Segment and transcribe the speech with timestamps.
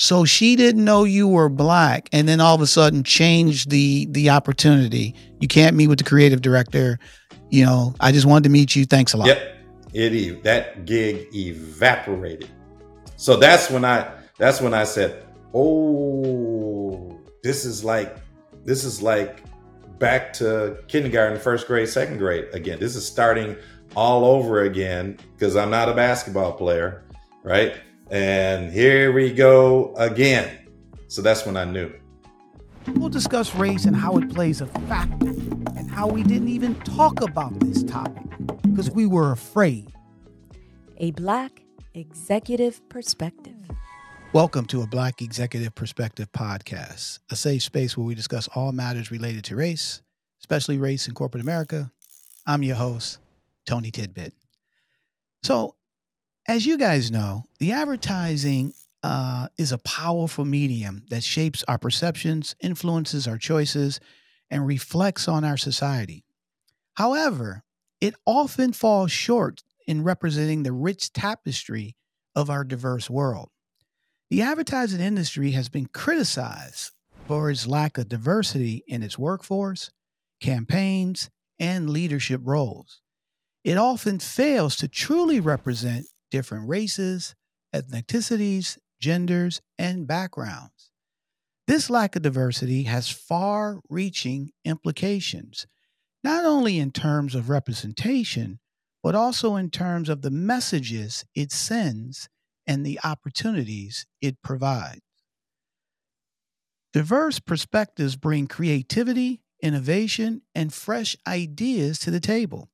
[0.00, 4.06] So she didn't know you were black, and then all of a sudden changed the
[4.06, 5.14] the opportunity.
[5.40, 6.98] You can't meet with the creative director.
[7.50, 8.86] You know, I just wanted to meet you.
[8.86, 9.26] Thanks a lot.
[9.26, 9.56] Yep,
[9.92, 12.48] it that gig evaporated.
[13.16, 18.16] So that's when I that's when I said, "Oh, this is like
[18.64, 19.42] this is like
[19.98, 22.80] back to kindergarten, first grade, second grade again.
[22.80, 23.54] This is starting
[23.94, 27.04] all over again because I'm not a basketball player,
[27.42, 27.74] right?
[28.10, 30.66] And here we go again.
[31.06, 31.92] So that's when I knew.
[32.88, 37.20] We'll discuss race and how it plays a factor and how we didn't even talk
[37.20, 38.24] about this topic
[38.62, 39.92] because we were afraid.
[40.96, 41.62] A Black
[41.94, 43.54] Executive Perspective.
[44.32, 49.12] Welcome to a Black Executive Perspective podcast, a safe space where we discuss all matters
[49.12, 50.02] related to race,
[50.40, 51.92] especially race in corporate America.
[52.44, 53.18] I'm your host,
[53.66, 54.32] Tony Tidbit.
[55.44, 55.76] So,
[56.48, 58.72] as you guys know, the advertising
[59.02, 64.00] uh, is a powerful medium that shapes our perceptions, influences our choices,
[64.50, 66.24] and reflects on our society.
[66.94, 67.62] However,
[68.00, 71.96] it often falls short in representing the rich tapestry
[72.34, 73.50] of our diverse world.
[74.30, 76.92] The advertising industry has been criticized
[77.26, 79.90] for its lack of diversity in its workforce,
[80.40, 83.02] campaigns, and leadership roles.
[83.64, 87.34] It often fails to truly represent different races,
[87.74, 90.90] ethnicities, genders, and backgrounds.
[91.66, 95.66] This lack of diversity has far reaching implications,
[96.24, 98.58] not only in terms of representation,
[99.02, 102.28] but also in terms of the messages it sends
[102.66, 105.00] and the opportunities it provides.
[106.92, 112.68] Diverse perspectives bring creativity, innovation, and fresh ideas to the table.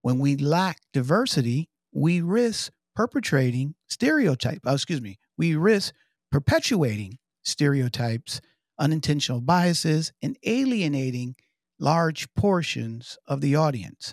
[0.00, 4.60] When we lack diversity, we risk perpetrating stereotype.
[4.66, 5.18] Oh, excuse me.
[5.38, 5.94] We risk
[6.30, 8.42] perpetuating stereotypes,
[8.78, 11.34] unintentional biases, and alienating
[11.78, 14.12] large portions of the audience.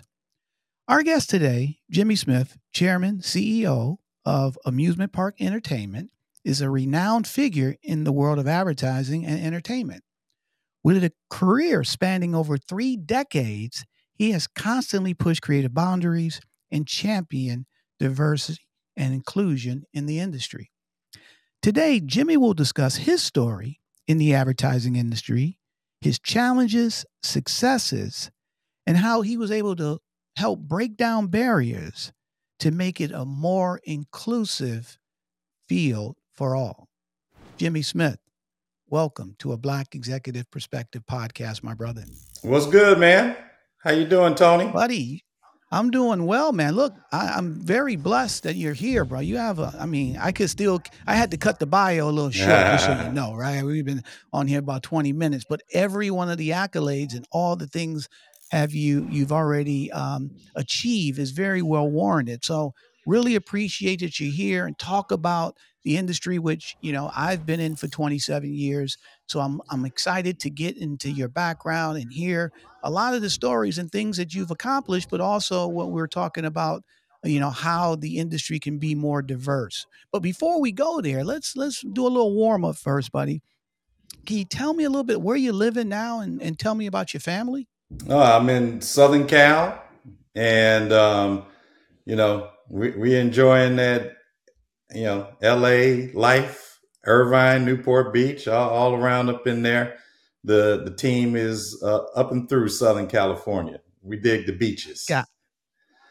[0.88, 6.10] Our guest today, Jimmy Smith, Chairman, CEO of Amusement Park Entertainment,
[6.42, 10.02] is a renowned figure in the world of advertising and entertainment.
[10.82, 13.84] With a career spanning over three decades,
[14.14, 17.66] he has constantly pushed creative boundaries and championed
[18.00, 18.62] diversity
[18.98, 20.70] and inclusion in the industry.
[21.62, 25.58] Today, Jimmy will discuss his story in the advertising industry,
[26.00, 28.30] his challenges, successes,
[28.86, 30.00] and how he was able to
[30.36, 32.12] help break down barriers
[32.58, 34.98] to make it a more inclusive
[35.68, 36.88] field for all.
[37.56, 38.18] Jimmy Smith,
[38.88, 42.04] welcome to a Black Executive Perspective podcast, my brother.
[42.42, 43.36] What's good, man?
[43.78, 44.66] How you doing, Tony?
[44.70, 45.24] Buddy,
[45.70, 46.74] I'm doing well, man.
[46.74, 49.20] Look, I, am very blessed that you're here, bro.
[49.20, 52.10] You have a, I mean, I could still, I had to cut the bio a
[52.10, 53.62] little short, just so you know, right?
[53.62, 54.02] We've been
[54.32, 58.08] on here about 20 minutes, but every one of the accolades and all the things
[58.50, 62.44] have you you've already um, achieved is very well warranted.
[62.44, 62.72] So
[63.06, 67.60] really appreciate that you're here and talk about the industry, which you know I've been
[67.60, 68.96] in for 27 years.
[69.28, 72.52] So I'm I'm excited to get into your background and hear
[72.82, 76.44] a lot of the stories and things that you've accomplished, but also what we're talking
[76.44, 76.82] about
[77.24, 79.86] you know how the industry can be more diverse.
[80.12, 83.42] But before we go there let's let's do a little warm up first buddy.
[84.24, 86.86] Can you tell me a little bit where you're living now and, and tell me
[86.86, 87.66] about your family?
[88.08, 89.82] Oh, I'm in Southern Cal,
[90.34, 91.44] and um,
[92.04, 94.18] you know we we enjoying that
[94.94, 96.12] you know L.A.
[96.12, 96.67] life,
[97.06, 99.96] Irvine, Newport Beach, all, all around up in there.
[100.44, 103.80] The the team is uh, up and through Southern California.
[104.02, 105.04] We dig the beaches.
[105.08, 105.26] Got,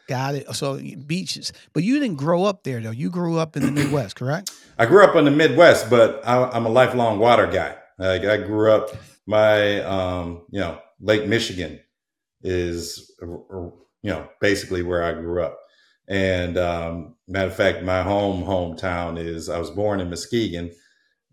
[0.06, 0.54] got it.
[0.54, 2.90] So beaches, but you didn't grow up there though.
[2.90, 4.52] You grew up in the Midwest, correct?
[4.78, 7.76] I grew up in the Midwest, but I, am a lifelong water guy.
[7.98, 8.90] Like I grew up,
[9.26, 11.80] my um, you know Lake Michigan
[12.42, 13.72] is, you
[14.02, 15.58] know, basically where I grew up.
[16.08, 20.70] And um, matter of fact, my home hometown is I was born in Muskegon,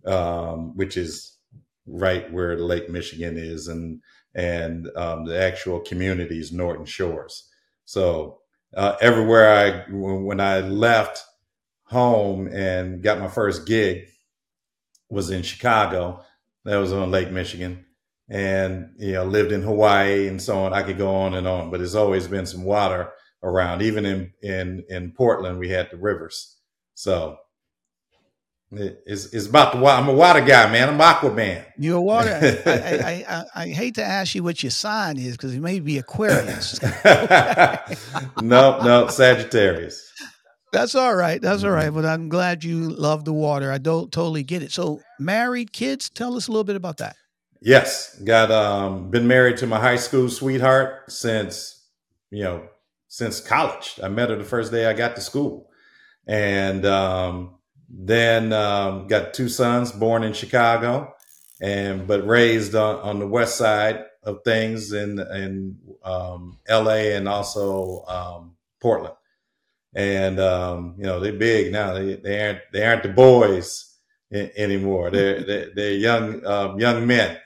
[0.06, 1.38] um, which is
[1.88, 4.02] right where Lake Michigan is, and
[4.36, 7.50] and um, the actual community is Norton Shores.
[7.86, 8.40] So
[8.76, 11.24] uh, everywhere I when I left
[11.86, 14.08] home and got my first gig
[15.10, 16.22] was in Chicago.
[16.66, 17.86] That was on Lake Michigan
[18.28, 20.74] and you know lived in Hawaii and so on.
[20.74, 23.14] I could go on and on, but there's always been some water
[23.46, 23.82] around.
[23.82, 26.58] Even in in in Portland, we had the rivers.
[26.96, 27.38] So
[28.72, 30.02] it's, it's about the water.
[30.02, 30.90] I'm a water guy, man.
[30.90, 31.66] I'm Aquaman.
[31.78, 32.32] You're a water.
[32.66, 35.80] I, I, I, I, hate to ask you what your sign is because it may
[35.80, 36.82] be Aquarius.
[38.42, 40.12] no, no, Sagittarius.
[40.74, 41.42] That's all right.
[41.42, 41.94] That's all right.
[41.94, 43.72] But I'm glad you love the water.
[43.72, 44.72] I don't totally get it.
[44.72, 47.16] So, married kids, tell us a little bit about that.
[47.62, 51.84] Yes, got um been married to my high school sweetheart since
[52.30, 52.68] you know
[53.16, 53.98] since college.
[54.04, 55.70] I met her the first day I got to school,
[56.28, 57.56] and um,
[57.88, 61.14] then um, got two sons born in Chicago,
[61.62, 67.16] and but raised on, on the west side of things in in um, L.A.
[67.16, 69.16] and also um, Portland.
[69.96, 71.94] And um, you know they're big now.
[71.94, 73.96] They they aren't they aren't the boys
[74.34, 75.10] anymore.
[75.10, 77.38] They're they're, they're young um, young men.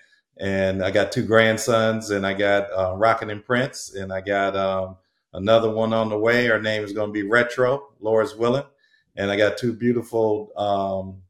[0.42, 4.56] And I got two grandsons, and I got uh, Rocket and Prince, and I got
[4.56, 4.96] um,
[5.34, 6.46] another one on the way.
[6.46, 8.66] Her name is going to be Retro, Laura's willing.
[9.16, 11.22] And I got two beautiful um,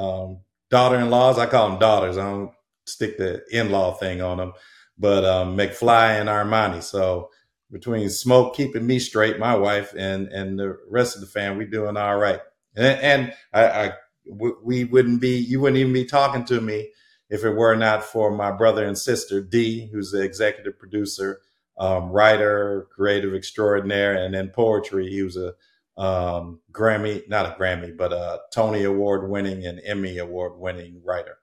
[0.00, 0.40] um,
[0.70, 1.38] daughter-in-laws.
[1.38, 2.16] I call them daughters.
[2.16, 2.52] I don't
[2.86, 4.52] stick the in-law thing on them,
[4.98, 6.82] but um, McFly and Armani.
[6.82, 7.30] So
[7.70, 11.70] between Smoke keeping me straight, my wife, and and the rest of the family, we
[11.70, 12.40] doing all right.
[12.76, 13.92] And, and I, I
[14.26, 16.90] we wouldn't be, you wouldn't even be talking to me
[17.28, 21.40] if it were not for my brother and sister, D, who's the executive producer,
[21.78, 25.08] um, writer, creative extraordinaire, and then poetry.
[25.08, 25.54] He was a
[26.00, 31.38] um, Grammy, not a Grammy, but a Tony Award winning and Emmy Award winning writer.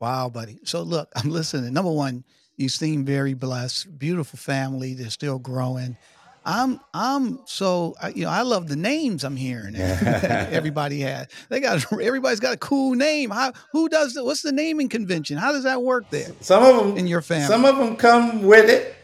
[0.00, 0.58] Wow, buddy.
[0.64, 1.72] So look, I'm listening.
[1.72, 2.24] Number one,
[2.56, 3.98] you seem very blessed.
[3.98, 4.94] Beautiful family.
[4.94, 5.96] They're still growing.
[6.44, 9.76] I'm I'm so you know I love the names I'm hearing.
[9.76, 13.30] everybody has they got everybody's got a cool name.
[13.30, 15.36] How who does the, what's the naming convention?
[15.36, 16.30] How does that work there?
[16.40, 17.46] Some of them in your family.
[17.46, 18.94] Some of them come with it,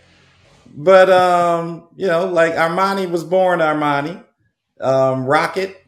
[0.74, 4.24] but um, you know, like Armani was born Armani.
[4.80, 5.84] Um, Rocket,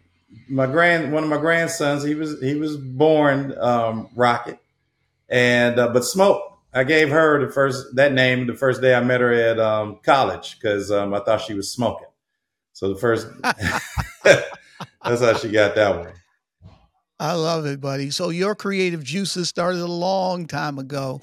[0.48, 4.58] my grand one of my grandsons, he was he was born um, Rocket,
[5.28, 9.02] and uh, but Smoke I gave her the first that name the first day I
[9.02, 12.06] met her at um, college because um, I thought she was smoking.
[12.72, 16.12] So the first that's how she got that one.
[17.18, 18.10] I love it, buddy.
[18.10, 21.20] So your creative juices started a long time ago,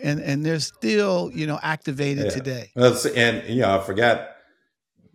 [0.00, 2.30] and and they're still you know activated yeah.
[2.30, 2.70] today.
[2.76, 4.28] And you know I forgot.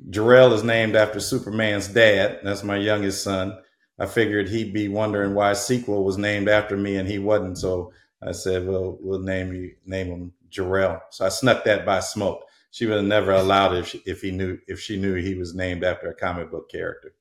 [0.10, 2.40] Jarrell is named after Superman's dad.
[2.44, 3.58] That's my youngest son.
[3.98, 7.58] I figured he'd be wondering why sequel was named after me and he wasn't.
[7.58, 7.94] So
[8.26, 12.46] I said, "Well, we'll name you name him Jarrell." So I snuck that by smoke.
[12.72, 15.36] She would have never allowed it if she, if he knew if she knew he
[15.36, 17.14] was named after a comic book character.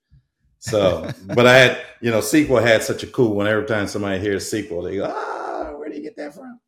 [0.58, 3.46] So, but I had you know, sequel had such a cool one.
[3.46, 6.58] Every time somebody hears sequel, they go, "Ah, where do you get that from?"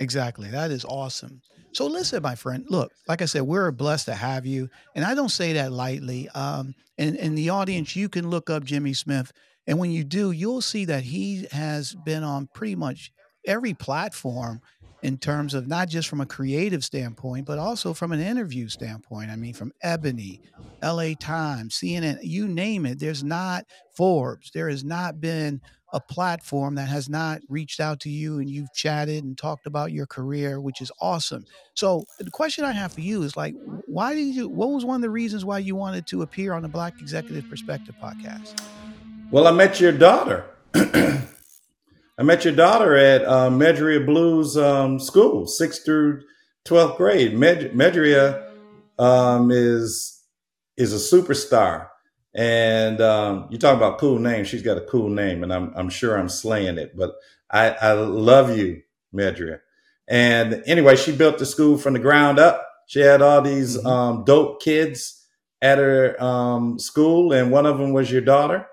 [0.00, 0.48] Exactly.
[0.48, 1.40] That is awesome.
[1.72, 2.64] So listen, my friend.
[2.68, 6.28] Look, like I said, we're blessed to have you, and I don't say that lightly.
[6.30, 9.32] Um, and in the audience, you can look up Jimmy Smith
[9.66, 13.12] and when you do, you'll see that he has been on pretty much
[13.46, 14.60] every platform
[15.02, 19.30] in terms of not just from a creative standpoint, but also from an interview standpoint.
[19.30, 20.40] I mean, from Ebony,
[20.82, 22.98] LA Times, CNN, you name it.
[22.98, 24.50] There's not Forbes.
[24.54, 25.60] There has not been
[25.92, 29.92] a platform that has not reached out to you and you've chatted and talked about
[29.92, 31.44] your career, which is awesome.
[31.74, 33.54] So the question I have for you is like,
[33.86, 36.62] why did you, what was one of the reasons why you wanted to appear on
[36.62, 38.58] the Black Executive Perspective podcast?
[39.30, 40.44] Well, I met your daughter.
[40.74, 46.22] I met your daughter at uh, Medria Blues um, School, sixth through
[46.64, 47.36] twelfth grade.
[47.36, 48.48] Med- Medria
[48.98, 50.22] um, is
[50.76, 51.88] is a superstar,
[52.34, 54.44] and um, you talk about cool name.
[54.44, 56.96] She's got a cool name, and I'm I'm sure I'm slaying it.
[56.96, 57.14] But
[57.50, 58.82] I, I love you,
[59.12, 59.60] Medria.
[60.06, 62.64] And anyway, she built the school from the ground up.
[62.86, 63.86] She had all these mm-hmm.
[63.86, 65.26] um, dope kids
[65.62, 68.68] at her um, school, and one of them was your daughter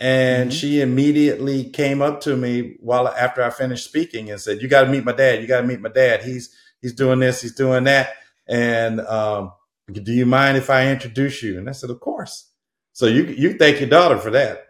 [0.00, 0.56] and mm-hmm.
[0.56, 4.84] she immediately came up to me while after I finished speaking and said, "You got
[4.84, 5.40] to meet my dad.
[5.40, 6.22] You got to meet my dad.
[6.22, 7.42] He's he's doing this.
[7.42, 8.14] He's doing that.
[8.46, 9.52] And um,
[9.90, 12.50] do you mind if I introduce you?" And I said, "Of course."
[12.92, 14.68] So you you thank your daughter for that.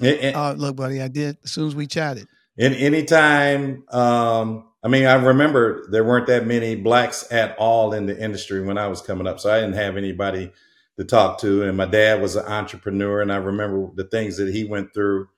[0.00, 2.26] And, uh, look, buddy, I did as soon as we chatted.
[2.56, 7.92] In any time, um, I mean, I remember there weren't that many blacks at all
[7.92, 10.50] in the industry when I was coming up, so I didn't have anybody
[10.98, 11.62] to talk to.
[11.62, 15.28] And my dad was an entrepreneur, and I remember the things that he went through,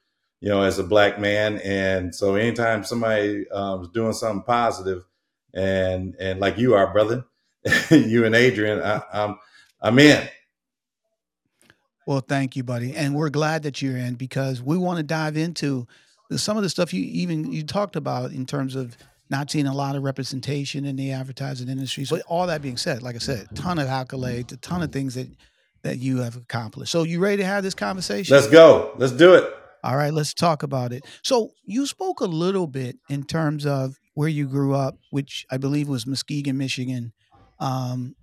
[0.40, 1.58] you know, as a black man.
[1.58, 5.04] And so, anytime somebody um, was doing something positive,
[5.52, 7.24] and and like you are, brother,
[7.90, 9.38] you and Adrian, I, I'm
[9.80, 10.28] I'm in.
[12.06, 15.38] Well, thank you, buddy, and we're glad that you're in because we want to dive
[15.38, 15.86] into
[16.36, 18.96] some of the stuff you even you talked about in terms of
[19.30, 22.04] not seeing a lot of representation in the advertising industry.
[22.04, 24.92] So all that being said, like I said, a ton of accolades, a ton of
[24.92, 25.28] things that
[25.82, 26.90] that you have accomplished.
[26.92, 28.34] So you ready to have this conversation?
[28.34, 28.94] Let's go.
[28.96, 29.44] Let's do it.
[29.82, 31.04] All right, let's talk about it.
[31.22, 35.58] So you spoke a little bit in terms of where you grew up, which I
[35.58, 37.12] believe was Muskegon, Michigan,
[37.60, 38.14] um,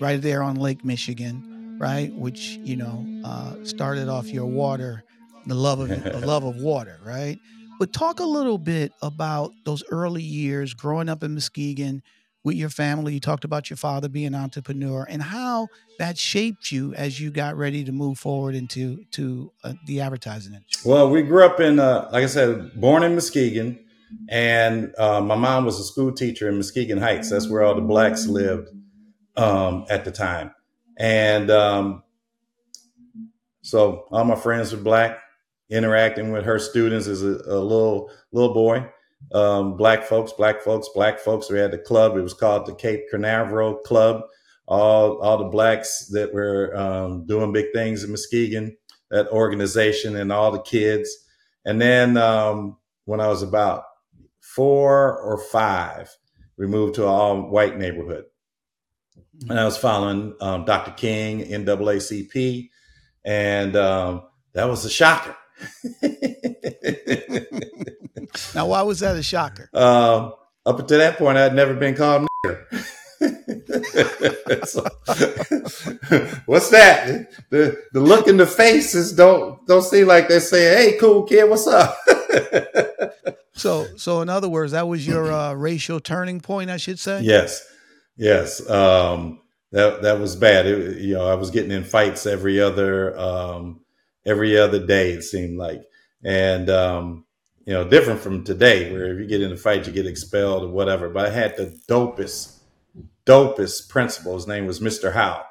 [0.00, 1.78] right there on Lake Michigan.
[1.80, 2.12] right?
[2.14, 5.02] Which you know uh, started off your water,
[5.46, 7.38] the love of the love of water, right?
[7.78, 12.02] But talk a little bit about those early years growing up in Muskegon
[12.44, 13.14] with your family.
[13.14, 17.30] You talked about your father being an entrepreneur and how that shaped you as you
[17.30, 20.88] got ready to move forward into to uh, the advertising industry.
[20.88, 23.78] Well, we grew up in, uh, like I said, born in Muskegon,
[24.28, 27.30] and uh, my mom was a school teacher in Muskegon Heights.
[27.30, 28.68] That's where all the blacks lived
[29.36, 30.54] um, at the time,
[30.96, 32.02] and um,
[33.62, 35.18] so all my friends were black.
[35.70, 38.86] Interacting with her students as a, a little little boy,
[39.32, 41.50] um, black folks, black folks, black folks.
[41.50, 42.16] We had the club.
[42.16, 44.22] It was called the Cape Canaveral Club.
[44.66, 48.76] All all the blacks that were um, doing big things in Muskegon,
[49.10, 51.10] that organization, and all the kids.
[51.64, 53.84] And then um, when I was about
[54.40, 56.14] four or five,
[56.56, 58.24] we moved to an all white neighborhood.
[59.48, 60.92] And I was following um, Dr.
[60.92, 62.70] King, NAACP,
[63.24, 65.36] and um, that was a shocker.
[68.54, 69.68] Now, why was that a shocker?
[69.72, 70.34] Um,
[70.66, 72.84] up until that point, I'd never been called nigger.
[74.66, 74.82] so,
[76.46, 77.28] what's that?
[77.50, 81.48] The the look in the faces don't don't seem like they're saying, "Hey, cool kid,
[81.48, 81.96] what's up?"
[83.54, 87.22] so, so in other words, that was your uh, racial turning point, I should say.
[87.22, 87.66] Yes,
[88.16, 88.68] yes.
[88.68, 89.40] Um,
[89.72, 90.66] that that was bad.
[90.66, 93.83] It, you know, I was getting in fights every other um,
[94.26, 95.12] every other day.
[95.12, 95.82] It seemed like,
[96.22, 97.24] and um,
[97.66, 100.64] you know, different from today, where if you get in a fight, you get expelled
[100.64, 101.08] or whatever.
[101.08, 102.58] But I had the dopest,
[103.26, 104.34] dopest principal.
[104.34, 105.12] His name was Mr.
[105.12, 105.44] Howe,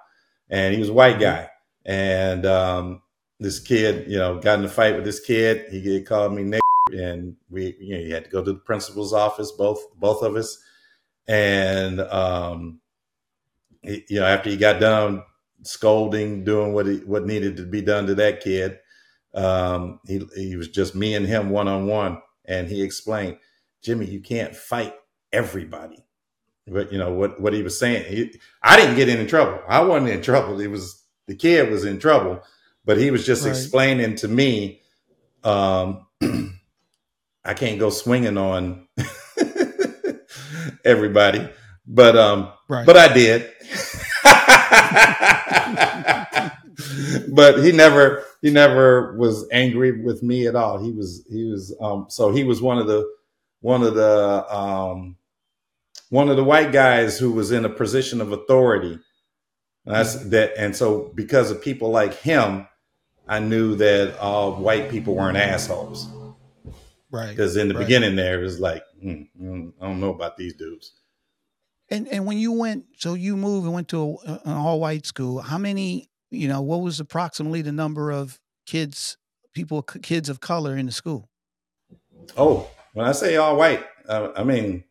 [0.50, 1.50] and he was a white guy.
[1.86, 3.02] And um,
[3.40, 5.72] this kid, you know, got in a fight with this kid.
[5.72, 6.60] He called me nigger,
[6.92, 10.36] and we, you know, he had to go to the principal's office, both both of
[10.36, 10.58] us.
[11.28, 12.80] And um,
[13.82, 15.24] he, you know, after he got done
[15.64, 18.78] scolding, doing what he, what needed to be done to that kid,
[19.34, 22.22] um, he, he was just me and him one on one.
[22.46, 23.38] And he explained,
[23.82, 24.94] Jimmy, you can't fight
[25.32, 26.06] everybody.
[26.68, 29.60] But you know what, what he was saying, he, I didn't get in trouble.
[29.68, 30.60] I wasn't in trouble.
[30.62, 32.42] It was the kid was in trouble,
[32.86, 33.50] but he was just right.
[33.50, 34.82] explaining to me,
[35.44, 36.06] um,
[37.46, 38.88] I can't go swinging on
[40.86, 41.50] everybody,
[41.86, 42.86] but, um, right.
[42.86, 43.52] but I did.
[47.30, 50.84] but he never he never was angry with me at all.
[50.84, 53.10] He was he was um, so he was one of the
[53.62, 55.18] one of the um,
[56.10, 59.00] one of the white guys who was in a position of authority.
[59.86, 60.30] That's mm-hmm.
[60.30, 62.68] that, and so because of people like him,
[63.28, 66.08] I knew that all white people weren't assholes.
[67.12, 67.30] Right.
[67.30, 67.82] Because in the right.
[67.82, 70.94] beginning, there it was like, mm, mm, I don't know about these dudes.
[71.94, 75.06] And and when you went, so you moved and went to a, an all white
[75.06, 75.42] school.
[75.42, 79.18] How many you know, what was approximately the number of kids,
[79.54, 81.30] people, kids of color in the school?
[82.36, 84.84] Oh, when I say all white, uh, I mean,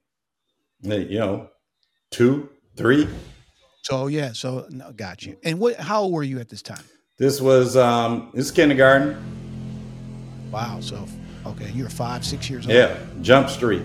[0.83, 1.49] you know,
[2.11, 3.09] two, three.
[3.83, 5.37] So yeah, so no, got you.
[5.43, 5.77] And what?
[5.77, 6.85] How old were you at this time?
[7.19, 9.17] This was um, this kindergarten.
[10.53, 10.79] Wow.
[10.81, 11.05] So
[11.47, 12.75] okay, you're five, six years old.
[12.75, 13.83] Yeah, Jump Street.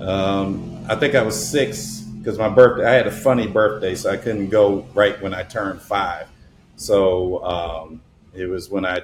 [0.00, 2.86] Um, I think I was six because my birthday.
[2.86, 6.28] I had a funny birthday, so I couldn't go right when I turned five.
[6.76, 8.02] So um,
[8.34, 9.00] it was when I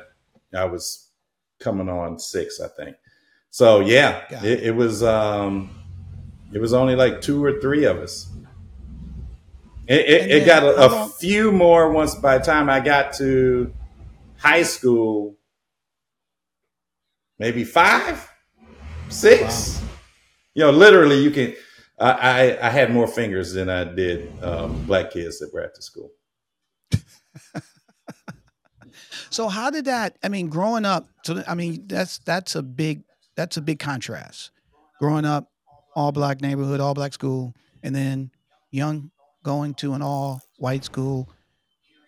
[0.55, 1.09] I was
[1.59, 2.97] coming on six, I think.
[3.51, 5.71] So yeah, it, it, was um,
[6.53, 8.29] it was only like two or three of us.
[9.87, 13.73] It, it, it got a, a few more once by the time I got to
[14.37, 15.37] high school.
[17.39, 18.29] Maybe five,
[19.09, 19.81] six.
[19.81, 19.89] Wow.
[20.55, 21.55] You know, literally, you can.
[21.99, 25.83] I, I, I had more fingers than I did um, black kids that were the
[25.83, 26.11] school.
[29.31, 30.17] so how did that?
[30.23, 31.09] I mean, growing up.
[31.25, 34.51] So I mean, that's that's a big that's a big contrast.
[34.99, 35.51] Growing up,
[35.95, 38.31] all black neighborhood, all black school, and then
[38.71, 39.11] young
[39.43, 41.29] going to an all white school,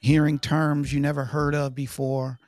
[0.01, 2.39] hearing terms you never heard of before,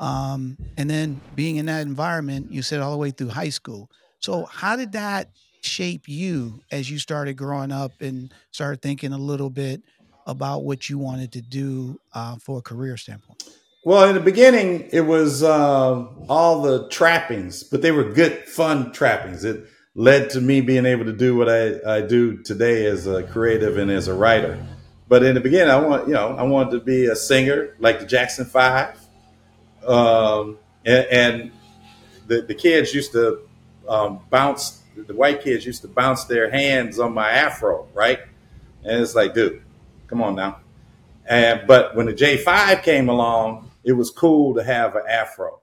[0.00, 2.50] um, and then being in that environment.
[2.50, 3.88] You said all the way through high school.
[4.20, 5.30] So how did that
[5.62, 9.82] shape you as you started growing up and started thinking a little bit?
[10.28, 13.42] about what you wanted to do uh, for a career standpoint?
[13.82, 18.92] Well, in the beginning, it was uh, all the trappings, but they were good, fun
[18.92, 19.44] trappings.
[19.44, 23.22] It led to me being able to do what I, I do today as a
[23.22, 24.62] creative and as a writer.
[25.08, 27.98] But in the beginning, I want you know I wanted to be a singer like
[27.98, 28.94] the Jackson Five,
[29.86, 31.52] um, and, and
[32.26, 33.40] the the kids used to
[33.88, 34.82] um, bounce.
[35.06, 38.20] The white kids used to bounce their hands on my afro, right?
[38.84, 39.62] And it's like, dude,
[40.08, 40.60] Come on now.
[41.26, 45.60] And but when the J5 came along, it was cool to have an afro.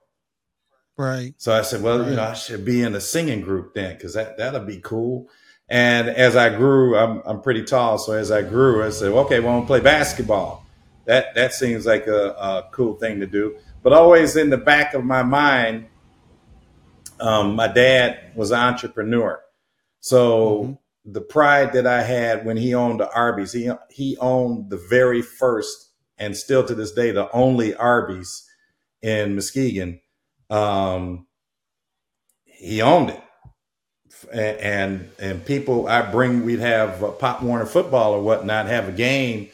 [0.96, 1.34] Right.
[1.36, 2.10] So I said, well, Right.
[2.10, 5.28] you know, I should be in a singing group then, because that that'll be cool.
[5.68, 9.40] And as I grew, I'm I'm pretty tall, so as I grew, I said, okay,
[9.40, 10.64] well, I'm gonna play basketball.
[11.06, 13.56] That that seems like a, a cool thing to do.
[13.82, 15.86] But always in the back of my mind,
[17.20, 19.40] um, my dad was an entrepreneur,
[20.00, 20.78] so Mhm.
[21.06, 25.22] the pride that I had when he owned the Arby's, he he owned the very
[25.22, 28.44] first and still to this day the only Arby's
[29.02, 30.00] in Muskegon.
[30.50, 31.26] Um,
[32.44, 33.20] he owned it,
[34.32, 38.88] A- and and people I bring we'd have uh, Pop Warner football or whatnot, have
[38.88, 39.50] a game,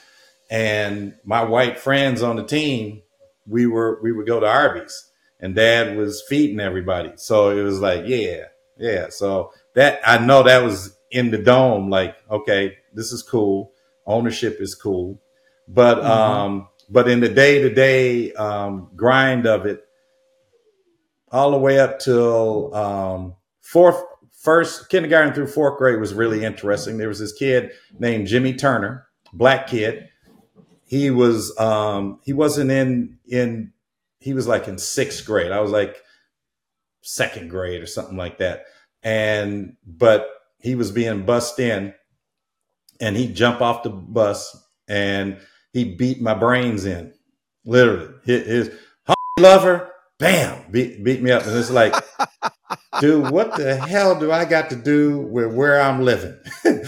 [0.51, 3.03] and my white friends on the team,
[3.47, 5.11] we were we would go to Arby's,
[5.43, 8.45] and Dad was feeding everybody, so it was like yeah,
[8.79, 9.09] yeah.
[9.11, 13.73] So that I know that was in the dome, like okay, this is cool,
[14.07, 15.21] ownership is cool,
[15.69, 16.07] but Mhm.
[16.07, 18.33] um, but in the day to day
[18.97, 19.85] grind of it
[21.31, 26.99] all the way up till um, fourth, first kindergarten through fourth grade was really interesting.
[26.99, 30.09] There was this kid named Jimmy Turner, black kid.
[30.87, 33.72] He was um, he wasn't in in
[34.23, 35.51] he was like in sixth grade.
[35.53, 35.97] I was like
[37.03, 38.65] second grade or something like that.
[39.03, 41.93] And but he was being bussed in,
[43.01, 44.57] and he jumped off the bus
[44.89, 45.39] and
[45.73, 47.13] he beat my brains in,
[47.65, 48.15] literally.
[48.25, 48.71] His, his
[49.41, 51.95] lover, bam, beat beat me up, and it's like,
[53.01, 56.39] dude, what the hell do I got to do with where I'm living?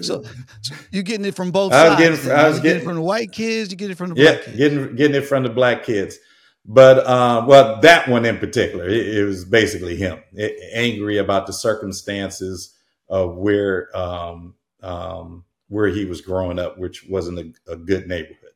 [0.00, 0.22] So,
[0.60, 2.00] so you're getting it from both I was sides.
[2.24, 3.70] getting- I was getting getting- it from the white kids.
[3.70, 4.56] You get it from the yeah, black kids.
[4.56, 6.18] getting getting it from the black kids.
[6.70, 11.46] But um, well, that one in particular, it, it was basically him A- angry about
[11.46, 12.76] the circumstances
[13.08, 18.50] of where um, um, where he was growing up, which wasn't a, a good neighborhood.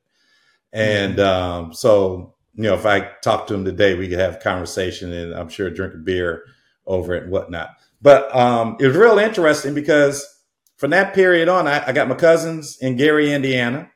[0.75, 4.41] And um, so, you know, if I talked to him today, we could have a
[4.41, 6.45] conversation, and I'm sure drink a beer
[6.87, 7.71] over it and whatnot.
[8.03, 10.27] But um, it was real interesting because
[10.77, 13.91] from that period on, I, I got my cousins in Gary, Indiana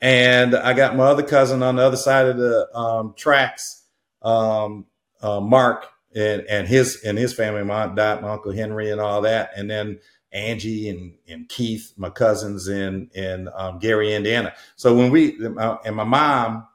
[0.00, 3.84] and I got my other cousin on the other side of the um, tracks,
[4.22, 4.86] um,
[5.20, 9.20] uh, Mark, and and his and his family, my aunt my uncle Henry, and all
[9.22, 9.98] that, and then
[10.32, 14.54] Angie and and Keith, my cousins in in um, Gary, Indiana.
[14.76, 16.66] So when we and my mom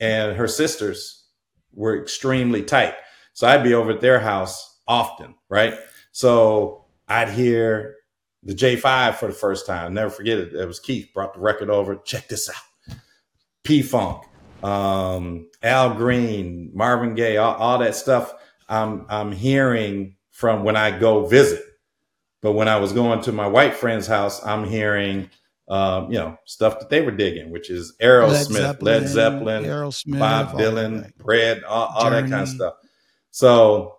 [0.00, 1.24] and her sisters
[1.72, 2.94] were extremely tight,
[3.32, 5.74] so I'd be over at their house often, right?
[6.12, 7.96] So I'd hear
[8.42, 9.94] the J5 for the first time.
[9.94, 10.54] Never forget it.
[10.54, 11.96] It was Keith brought the record over.
[11.96, 12.67] Check this out.
[13.68, 14.24] P Funk,
[14.62, 18.32] um, Al Green, Marvin Gaye, all, all that stuff.
[18.66, 21.62] I'm I'm hearing from when I go visit.
[22.40, 25.28] But when I was going to my white friend's house, I'm hearing,
[25.68, 30.52] um, you know, stuff that they were digging, which is Aerosmith, Led Zeppelin, Aerosmith, Bob
[30.52, 31.12] Dylan, that.
[31.22, 32.74] Red, all, all that kind of stuff.
[33.32, 33.98] So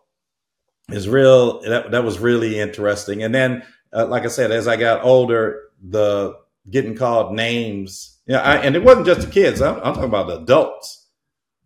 [0.88, 1.62] it's real.
[1.62, 3.22] That that was really interesting.
[3.22, 3.62] And then,
[3.94, 6.34] uh, like I said, as I got older, the
[6.72, 8.16] getting called names.
[8.30, 9.60] Yeah, I, and it wasn't just the kids.
[9.60, 11.08] I'm, I'm talking about the adults.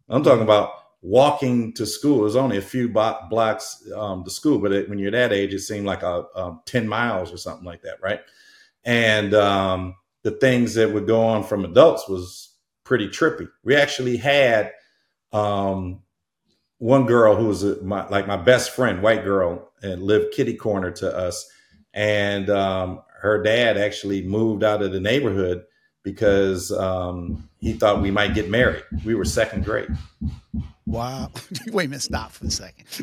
[0.07, 0.71] I'm talking about
[1.01, 2.21] walking to school.
[2.21, 5.53] It was only a few blocks um, to school, but it, when you're that age,
[5.53, 8.21] it seemed like a, um, ten miles or something like that, right?
[8.85, 13.49] And um, the things that would go on from adults was pretty trippy.
[13.65, 14.71] We actually had
[15.33, 16.03] um,
[16.77, 20.55] one girl who was a, my, like my best friend, white girl, and lived kitty
[20.55, 21.45] corner to us.
[21.93, 25.65] And um, her dad actually moved out of the neighborhood
[26.03, 28.83] because um, he thought we might get married.
[29.05, 29.89] We were second grade.
[30.85, 31.31] Wow.
[31.67, 32.01] Wait a minute.
[32.01, 32.85] Stop for a second.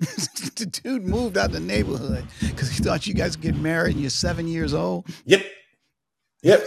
[0.56, 3.92] the dude moved out of the neighborhood because he thought you guys would get married
[3.92, 5.06] and you're seven years old.
[5.24, 5.44] Yep.
[6.42, 6.66] Yep.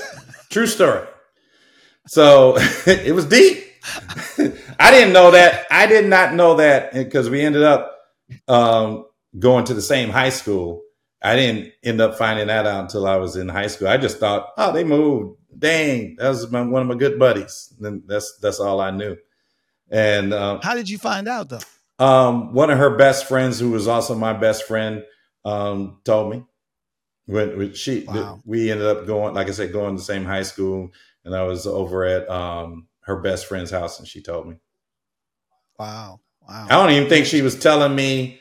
[0.49, 1.07] True story.
[2.07, 3.63] So it was deep.
[4.79, 5.67] I didn't know that.
[5.69, 7.97] I did not know that because we ended up
[8.47, 9.05] um,
[9.37, 10.81] going to the same high school.
[11.21, 13.87] I didn't end up finding that out until I was in high school.
[13.87, 15.37] I just thought, oh, they moved.
[15.57, 17.73] Dang, that was my, one of my good buddies.
[17.81, 19.17] And that's that's all I knew.
[19.89, 21.59] And uh, How did you find out though?
[21.99, 25.03] um, one of her best friends, who was also my best friend,
[25.45, 26.43] um, told me
[27.25, 28.41] when, when she Wow.
[28.45, 30.91] we ended up going, like I said, going to the same high school,
[31.23, 34.55] and I was over at um, her best friend's house, and she told me.
[35.77, 36.19] Wow.
[36.47, 36.67] Wow.
[36.69, 38.39] I don't even think she was telling me.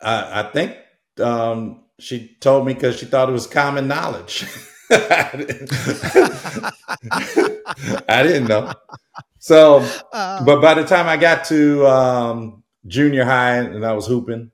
[0.00, 0.76] I, I think
[1.20, 4.44] um, she told me because she thought it was common knowledge.
[8.08, 8.72] I didn't know.
[9.38, 14.06] So Uh, but by the time I got to um, junior high and I was
[14.06, 14.50] hooping,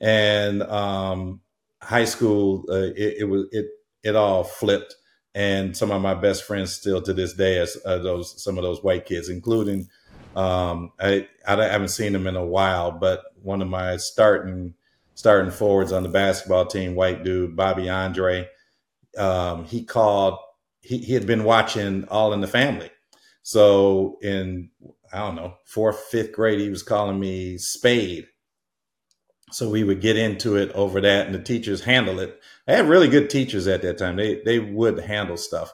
[0.00, 1.40] and um,
[1.82, 3.66] high school, uh, it, it was it
[4.02, 4.94] it all flipped,
[5.34, 8.64] and some of my best friends still to this day as uh, those some of
[8.64, 9.88] those white kids, including
[10.34, 14.74] um, I I haven't seen them in a while, but one of my starting
[15.14, 18.48] starting forwards on the basketball team, white dude Bobby Andre,
[19.16, 20.38] um, he called.
[20.80, 22.90] He, he had been watching All in the Family,
[23.42, 24.70] so in
[25.12, 28.26] I don't know fourth fifth grade, he was calling me Spade.
[29.52, 32.88] So we would get into it over that, and the teachers handle it I had
[32.88, 34.16] really good teachers at that time.
[34.16, 35.72] They they would handle stuff,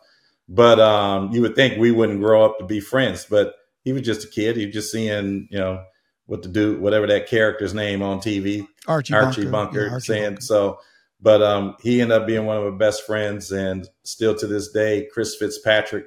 [0.49, 3.27] but um, you would think we wouldn't grow up to be friends.
[3.29, 4.57] But he was just a kid.
[4.57, 5.85] He was just seeing you know
[6.27, 10.07] what to do, whatever that character's name on TV, Archie, Archie Bunker, Bunker, yeah, Archie
[10.07, 10.41] saying Bunker.
[10.43, 10.81] so.
[11.23, 14.73] But um, he ended up being one of my best friends, and still to this
[14.73, 16.07] day, Chris Fitzpatrick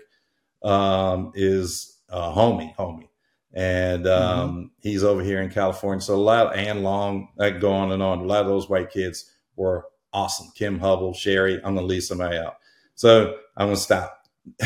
[0.62, 3.08] um, is a homie, homie,
[3.54, 6.02] and um, he's over here in California.
[6.02, 8.20] So a lot, and long, like go on and on.
[8.20, 10.52] A lot of those white kids were awesome.
[10.54, 11.56] Kim Hubble, Sherry.
[11.64, 12.58] I'm gonna leave somebody out,
[12.96, 14.22] so I'm gonna stop.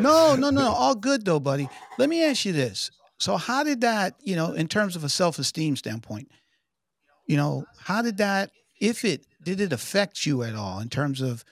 [0.00, 1.68] No, no, no, all good though, buddy.
[1.98, 2.90] Let me ask you this.
[3.18, 6.30] So how did that, you know, in terms of a self-esteem standpoint,
[7.26, 11.20] you know, how did that if it did it affect you at all in terms
[11.20, 11.44] of,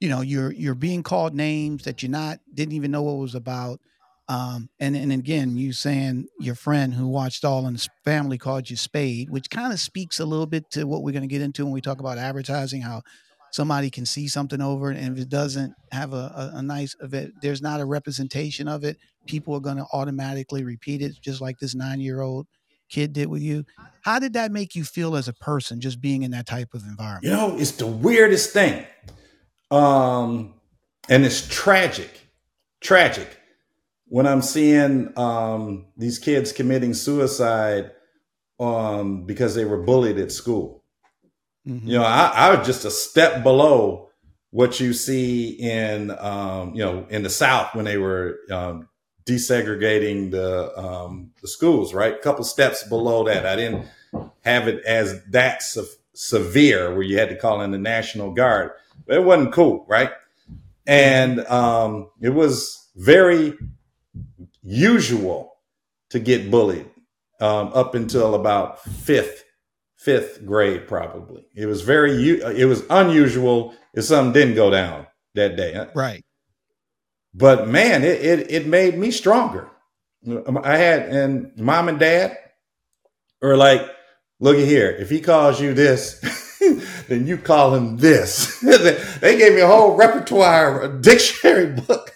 [0.00, 3.20] you know, you're you're being called names that you're not didn't even know what it
[3.20, 3.80] was about.
[4.28, 8.68] Um, and and again, you saying your friend who watched All in the Family called
[8.68, 11.42] you Spade, which kind of speaks a little bit to what we're going to get
[11.42, 12.82] into when we talk about advertising.
[12.82, 13.02] How
[13.52, 16.96] somebody can see something over it, and if it doesn't have a, a, a nice,
[17.00, 21.40] it, there's not a representation of it, people are going to automatically repeat it, just
[21.40, 22.46] like this nine year old
[22.88, 23.64] kid did with you.
[24.02, 26.82] How did that make you feel as a person, just being in that type of
[26.84, 27.24] environment?
[27.24, 28.86] You know, it's the weirdest thing.
[29.70, 30.54] Um,
[31.08, 32.28] and it's tragic,
[32.80, 33.38] tragic
[34.08, 37.90] when I'm seeing um, these kids committing suicide
[38.60, 40.84] um, because they were bullied at school.
[41.66, 41.82] Mhm.
[41.84, 44.10] You know, I, I was just a step below
[44.50, 48.88] what you see in, um, you know, in the South when they were um,
[49.26, 51.92] desegregating the um, the schools.
[51.94, 53.46] Right, a couple steps below that.
[53.46, 53.86] I didn't
[54.44, 58.70] have it as that se- severe where you had to call in the National Guard.
[59.06, 60.10] But it wasn't cool, right?
[60.86, 63.54] And um, it was very
[64.62, 65.52] usual
[66.10, 66.88] to get bullied
[67.40, 69.44] um, up until about fifth
[69.96, 75.56] fifth grade probably it was very it was unusual if something didn't go down that
[75.56, 76.24] day Right.
[77.36, 79.68] But man it, it it made me stronger.
[80.64, 82.36] I had and mom and dad
[83.42, 83.82] were like
[84.40, 84.90] look at here.
[84.90, 86.20] If he calls you this
[87.08, 88.62] then you call him this.
[89.20, 92.14] They gave me a whole repertoire a dictionary book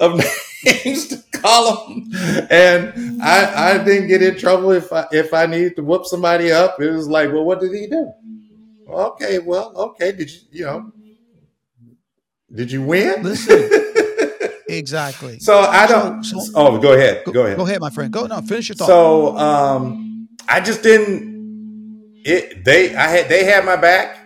[0.00, 0.20] of
[0.64, 2.10] names to call him.
[2.50, 6.50] And i i didn't get in trouble if i if i needed to whoop somebody
[6.50, 6.80] up.
[6.80, 8.12] It was like well what did he do?
[8.88, 10.10] Okay well okay.
[10.10, 10.92] Did you you know
[12.52, 13.22] did you win?
[13.22, 13.85] Listen.
[14.68, 15.38] Exactly.
[15.38, 18.12] so i don't So- so- oh go ahead go ahead Go ahead, my friend.
[18.12, 18.86] Go no, finish your thought.
[18.88, 21.36] so um I just didn't
[22.24, 24.18] it they I had they had my back.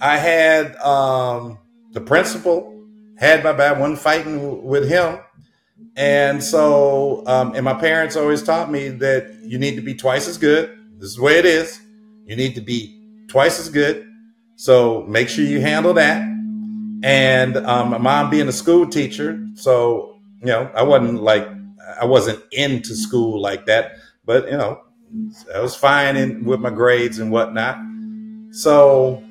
[0.00, 1.58] I had um
[1.92, 2.72] the principal
[3.16, 5.18] had my back, one fighting with him.
[5.96, 10.26] And so um and my parents always taught me that you need to be twice
[10.28, 10.70] as good.
[10.98, 11.80] This is the way it is.
[12.26, 14.06] You need to be twice as good.
[14.56, 16.26] So make sure you handle that.
[17.04, 21.46] And um, my mom being a school teacher, so you know, I wasn't like
[22.00, 24.80] I wasn't into school like that, but you know,
[25.54, 27.76] I was fine in with my grades and whatnot.
[28.52, 29.22] So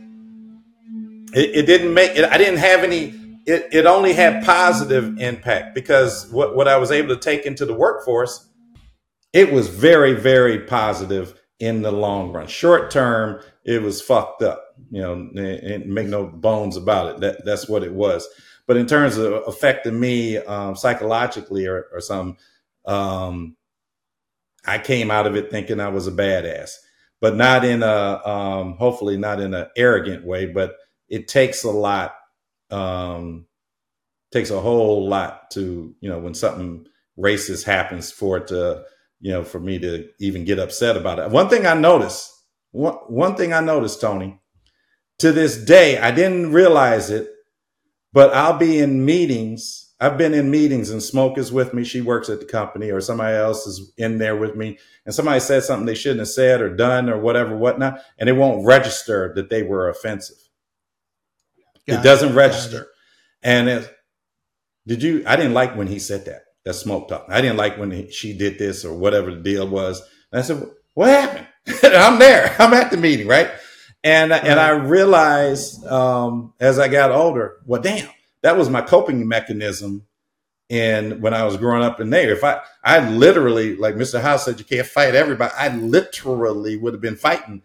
[1.34, 2.26] it, it didn't make it.
[2.26, 3.16] I didn't have any.
[3.48, 7.66] It, it only had positive impact because what what I was able to take into
[7.66, 8.50] the workforce,
[9.34, 12.46] it was very very positive in the long run.
[12.46, 14.73] Short term, it was fucked up.
[14.94, 17.22] You know, and, and make no bones about it.
[17.22, 18.30] That that's what it was.
[18.68, 22.38] But in terms of affecting me um, psychologically or, or something,
[22.86, 23.58] um,
[24.66, 26.74] I came out of it thinking I was a badass,
[27.22, 30.46] but not in a um, hopefully not in an arrogant way.
[30.46, 30.76] But
[31.10, 32.16] it takes a lot,
[32.72, 33.48] um,
[34.32, 36.86] takes a whole lot to you know when something
[37.20, 38.84] racist happens for it to
[39.22, 41.32] you know for me to even get upset about it.
[41.32, 42.32] One thing I noticed,
[42.72, 44.40] one one thing I noticed, Tony,
[45.20, 47.30] to this day I didn't realize it,
[48.12, 49.94] but I'll be in meetings.
[50.00, 51.84] I've been in meetings and Smoke is with me.
[51.84, 55.40] She works at the company or somebody else is in there with me and somebody
[55.40, 58.02] said something they shouldn't have said or done or whatever, whatnot.
[58.18, 60.38] And it won't register that they were offensive.
[61.88, 62.82] Got it doesn't register.
[62.82, 62.88] it.
[63.44, 63.96] And it,
[64.88, 67.26] did you, I didn't like when he said that, that smoke talk.
[67.30, 70.02] I didn't like when he, she did this or whatever the deal was.
[70.32, 71.48] And I said, what happened?
[71.84, 72.56] I'm there.
[72.60, 73.28] I'm at the meeting.
[73.28, 73.50] Right.
[74.04, 78.10] And, and I realized, um, as I got older, well, damn,
[78.42, 80.06] that was my coping mechanism.
[80.70, 84.22] And when I was growing up in there, if I, I literally, like Mr.
[84.22, 85.54] House said, you can't fight everybody.
[85.58, 87.62] I literally would have been fighting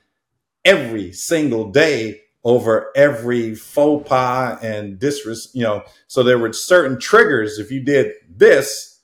[0.65, 5.83] every single day over every faux pas and disres, you know.
[6.07, 7.59] So there were certain triggers.
[7.59, 9.01] If you did this,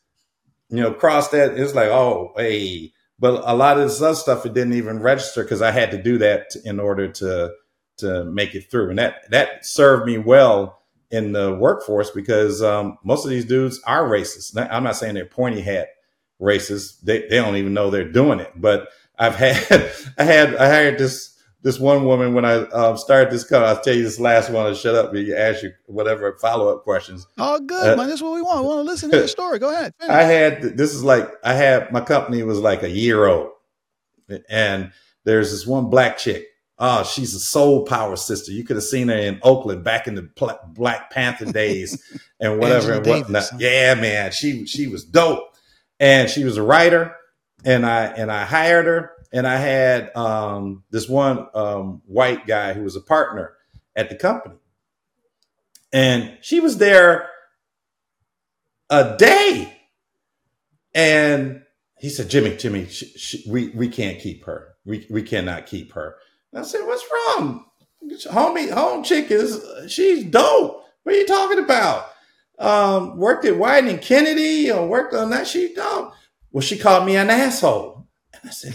[0.70, 2.92] you know, cross that, it's like, oh, hey.
[3.18, 6.02] But a lot of this other stuff, it didn't even register because I had to
[6.02, 7.52] do that in order to
[7.98, 12.98] to make it through, and that that served me well in the workforce because um,
[13.04, 14.56] most of these dudes are racist.
[14.70, 15.88] I'm not saying they're pointy hat
[16.40, 18.52] racist; they they don't even know they're doing it.
[18.56, 21.33] But I've had I had I had this
[21.64, 23.64] this one woman when I um, started this call.
[23.64, 24.66] I'll tell you this last one.
[24.66, 27.26] I'll shut up and you ask you whatever follow up questions.
[27.38, 28.06] Oh, good, uh, man.
[28.06, 28.60] That's what we want.
[28.60, 29.58] We want to listen to your story.
[29.58, 29.94] Go ahead.
[29.98, 30.14] Finish.
[30.14, 33.50] I had this is like I had my company was like a year old,
[34.48, 34.92] and
[35.24, 36.46] there's this one black chick.
[36.78, 38.52] Oh, she's a soul power sister.
[38.52, 40.28] You could have seen her in Oakland back in the
[40.74, 42.02] Black Panther days
[42.40, 43.28] and whatever and whatnot.
[43.28, 43.56] Davis, huh?
[43.60, 45.54] Yeah, man, she she was dope,
[45.98, 47.16] and she was a writer,
[47.64, 52.72] and I and I hired her and I had um, this one um, white guy
[52.72, 53.54] who was a partner
[53.96, 54.56] at the company,
[55.92, 57.28] and she was there
[58.90, 59.76] a day,
[60.94, 61.62] and
[61.98, 62.88] he said, "Jimmy, Jimmy,
[63.48, 64.74] we we can't keep her.
[64.84, 66.16] We we cannot keep her."
[66.52, 67.66] And I said, "What's wrong,
[68.26, 68.70] homie?
[68.70, 70.84] Home chick is she's dope.
[71.02, 72.06] What are you talking about?
[72.58, 75.46] Um, worked at Wieden and Kennedy or worked on that.
[75.46, 76.12] She dope.
[76.52, 78.74] Well, she called me an asshole, and I said."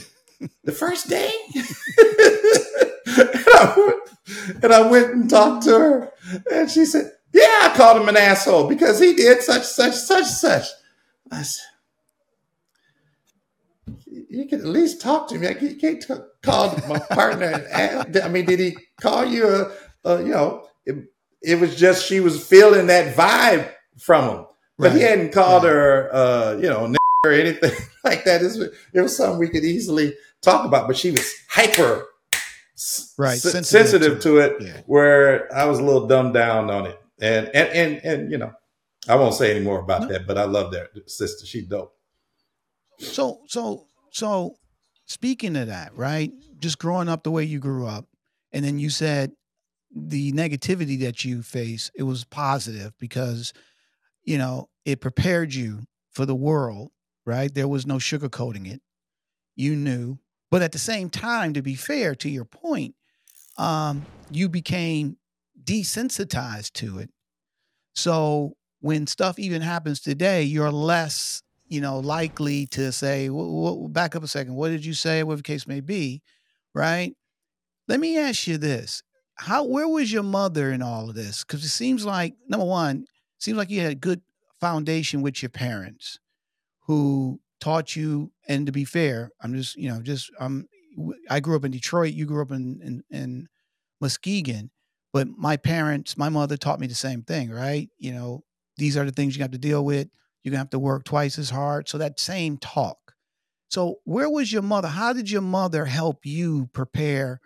[0.63, 1.32] The first day.
[1.56, 6.12] and, I went, and I went and talked to her,
[6.52, 10.25] and she said, "Yeah, I called him an asshole because he did such, such, such,
[10.25, 10.67] such."
[11.32, 11.65] I said,
[14.30, 15.47] "You can at least talk to me.
[15.62, 17.47] You can't t- call my partner.
[17.47, 18.23] and ask.
[18.23, 19.71] I mean, did he call you a,
[20.06, 20.95] a you know?" It,
[21.43, 24.45] it, was just she was feeling that vibe from him,
[24.78, 24.95] but right.
[24.95, 25.73] he hadn't called right.
[25.73, 27.71] her, uh, you know, or anything
[28.04, 28.41] like that.
[28.93, 32.06] It was something we could easily talk about, but she was hyper
[33.17, 34.82] right s- sensitive, sensitive, to it, yeah.
[34.86, 36.99] where I was a little dumbed down on it.
[37.21, 38.54] And and and and you know,
[39.08, 40.08] I won't say any more about no.
[40.10, 41.45] that, but I love that sister.
[41.45, 41.93] She dope.
[42.99, 44.56] So so so
[45.06, 46.32] speaking of that, right?
[46.60, 48.06] Just growing up the way you grew up,
[48.52, 49.32] and then you said
[49.93, 53.54] the negativity that you face, it was positive because,
[54.23, 56.91] you know, it prepared you for the world,
[57.25, 57.54] right?
[57.54, 58.82] There was no sugarcoating it.
[59.56, 60.19] You knew
[60.51, 62.95] but at the same time, to be fair to your point,
[63.57, 65.17] um, you became
[65.63, 67.09] desensitized to it.
[67.93, 74.15] So when stuff even happens today, you're less, you know, likely to say, well, back
[74.15, 74.55] up a second.
[74.55, 75.21] What did you say?
[75.23, 76.21] Whatever case may be,
[76.73, 77.13] right?
[77.88, 79.03] Let me ask you this.
[79.35, 81.43] How, where was your mother in all of this?
[81.43, 83.05] Because it seems like, number one,
[83.38, 84.21] seems like you had a good
[84.59, 86.19] foundation with your parents
[86.88, 90.67] who taught you and to be fair i'm just you know just um
[91.29, 93.47] i grew up in detroit you grew up in in, in
[94.01, 94.69] muskegon
[95.13, 97.89] but my parents my mother taught me the same thing right?
[97.97, 98.43] You know
[98.77, 100.07] these are the things you have to deal with
[100.43, 102.97] you're gonna have to work twice as hard so that same talk.
[103.69, 107.39] So where was your mother how did your mother help you prepare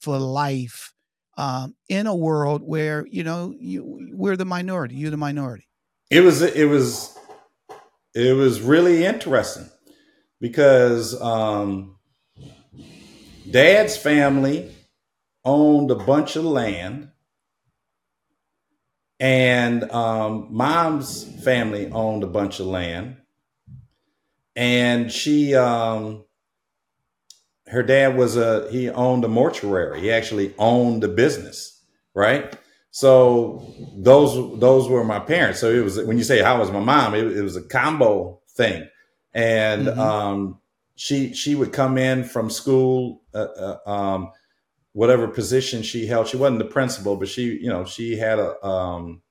[0.00, 0.92] for life
[1.36, 5.68] um, in a world where you know you, we're the minority you're the minority?
[6.10, 7.16] It was it was
[8.18, 9.68] it was really interesting
[10.40, 11.96] because um,
[13.48, 14.74] dad's family
[15.44, 17.10] owned a bunch of land
[19.20, 23.18] and um, mom's family owned a bunch of land.
[24.56, 26.24] And she um,
[27.68, 30.00] her dad was a he owned a mortuary.
[30.00, 32.56] He actually owned the business right
[32.98, 33.64] so
[33.96, 35.60] those those were my parents.
[35.60, 38.40] So it was when you say how was my mom, it, it was a combo
[38.56, 38.88] thing,
[39.32, 40.00] and mm-hmm.
[40.00, 40.58] um,
[40.96, 44.32] she she would come in from school, uh, uh, um,
[44.94, 46.26] whatever position she held.
[46.26, 49.22] She wasn't the principal, but she you know she had a um,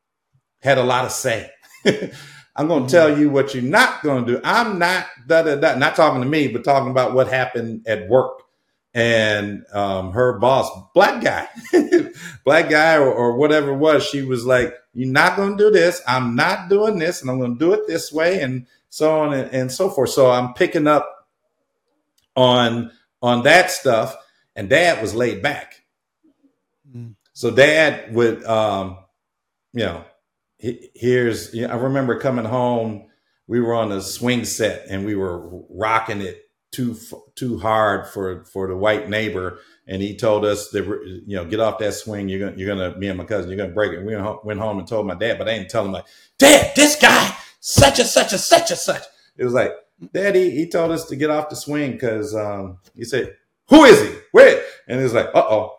[0.61, 1.51] had a lot of say.
[2.55, 2.87] I'm going to mm-hmm.
[2.87, 4.41] tell you what you're not going to do.
[4.45, 8.07] I'm not da, da, da, not talking to me, but talking about what happened at
[8.07, 8.43] work
[8.97, 11.47] and um, her boss, black guy,
[12.43, 15.69] black guy, or, or, whatever it was, she was like, "You're not going to do
[15.69, 16.01] this.
[16.07, 19.35] I'm not doing this, and I'm going to do it this way," and so on
[19.35, 20.09] and, and so forth.
[20.09, 21.27] So I'm picking up
[22.35, 24.17] on on that stuff,
[24.55, 25.83] and Dad was laid back.
[26.91, 27.13] Mm.
[27.33, 28.97] So Dad would, um,
[29.73, 30.05] you know,
[30.57, 31.53] he, here's.
[31.53, 33.11] You know, I remember coming home.
[33.45, 36.97] We were on a swing set, and we were rocking it too
[37.35, 40.85] too hard for for the white neighbor, and he told us that
[41.25, 42.29] you know get off that swing.
[42.29, 44.03] You're gonna you're gonna me and my cousin you're gonna break it.
[44.03, 46.05] We went home and told my dad, but I didn't tell him like,
[46.37, 49.03] Dad, this guy such and such and such and such.
[49.37, 49.73] It was like,
[50.13, 53.35] Daddy, he told us to get off the swing because um, he said,
[53.69, 54.15] Who is he?
[54.31, 54.63] Where?
[54.87, 55.73] And it was like, uh oh.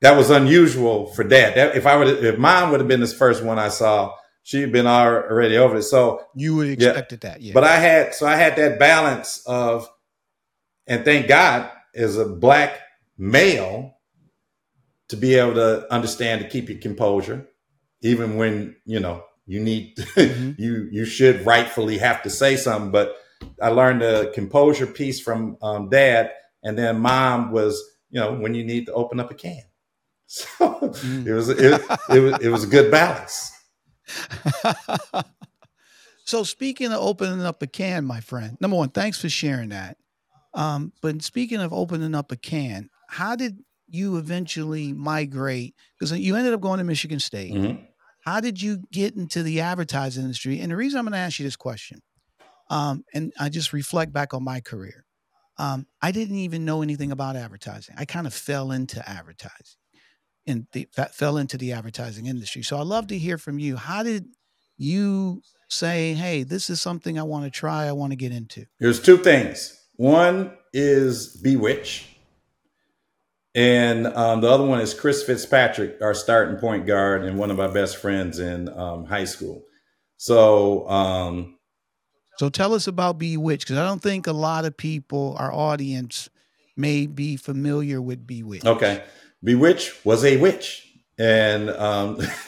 [0.00, 1.56] That was unusual for dad.
[1.56, 4.70] That, if I would, if mom would have been this first one I saw, she'd
[4.70, 5.82] been already over it.
[5.82, 7.30] So you would expected yeah.
[7.30, 7.52] that, yeah.
[7.52, 9.88] But I had, so I had that balance of,
[10.88, 12.80] and thank God, as a black
[13.16, 13.94] male,
[15.08, 17.46] to be able to understand to keep your composure,
[18.02, 20.60] even when you know you need mm-hmm.
[20.60, 22.90] you you should rightfully have to say something.
[22.90, 23.16] But
[23.60, 28.54] I learned the composure piece from um, dad, and then mom was you know when
[28.54, 29.62] you need to open up a can.
[30.30, 31.26] So mm.
[31.26, 33.50] it was it, it was it was a good balance.
[36.24, 39.96] so speaking of opening up a can, my friend, number one, thanks for sharing that.
[40.58, 45.76] Um, but speaking of opening up a can, how did you eventually migrate?
[45.96, 47.54] Because you ended up going to Michigan State.
[47.54, 47.84] Mm-hmm.
[48.24, 50.58] How did you get into the advertising industry?
[50.58, 52.00] And the reason I'm going to ask you this question,
[52.70, 55.04] um, and I just reflect back on my career.
[55.58, 57.94] Um, I didn't even know anything about advertising.
[57.96, 59.78] I kind of fell into advertising
[60.44, 62.62] and the, fell into the advertising industry.
[62.62, 63.76] So I'd love to hear from you.
[63.76, 64.26] How did
[64.76, 68.66] you say, hey, this is something I want to try, I want to get into?
[68.80, 69.77] There's two things.
[69.98, 72.06] One is B-Witch.
[73.54, 77.56] And um, the other one is Chris Fitzpatrick, our starting point guard and one of
[77.56, 79.64] my best friends in um, high school.
[80.16, 81.58] So, um,
[82.36, 86.30] so tell us about B-Witch because I don't think a lot of people, our audience,
[86.76, 88.64] may be familiar with B-Witch.
[88.64, 89.02] Okay,
[89.42, 90.86] B-Witch was a witch,
[91.18, 92.20] and um,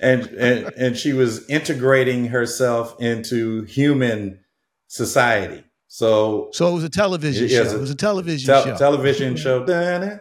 [0.00, 4.40] and and and she was integrating herself into human
[4.86, 5.63] society.
[5.94, 7.62] So, so it was a television show.
[7.62, 8.76] It was a television te- show.
[8.76, 9.64] Television show.
[9.64, 10.20] Dun,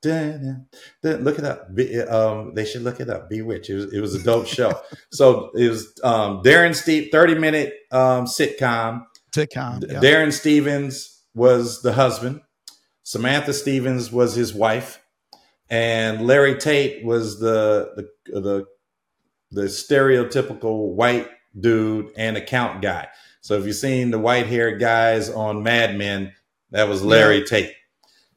[0.00, 0.66] dun,
[1.02, 1.74] look it up.
[1.74, 3.28] Be, um, they should look it up.
[3.28, 3.68] Bewitched.
[3.68, 4.80] It was, it was a dope show.
[5.12, 9.02] so it was um, Darrin Steve, thirty minute um, sitcom.
[9.36, 9.84] Sitcom.
[9.86, 10.00] Yeah.
[10.00, 12.40] Darrin Stephens was the husband.
[13.02, 15.02] Samantha Stephens was his wife,
[15.68, 18.64] and Larry Tate was the the the,
[19.50, 21.28] the stereotypical white
[21.60, 23.08] dude and account guy.
[23.40, 26.32] So if you've seen the white haired guys on Mad Men,
[26.70, 27.44] that was Larry yeah.
[27.44, 27.74] Tate.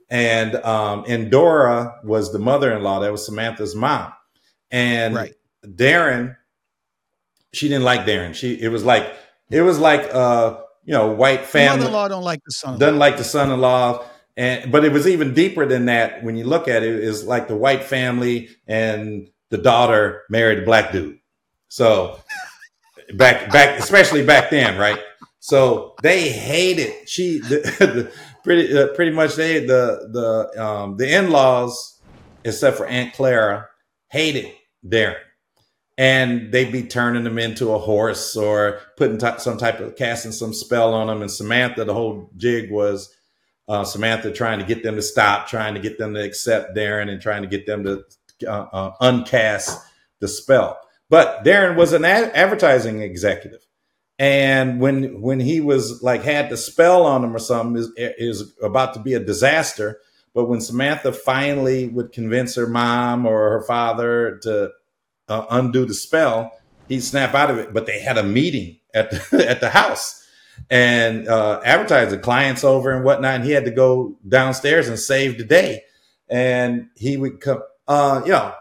[0.09, 2.99] And um, and Dora was the mother in law.
[2.99, 4.13] That was Samantha's mom.
[4.71, 5.33] And right.
[5.75, 6.35] Darrin,
[7.51, 8.33] she didn't like Darrin.
[8.33, 9.13] She it was like
[9.49, 11.77] it was like uh you know white family.
[11.77, 12.79] Mother-in-law don't like the son.
[12.79, 14.05] Doesn't like the son-in-law.
[14.35, 16.23] And but it was even deeper than that.
[16.23, 20.65] When you look at it, is like the white family and the daughter married a
[20.65, 21.19] black dude.
[21.69, 22.19] So
[23.15, 24.99] back back especially back then, right?
[25.39, 28.11] So they hated she the, the,
[28.43, 31.99] pretty uh, pretty much they the the um, the in laws
[32.43, 33.67] except for Aunt Clara
[34.09, 34.51] hated
[34.87, 35.17] Darrin
[35.97, 40.31] and they'd be turning him into a horse or putting t- some type of casting
[40.31, 41.21] some spell on him.
[41.21, 43.13] And Samantha, the whole jig was
[43.67, 47.09] uh, Samantha trying to get them to stop, trying to get them to accept Darrin
[47.09, 48.03] and trying to get them to
[48.47, 49.79] uh, uh uncast
[50.19, 50.79] the spell.
[51.13, 53.67] But Darrin was an ad- advertising executive.
[54.17, 58.53] And when when he was like had the spell on him or something is is
[58.63, 59.99] about to be a disaster.
[60.33, 64.71] But when Samantha finally would convince her mom or her father to
[65.27, 66.51] uh, undo the spell,
[66.87, 67.75] he'd snap out of it.
[67.75, 70.19] But they had a meeting at the, at the house
[70.71, 73.35] and uh, the clients over and whatnot.
[73.35, 75.83] And he had to go downstairs and save the day.
[76.27, 78.55] And he would come, uh, you know,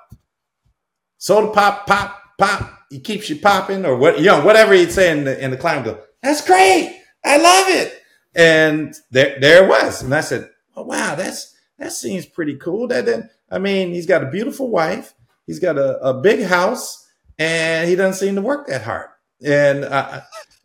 [1.16, 5.16] soda pop, pop, pop, he keeps you popping or what, you know, whatever he'd say
[5.16, 7.00] in the, in the client go, that's great.
[7.24, 8.02] I love it.
[8.34, 10.02] And there, there it was.
[10.02, 12.88] And I said, oh, wow, that's, that seems pretty cool.
[12.88, 15.14] That then, I mean, he's got a beautiful wife.
[15.46, 19.08] He's got a, a big house and he doesn't seem to work that hard.
[19.44, 20.22] And, I,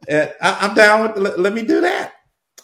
[0.07, 2.13] and I, am down with, let, let, me do that.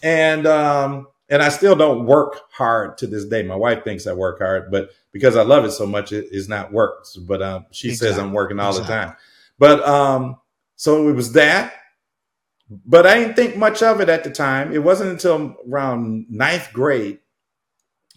[0.02, 3.42] And, um, and I still don't work hard to this day.
[3.42, 6.48] My wife thinks I work hard, but because I love it so much, it is
[6.48, 7.08] not work.
[7.22, 8.10] But um, she exactly.
[8.10, 8.94] says I'm working all exactly.
[8.94, 9.16] the time.
[9.58, 10.38] But um,
[10.76, 11.74] so it was that.
[12.70, 14.74] But I didn't think much of it at the time.
[14.74, 17.18] It wasn't until around ninth grade,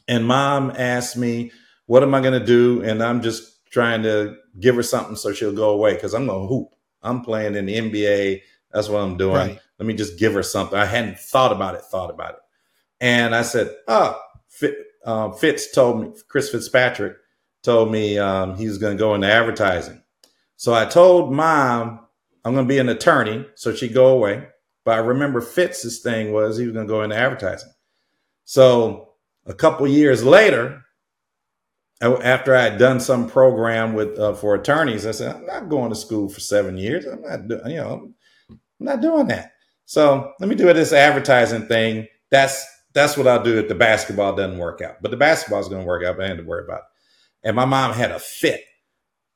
[0.07, 1.53] and mom asked me,
[1.87, 5.33] "What am I going to do?" And I'm just trying to give her something so
[5.33, 6.69] she'll go away because I'm going to hoop.
[7.03, 8.43] I'm playing in the NBA.
[8.73, 9.37] That's what I'm doing.
[9.37, 9.61] Right.
[9.79, 10.79] Let me just give her something.
[10.79, 11.81] I hadn't thought about it.
[11.81, 12.41] Thought about it.
[13.01, 14.21] And I said, "Oh,
[15.05, 17.17] uh, Fitz told me, Chris Fitzpatrick
[17.63, 20.03] told me um, he was going to go into advertising.
[20.57, 22.01] So I told mom
[22.45, 24.47] I'm going to be an attorney, so she'd go away.
[24.85, 27.73] But I remember Fitz's thing was he was going to go into advertising.
[28.45, 29.15] So
[29.47, 30.83] a couple years later,
[32.01, 35.91] after I had done some program with uh, for attorneys, I said, I'm not going
[35.91, 37.05] to school for seven years.
[37.05, 38.13] I'm not, do- you know,
[38.51, 39.53] I'm not doing that.
[39.87, 42.07] So let me do this advertising thing.
[42.31, 42.65] That's
[42.97, 45.03] that's what I'll do if the basketball doesn't work out.
[45.03, 46.17] But the basketball is going to work out.
[46.17, 47.49] But I had to worry about it.
[47.49, 48.65] And my mom had a fit.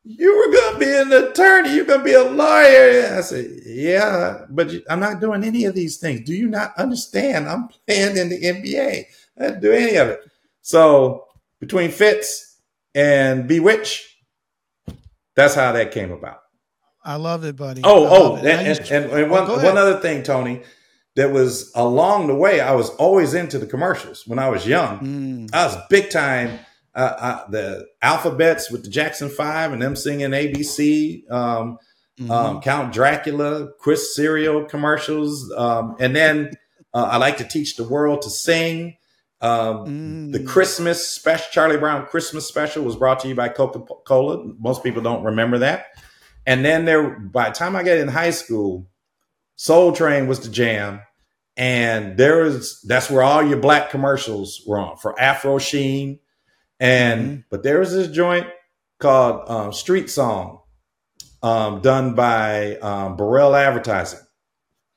[0.02, 1.74] You were going to be an attorney.
[1.74, 3.16] You're going to be a lawyer.
[3.18, 6.22] I said, yeah, but I'm not doing any of these things.
[6.24, 7.50] Do you not understand?
[7.50, 9.04] I'm playing in the NBA.
[9.38, 10.20] I didn't do any of it.
[10.62, 11.26] So
[11.60, 12.56] between Fitz
[12.94, 14.06] and Bewitch,
[15.36, 16.40] that's how that came about.
[17.04, 17.82] I love it, buddy.
[17.84, 20.62] Oh, oh, and, and, and, and one, oh, one other thing, Tony,
[21.20, 24.98] that was along the way, I was always into the commercials when I was young.
[25.00, 25.54] Mm.
[25.54, 26.58] I was big time.
[26.94, 31.78] Uh, uh, the Alpha-Bits with the Jackson Five and them singing ABC, um,
[32.18, 32.30] Mhm.
[32.30, 36.50] um, Count Dracula, Chris cereal commercials, um, and then
[36.92, 38.96] uh, I like to teach the world to sing.
[39.40, 40.46] Um, the Mm.
[40.48, 44.42] Christmas special, Charlie Brown Christmas special, was brought to you by Coca Cola.
[44.58, 45.86] Most people don't remember that.
[46.46, 48.86] And then there, by the time I got in high school,
[49.56, 51.00] Soul Train was the jam,
[51.60, 56.18] and there was that's where all your black commercials were on for Afro Sheen,
[56.80, 57.44] and Mhm.
[57.50, 58.46] but there was this joint
[58.98, 60.60] called um, Street Song,
[61.42, 64.20] um, done by um, Burrell Advertising.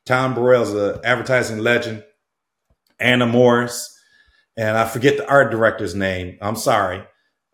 [0.06, 2.04] Tom Burrell's an advertising legend.
[3.00, 3.98] Anna Morris,
[4.56, 6.38] and I forget the art director's name.
[6.42, 7.04] I'm sorry,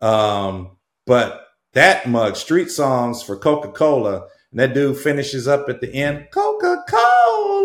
[0.00, 5.80] um, but that mug, Street Songs for Coca Cola, and that dude finishes up at
[5.80, 7.59] the end, Coca Cola.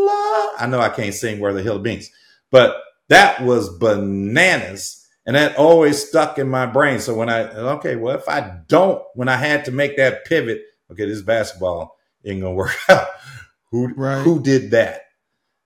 [0.58, 2.10] I know I can't sing Where the Hill Beans,
[2.52, 2.76] but
[3.10, 5.02] that was bananas.
[5.28, 7.00] And that always stuck in my brain.
[7.00, 10.62] So when I, okay, well, if I don't, when I had to make that pivot,
[10.92, 13.08] okay, this basketball ain't gonna work out.
[13.72, 14.22] Who, Right.
[14.22, 15.02] who did that?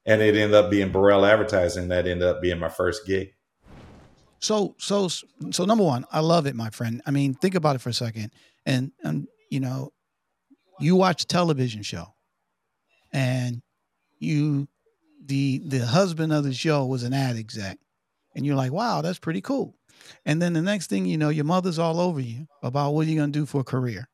[0.06, 1.90] And it ended up being Burrell Advertising.
[1.90, 3.34] That ended up being my first gig.
[4.40, 7.02] So, so, so number one, I love it, my friend.
[7.06, 8.32] I mean, think about it for a second.
[8.66, 9.92] And, and you know,
[10.80, 12.06] you watch a television show
[13.12, 13.62] and
[14.20, 14.70] you,
[15.30, 17.80] the, the husband of the show was an ad exec
[18.36, 19.76] and you're like, wow, that's pretty cool.
[20.26, 23.26] And then the next thing you know, your mother's all over you about what you're
[23.26, 24.10] to do for a career.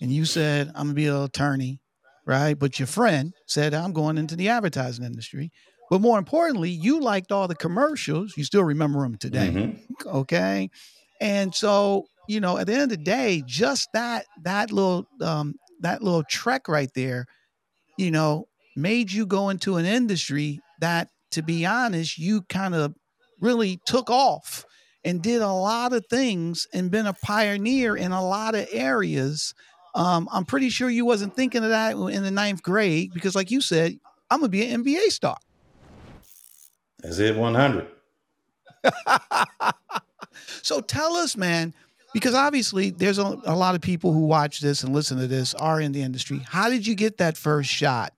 [0.00, 1.80] And you said, I'm going to be an attorney,
[2.26, 2.58] right?
[2.58, 5.52] But your friend said, I'm going into the advertising industry.
[5.90, 8.36] But more importantly, you liked all the commercials.
[8.36, 9.76] You still remember them today Mhm.
[10.06, 10.70] okay
[11.20, 15.54] and so you know at the end of the day just that that little um
[15.80, 17.26] that little trek right there
[17.98, 18.46] you know
[18.76, 22.94] made you go into an industry that to be honest you kind of
[23.40, 24.64] really took off
[25.04, 29.54] and did a lot of things and been a pioneer in a lot of areas
[29.94, 33.50] um, i'm pretty sure you wasn't thinking of that in the ninth grade because like
[33.50, 33.98] you said
[34.30, 35.36] i'm gonna be an nba star
[37.02, 37.86] That's it, 100.
[40.62, 41.74] so tell us, man,
[42.12, 45.54] because obviously there's a, a lot of people who watch this and listen to this
[45.54, 46.42] are in the industry.
[46.46, 48.12] How did you get that first shot?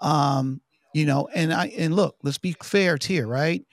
[0.00, 0.60] Um,
[0.92, 3.64] you know, and I and look, let's be fair here, right?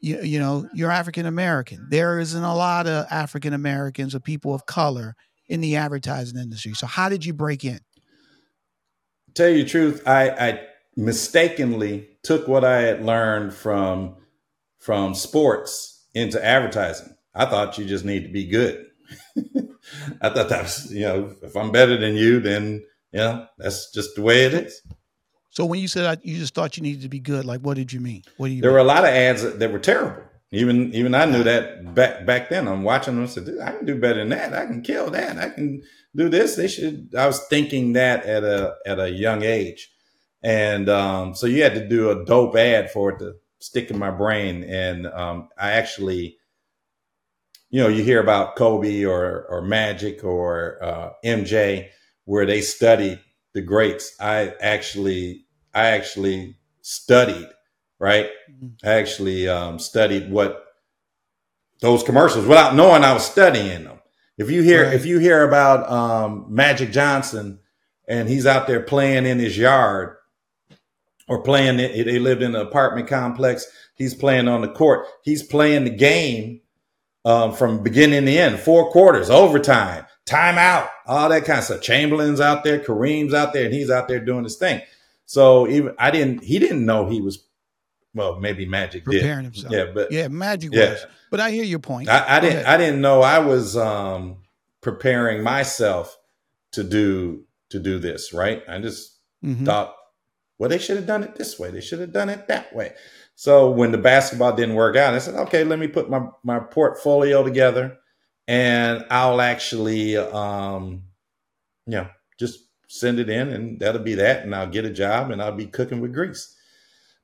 [0.00, 1.86] You, you know, you're African American.
[1.90, 5.14] There isn't a lot of African Americans or people of color
[5.48, 6.72] in the advertising industry.
[6.74, 7.80] So how did you break in?
[9.34, 10.60] Tell you the truth, I, I
[10.96, 14.16] mistakenly took what I had learned from
[14.78, 17.14] from sports into advertising.
[17.34, 18.86] I thought you just need to be good.
[20.22, 23.92] I thought that was, you know, if I'm better than you, then you know that's
[23.92, 24.80] just the way it is.
[25.50, 27.92] So when you said you just thought you needed to be good, like what did
[27.92, 28.22] you mean?
[28.36, 28.74] What do you There mean?
[28.74, 30.22] were a lot of ads that, were terrible.
[30.52, 32.66] Even even I knew that back back then.
[32.66, 34.52] I'm watching them and said, "Dude, I can do better than that.
[34.52, 35.38] I can kill that.
[35.38, 35.82] I can
[36.16, 36.56] do this.
[36.56, 37.14] They should.
[37.16, 39.88] I was thinking that at a at a young age,
[40.42, 43.98] and um, so you had to do a dope ad for it to stick in
[43.98, 44.64] my brain.
[44.64, 46.36] And um, I actually,
[47.70, 51.90] you know, you hear about Kobe or or Magic or uh, MJ,
[52.24, 53.20] where they studied
[53.54, 54.14] the greats.
[54.20, 57.48] I actually I actually studied
[57.98, 58.72] right Mhm.
[58.84, 60.64] I actually um, studied what
[61.80, 64.00] those commercials without knowing I was studying them.
[64.38, 64.94] If you hear Right.
[64.94, 67.60] if you hear about um, Magic Johnson
[68.08, 70.16] and he's out there playing in his yard
[71.28, 73.66] or playing, they lived in an apartment complex.
[73.94, 75.06] He's playing on the court.
[75.22, 76.60] He's playing the game
[77.24, 81.80] um, from beginning to end, four quarters, overtime, timeout, all that kind of stuff.
[81.80, 84.80] Chamberlain's out there, Kareem's out there, and he's out there doing his thing.
[85.26, 87.44] So even I didn't, he didn't know he was.
[88.14, 89.20] Well, maybe Magic did.
[89.20, 89.72] Preparing himself.
[89.72, 90.90] Yeah, but Yeah, magic Yeah.
[90.90, 91.06] was.
[91.30, 92.08] But I hear your point.
[92.08, 92.66] I, I didn't.
[92.66, 94.38] I didn't know I was um,
[94.80, 96.18] preparing myself
[96.72, 98.32] to do to do this.
[98.32, 98.62] Right.
[98.68, 99.64] I just Mhm.
[99.64, 99.94] thought
[100.58, 101.70] Well, they should have done it this way.
[101.70, 102.92] They should have done it that way.
[103.34, 106.58] So when the basketball didn't work out, I said, okay, let me put my, my
[106.58, 107.96] portfolio together
[108.50, 111.04] and I'll actually, um,
[111.86, 114.42] you know, just send it in and that'll be that.
[114.42, 116.52] And I'll get a job and I'll be cooking with grease.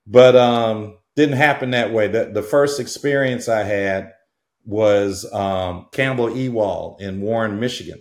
[0.07, 2.07] But um, didn't happen that way.
[2.07, 4.13] The, the first experience I had
[4.65, 8.01] was um, Campbell Ewald in Warren, Michigan.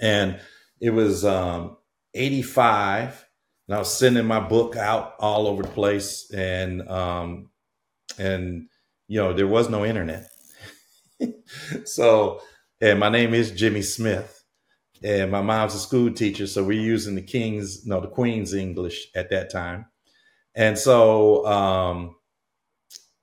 [0.00, 0.40] And
[0.80, 1.76] it was um,
[2.14, 3.28] 85
[3.66, 7.50] and I was sending my book out all over the place, and um,
[8.18, 8.66] and
[9.08, 10.26] you know there was no internet.
[11.84, 12.40] so,
[12.80, 14.44] and my name is Jimmy Smith,
[15.02, 19.08] and my mom's a school teacher, so we're using the King's, no, the Queen's English
[19.14, 19.86] at that time,
[20.54, 21.46] and so.
[21.46, 22.14] Um,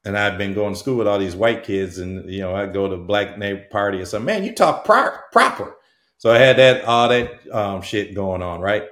[0.06, 2.68] and I've been going to school with all these white kids, and you know, I
[2.68, 5.76] go to black neighbor party and say, "Man, you talk pro- proper."
[6.18, 8.84] So I had that all that um, shit going on, right?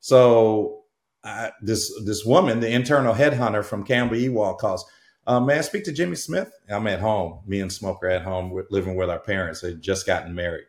[0.00, 0.84] So
[1.22, 4.84] I, this this woman, the internal headhunter from Campbell Ewald, calls.
[5.26, 6.52] Um, may I speak to Jimmy Smith?
[6.68, 7.40] I'm at home.
[7.46, 9.60] Me and Smoker at home, we're living with our parents.
[9.60, 10.64] They just gotten married,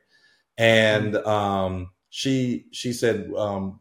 [0.57, 3.79] and um, she she said, um,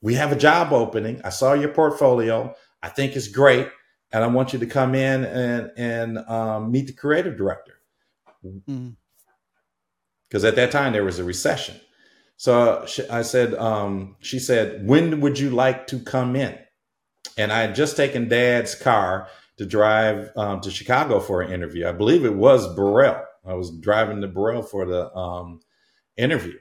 [0.00, 1.20] "We have a job opening.
[1.24, 2.54] I saw your portfolio.
[2.82, 3.68] I think it's great,
[4.12, 7.74] and I want you to come in and and um, meet the creative director."
[8.42, 10.46] Because mm-hmm.
[10.46, 11.80] at that time there was a recession.
[12.36, 16.58] So I said, um, she said, when would you like to come in?
[17.38, 19.28] And I had just taken dad's car
[19.58, 21.86] to drive um, to Chicago for an interview.
[21.86, 23.22] I believe it was Burrell.
[23.46, 25.60] I was driving to Burrell for the um,
[26.16, 26.58] interview.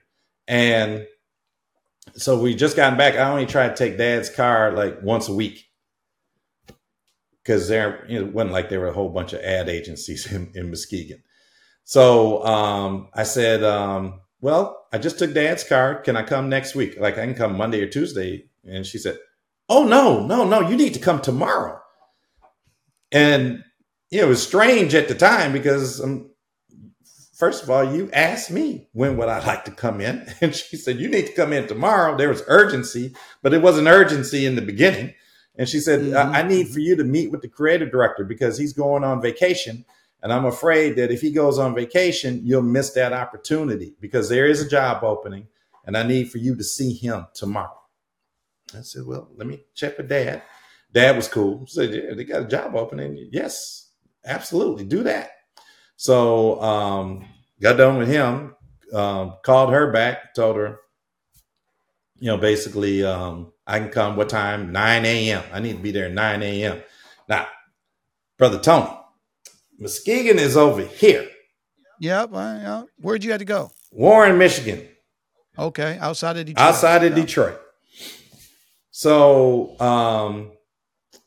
[0.47, 1.07] And
[2.15, 3.15] so we just gotten back.
[3.15, 5.65] I only tried to take dad's car like once a week
[7.41, 10.69] because there it wasn't like there were a whole bunch of ad agencies in, in
[10.69, 11.23] Muskegon.
[11.85, 15.95] So um, I said, um, well, I just took dad's car.
[15.95, 16.99] Can I come next week?
[16.99, 18.49] Like I can come Monday or Tuesday.
[18.65, 19.17] And she said,
[19.69, 21.79] Oh no, no, no, you need to come tomorrow.
[23.13, 23.63] And
[24.11, 26.31] you know, it was strange at the time because um,
[27.35, 30.27] first of all, you asked me when would I like to come in.
[30.41, 32.17] And she said, You need to come in tomorrow.
[32.17, 35.13] There was urgency, but it wasn't urgency in the beginning.
[35.55, 36.17] And she said, mm-hmm.
[36.17, 39.21] I-, I need for you to meet with the creative director because he's going on
[39.21, 39.85] vacation
[40.23, 44.47] and I'm afraid that if he goes on vacation, you'll miss that opportunity because there
[44.47, 45.47] is a job opening
[45.85, 47.77] and I need for you to see him tomorrow.
[48.73, 50.41] I said, Well, let me check with dad.
[50.93, 51.65] Dad was cool.
[51.67, 53.29] Said, Yeah, they got a job opening.
[53.31, 53.91] Yes,
[54.25, 54.85] absolutely.
[54.85, 55.31] Do that.
[55.95, 57.27] So um,
[57.61, 58.55] got done with him,
[58.93, 60.79] um, called her back, told her,
[62.19, 64.71] you know, basically, um, I can come what time?
[64.71, 65.43] 9 a.m.
[65.51, 66.81] I need to be there 9 a.m.
[67.27, 67.47] Now,
[68.37, 68.89] Brother Tony,
[69.79, 71.27] Muskegon is over here.
[71.99, 72.29] Yep.
[72.33, 73.71] Uh, where'd you have to go?
[73.91, 74.87] Warren, Michigan.
[75.57, 76.65] Okay, outside of Detroit.
[76.67, 77.59] Outside of Detroit.
[78.89, 80.52] So, um,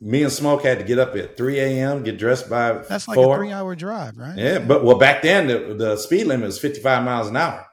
[0.00, 3.14] me and Smoke had to get up at 3 a.m., get dressed by That's like
[3.14, 3.34] 4.
[3.34, 4.36] a three hour drive, right?
[4.36, 7.66] Yeah, but well, back then the, the speed limit was 55 miles an hour,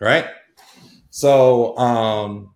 [0.00, 0.26] right?
[1.10, 2.54] So, um,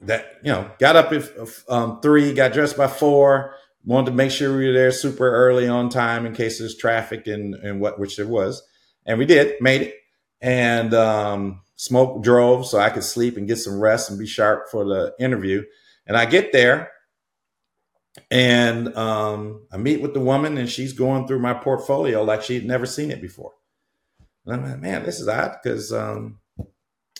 [0.00, 1.30] that, you know, got up at
[1.68, 3.54] um, 3, got dressed by 4,
[3.84, 7.26] wanted to make sure we were there super early on time in case there's traffic
[7.26, 8.62] and, and what which there was
[9.06, 9.94] and we did made it
[10.40, 14.68] and um, smoke drove so i could sleep and get some rest and be sharp
[14.70, 15.62] for the interview
[16.06, 16.91] and i get there
[18.30, 22.66] and um, i meet with the woman and she's going through my portfolio like she'd
[22.66, 23.52] never seen it before
[24.44, 26.38] and i'm like man this is odd because um,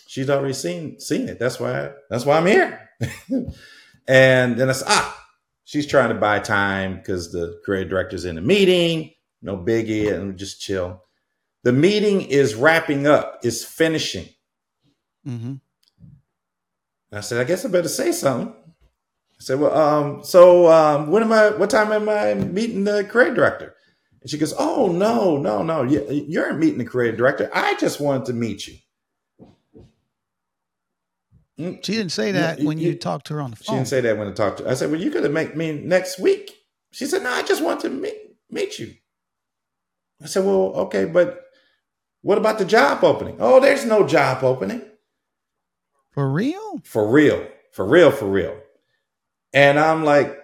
[0.06, 2.90] she's already seen seen it that's why that's why i'm here
[4.08, 5.18] and then i said ah
[5.72, 9.12] she's trying to buy time because the creative director's in a meeting.
[9.40, 11.02] No biggie, and just chill.
[11.64, 13.40] The meeting is wrapping up.
[13.42, 14.28] It's finishing.
[15.26, 15.54] Mm-hmm.
[17.12, 18.54] I said, I guess I better say something.
[19.42, 21.50] I said, well, um, so um, when am I?
[21.50, 23.74] What time am I meeting the creative director?
[24.20, 27.50] And she goes, Oh no, no, no, you, aren't meeting the creative director.
[27.52, 28.76] I just wanted to meet you.
[31.58, 33.64] Mm, she didn't say that when you, you, talked to her on the phone.
[33.64, 34.70] She didn't say that when I talked to her.
[34.70, 36.52] I said, Well, you could have met me next week.
[36.92, 38.14] She said, No, I just want to meet,
[38.48, 38.94] meet you.
[40.22, 41.46] I said, Well, okay, but
[42.20, 43.38] what about the job opening?
[43.40, 44.82] Oh, there's no job opening.
[46.12, 46.80] For real?
[46.84, 47.44] For real.
[47.72, 48.61] For real, for real.
[49.54, 50.38] And I'm like,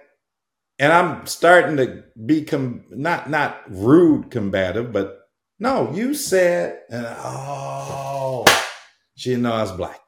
[0.78, 5.18] and I'm starting to be com- not not rude combative, but
[5.59, 8.44] no, you said, and oh,
[9.16, 10.00] she didn't know I was black.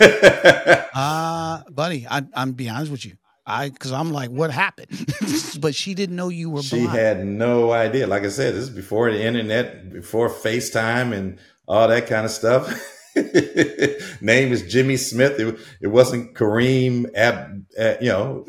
[0.94, 3.16] uh buddy, I, I'm be honest with you.
[3.44, 4.88] I because I'm like, what happened?
[5.60, 6.62] but she didn't know you were.
[6.62, 6.98] She blind.
[6.98, 8.06] had no idea.
[8.06, 12.30] Like I said, this is before the internet, before FaceTime and all that kind of
[12.30, 12.72] stuff.
[14.20, 15.38] Name is Jimmy Smith.
[15.38, 18.46] It, it wasn't Kareem Ab, uh, you know.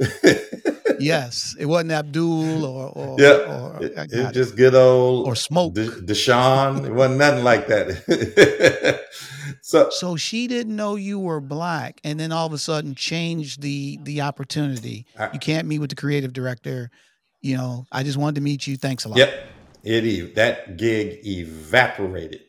[0.99, 5.73] yes, it wasn't Abdul or, or yeah, or, it, it just good old or smoke.
[5.73, 6.85] De, Deshaun.
[6.85, 9.01] it wasn't nothing like that.
[9.61, 13.61] so, so she didn't know you were black, and then all of a sudden changed
[13.61, 15.05] the the opportunity.
[15.17, 16.89] I, you can't meet with the creative director.
[17.41, 18.77] You know, I just wanted to meet you.
[18.77, 19.17] Thanks a lot.
[19.17, 19.47] Yep,
[19.83, 22.41] it that gig evaporated.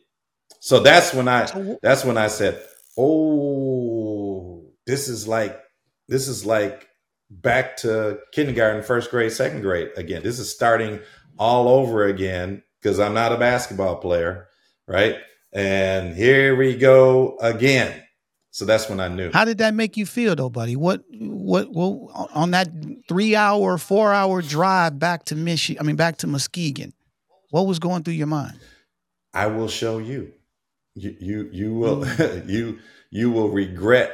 [0.65, 2.59] So that's when I oh, that's when I said,
[2.97, 5.61] "Oh, this is like
[6.07, 6.87] this is like
[7.29, 10.23] back to kindergarten, first grade, second grade again.
[10.23, 11.01] This is starting
[11.37, 14.47] all over again because I'm not a basketball player,
[14.87, 15.17] right?
[15.53, 18.01] And here we go again.
[18.49, 19.29] So that's when I knew.
[19.33, 20.75] How did that make you feel, though, buddy?
[20.75, 22.69] What, what, well, on that
[23.07, 26.91] three-hour, four-hour drive back to Michigan, I mean, back to Muskegon,
[27.51, 28.59] what was going through your mind?
[29.31, 30.31] I will show you
[30.95, 32.47] you you you will mm.
[32.49, 32.79] you
[33.11, 34.11] you will regret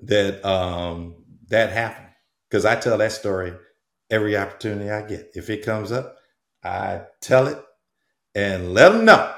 [0.00, 1.16] that um
[1.48, 2.08] that happened
[2.48, 3.52] because I tell that story
[4.10, 5.30] every opportunity I get.
[5.34, 6.16] If it comes up,
[6.64, 7.58] I tell it
[8.34, 9.34] and let them know.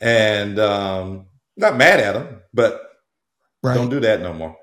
[0.00, 1.26] And um
[1.56, 2.80] not mad at them, but
[3.62, 3.74] right.
[3.74, 4.56] don't do that no more.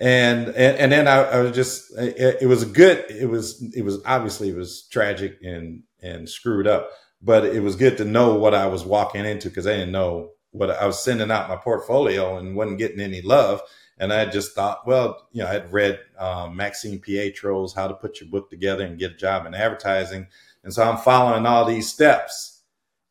[0.00, 3.04] And and, and then I, I was just it, it was good.
[3.10, 6.90] It was it was obviously it was tragic and and screwed up,
[7.22, 10.30] but it was good to know what I was walking into because I didn't know
[10.52, 13.62] what I was sending out my portfolio and wasn't getting any love.
[13.98, 17.94] And I just thought, well, you know, I had read um, Maxine Pietro's How to
[17.94, 20.26] Put Your Book Together and Get a Job in Advertising.
[20.64, 22.62] And so I'm following all these steps.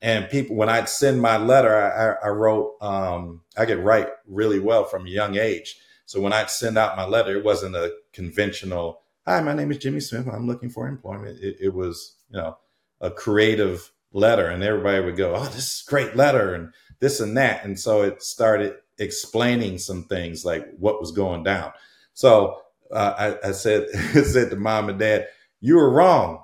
[0.02, 4.60] And people, when I'd send my letter, I, I wrote, um, I could write really
[4.60, 5.78] well from a young age.
[6.06, 9.78] So when I'd send out my letter, it wasn't a conventional, hi, my name is
[9.78, 10.28] Jimmy Smith.
[10.28, 11.38] I'm looking for employment.
[11.40, 12.58] It, it was, you know,
[13.00, 14.48] a creative letter.
[14.48, 16.56] And everybody would go, oh, this is a great letter.
[16.56, 17.64] And this and that.
[17.64, 21.72] And so it started explaining some things like what was going down.
[22.14, 25.28] So uh, I, I, said, I said to mom and dad,
[25.62, 26.44] you were wrong.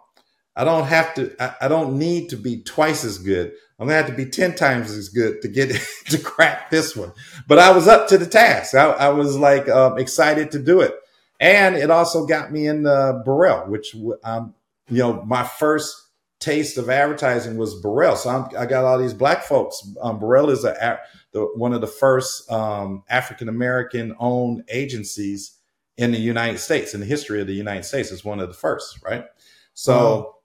[0.56, 3.52] I don't have to, I, I, don't need to be twice as good.
[3.78, 5.70] I'm gonna have to be 10 times as good to get
[6.06, 7.12] to crack this one.
[7.48, 8.74] But I was up to the task.
[8.74, 10.96] I, I was like um, excited to do it.
[11.42, 14.54] And it also got me in uh, Burrell, which um,
[14.90, 16.05] you know, my first
[16.46, 18.16] taste of advertising was Burrell.
[18.16, 19.82] So I'm, i got all these black folks.
[20.00, 21.00] Um, Burrell is a,
[21.32, 25.58] the, one of the first um, African American owned agencies
[25.98, 26.94] in the United States.
[26.94, 29.26] In the history of the United States, is one of the first, right?
[29.74, 30.36] So,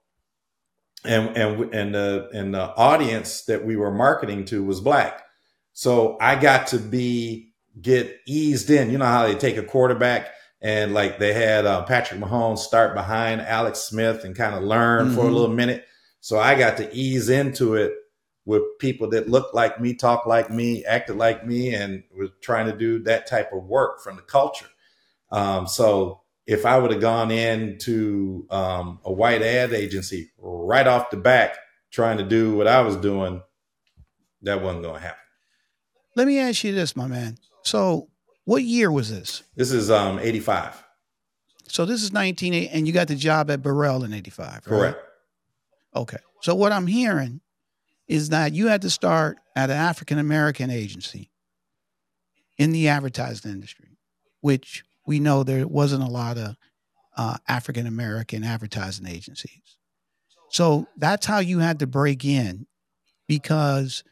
[1.05, 5.23] and and and the and the audience that we were marketing to was black.
[5.73, 8.89] So I got to be get eased in.
[8.89, 10.29] You know how they take a quarterback
[10.61, 15.07] and like they had uh, Patrick Mahomes start behind Alex Smith and kind of learn
[15.07, 15.15] mm-hmm.
[15.15, 15.33] for a mm-hmm.
[15.33, 15.85] little minute.
[16.21, 17.93] So I got to ease into it
[18.45, 22.67] with people that looked like me, talked like me, acted like me, and was trying
[22.67, 24.67] to do that type of work from the culture.
[25.31, 31.09] Um, so if I would have gone into um, a white ad agency right off
[31.09, 31.57] the back
[31.91, 33.41] trying to do what I was doing,
[34.43, 35.17] that wasn't going to happen.
[36.15, 37.37] Let me ask you this, my man.
[37.63, 38.09] So
[38.45, 39.43] what year was this?
[39.55, 40.83] This is um, 85.
[41.67, 44.63] So this is 1980, and you got the job at Burrell in 85, right?
[44.63, 45.10] Correct.
[45.95, 46.17] Okay.
[46.41, 47.41] So what I'm hearing
[48.07, 51.31] is that you had to start at an African American agency
[52.57, 53.97] in the advertising industry,
[54.41, 56.55] which we know there wasn't a lot of
[57.17, 59.77] uh, African American advertising agencies.
[60.49, 62.67] So that's how you had to break in
[63.27, 64.03] because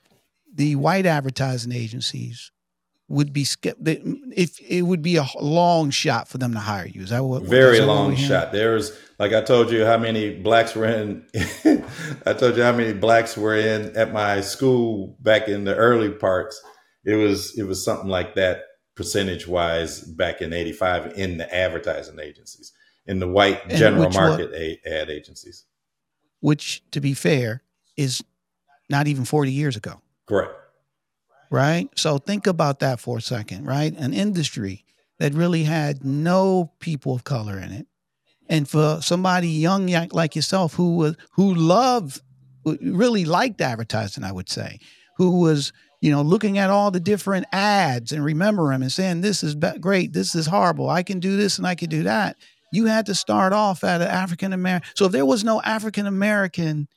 [0.54, 2.52] the white advertising agencies
[3.10, 7.01] would be if it would be a long shot for them to hire you.
[7.01, 7.41] Is that what?
[7.41, 8.51] Very long shot.
[8.51, 11.26] There's like I told you how many blacks were in.
[12.26, 16.12] I told you how many blacks were in at my school back in the early
[16.12, 16.62] parts.
[17.03, 18.62] It was it was something like that
[18.95, 22.74] percentage wise back in '85 in the advertising agencies
[23.07, 25.66] in the white general market ad agencies.
[26.41, 27.64] Which, to be fair,
[27.97, 28.24] is
[28.88, 29.99] not even 40 years ago.
[30.28, 30.53] Correct
[31.50, 31.89] right?
[31.95, 33.95] So think about that for a second, right?
[33.97, 34.86] An industry
[35.20, 37.88] that really had no people of color in it.
[38.47, 42.22] And for somebody young like yourself who was who loved
[42.82, 44.80] really liked advertising, I would say,
[45.18, 45.72] who was,
[46.02, 49.56] you know, looking at all the different ads and remember them and saying, this is
[49.80, 52.38] great, this is horrible, I can do this and I can do that.
[52.72, 54.89] You had to start off at an African American.
[54.95, 56.88] So if there was no African American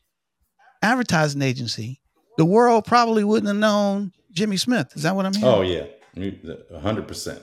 [0.83, 2.01] advertising agency,
[2.39, 4.93] the world probably wouldn't have known Jimmy Smith.
[4.95, 5.55] Is that what I'm hearing?
[5.55, 7.43] Oh yeah, hundred percent.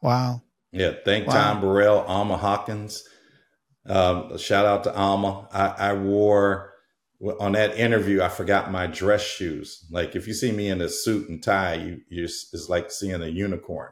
[0.00, 0.42] Wow.
[0.72, 0.94] Yeah.
[1.04, 1.34] Thank wow.
[1.34, 3.04] Tom Burrell, Alma Hawkins.
[3.86, 5.48] Um, shout out to Alma.
[5.52, 6.72] I, I wore
[7.38, 9.84] on that interview, I forgot my dress shoes.
[9.90, 13.22] Like if you see me in a suit and tie, you you it's like seeing
[13.22, 13.90] a unicorn.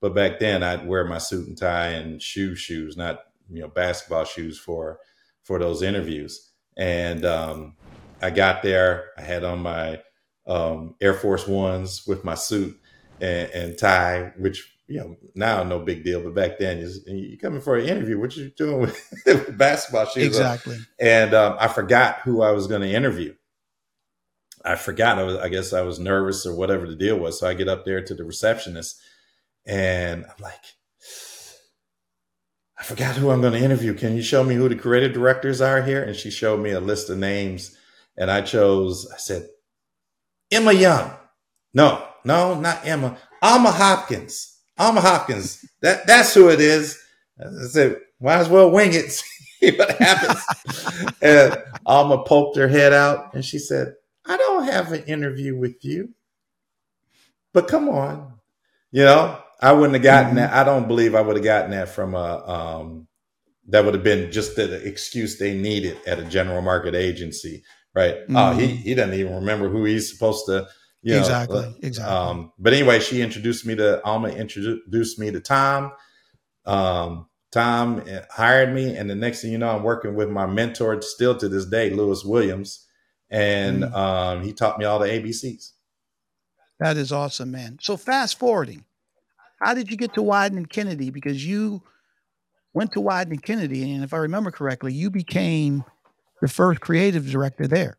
[0.00, 3.68] But back then, I'd wear my suit and tie and shoe shoes, not you know
[3.68, 4.98] basketball shoes for
[5.42, 6.50] for those interviews.
[6.76, 7.76] And um,
[8.20, 9.10] I got there.
[9.16, 10.02] I had on my
[10.46, 12.78] um, Air Force Ones with my suit
[13.20, 17.38] and, and, tie, which you know now no big deal, but back then you you
[17.38, 18.18] coming for an interview.
[18.18, 20.26] What you doing with, with basketball shoes?
[20.26, 20.78] Exactly.
[21.00, 23.34] And um, I forgot who I was going to interview.
[24.64, 25.18] I forgot.
[25.18, 25.36] I was.
[25.36, 27.40] I guess I was nervous or whatever the deal was.
[27.40, 29.00] So I get up there to the receptionist,
[29.64, 30.64] and I'm like,
[32.78, 33.94] I forgot who I'm going to interview.
[33.94, 36.02] Can you show me who the creative directors are here?
[36.02, 37.76] And she showed me a list of names,
[38.16, 39.10] and I chose.
[39.12, 39.48] I said,
[40.50, 41.10] Emma Young.
[41.74, 43.16] No, no, not Emma.
[43.42, 44.58] Alma Hopkins.
[44.78, 45.64] Alma Hopkins.
[45.82, 46.98] That that's who it is.
[47.40, 49.10] I said, might as well wing it,
[49.60, 51.12] see what happens.
[51.22, 53.94] and Alma poked her head out and she said,
[54.24, 56.10] I don't have an interview with you.
[57.52, 58.34] But come on.
[58.90, 60.36] You know, I wouldn't have gotten mm-hmm.
[60.36, 60.52] that.
[60.52, 63.08] I don't believe I would have gotten that from a um,
[63.68, 67.64] that would have been just the excuse they needed at a general market agency,
[67.96, 68.16] right?
[68.16, 68.36] Mm-hmm.
[68.36, 70.68] Oh, he he doesn't even remember who he's supposed to
[71.02, 72.14] you know, exactly, uh, exactly.
[72.14, 75.92] Um, but anyway, she introduced me to Alma, introduced me to Tom.
[76.64, 81.00] Um, Tom hired me, and the next thing you know, I'm working with my mentor
[81.00, 82.86] still to this day, Lewis Williams,
[83.30, 83.94] and mm.
[83.94, 85.70] um, he taught me all the ABCs.
[86.80, 87.78] That is awesome, man.
[87.80, 88.84] So fast forwarding,
[89.62, 91.10] how did you get to Wieden and Kennedy?
[91.10, 91.82] Because you
[92.74, 95.84] went to Wieden and Kennedy, and if I remember correctly, you became
[96.40, 97.98] the first creative director there.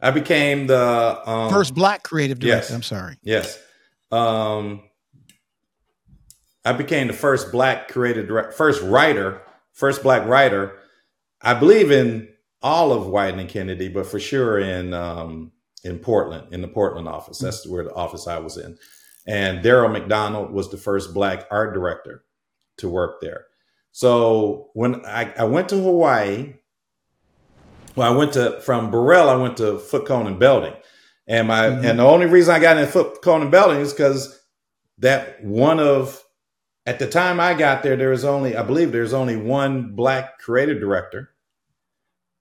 [0.00, 2.66] I became the um, first black creative director.
[2.66, 3.16] Yes, I'm sorry.
[3.22, 3.58] Yes.
[4.12, 4.82] Um,
[6.64, 10.78] I became the first black creative director, first writer, first black writer.
[11.40, 12.28] I believe in
[12.62, 15.52] all of Wieden and Kennedy, but for sure in um,
[15.84, 17.38] in Portland, in the Portland office.
[17.38, 18.78] That's where the office I was in.
[19.26, 22.24] And Daryl McDonald was the first black art director
[22.78, 23.46] to work there.
[23.92, 26.54] So when I, I went to Hawaii
[27.96, 30.74] well, I went to from Burrell, I went to Foote Cone and Belding.
[31.26, 31.84] And my mm-hmm.
[31.84, 34.38] and the only reason I got in Foote Cone and Belding is because
[34.98, 36.22] that one of
[36.86, 40.38] at the time I got there, there was only, I believe there's only one black
[40.38, 41.30] creative director.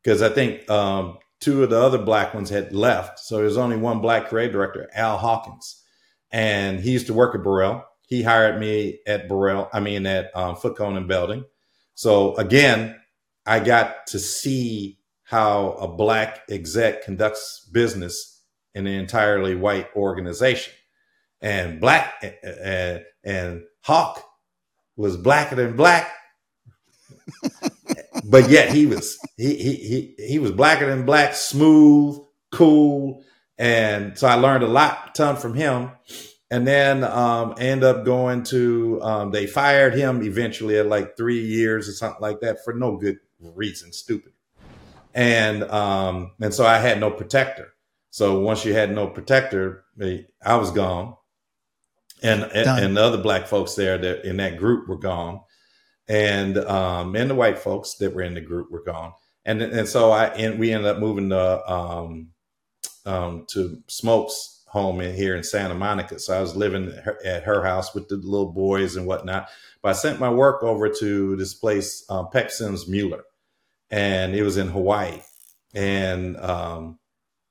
[0.04, 3.20] Because I think um, two of the other black ones had left.
[3.20, 5.82] So there's only one black creative director, Al Hawkins.
[6.30, 7.86] And he used to work at Burrell.
[8.08, 11.46] He hired me at Burrell, I mean at um, Foote Cone and Belding.
[11.96, 13.00] So again,
[13.46, 18.42] I got to see how a black exec conducts business
[18.76, 20.74] in an entirely white organization.
[21.42, 22.14] And black
[22.44, 24.24] and, and Hawk
[24.96, 26.10] was blacker than black,
[28.24, 32.18] but yet he was he, he he he was blacker than black, smooth,
[32.52, 33.24] cool,
[33.58, 35.92] and so I learned a lot ton from him.
[36.50, 41.44] And then um, end up going to um, they fired him eventually at like three
[41.44, 44.33] years or something like that for no good reason, stupid
[45.14, 47.74] and um, and so I had no protector.
[48.10, 51.16] So once you had no protector, I was gone,
[52.22, 55.42] and and, and the other black folks there that in that group were gone,
[56.08, 59.14] and um, and the white folks that were in the group were gone,
[59.46, 62.30] and and so I and we ended up moving to um,
[63.06, 66.18] um, to Smokes home in here in Santa Monica.
[66.18, 66.92] So I was living
[67.24, 69.48] at her house with the little boys and whatnot.
[69.84, 73.24] But I sent my work over to this place, um, Peck Sims Mueller
[73.94, 75.20] and it was in Hawaii.
[75.76, 76.98] And um,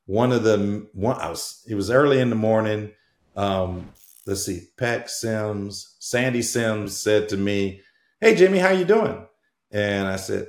[0.06, 2.90] one of the one I was it was early in the morning.
[3.36, 3.90] Um,
[4.26, 7.80] let's see, Peck Sims, Sandy Sims said to me,
[8.20, 9.24] "Hey Jimmy, how you doing?"
[9.70, 10.48] And I said,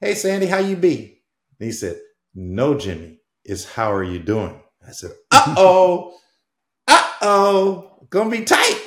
[0.00, 1.22] "Hey Sandy, how you be?"
[1.60, 2.00] And he said,
[2.34, 6.18] "No, Jimmy, it's how are you doing?" I said, "Uh oh,
[6.88, 8.80] uh oh, gonna be tight."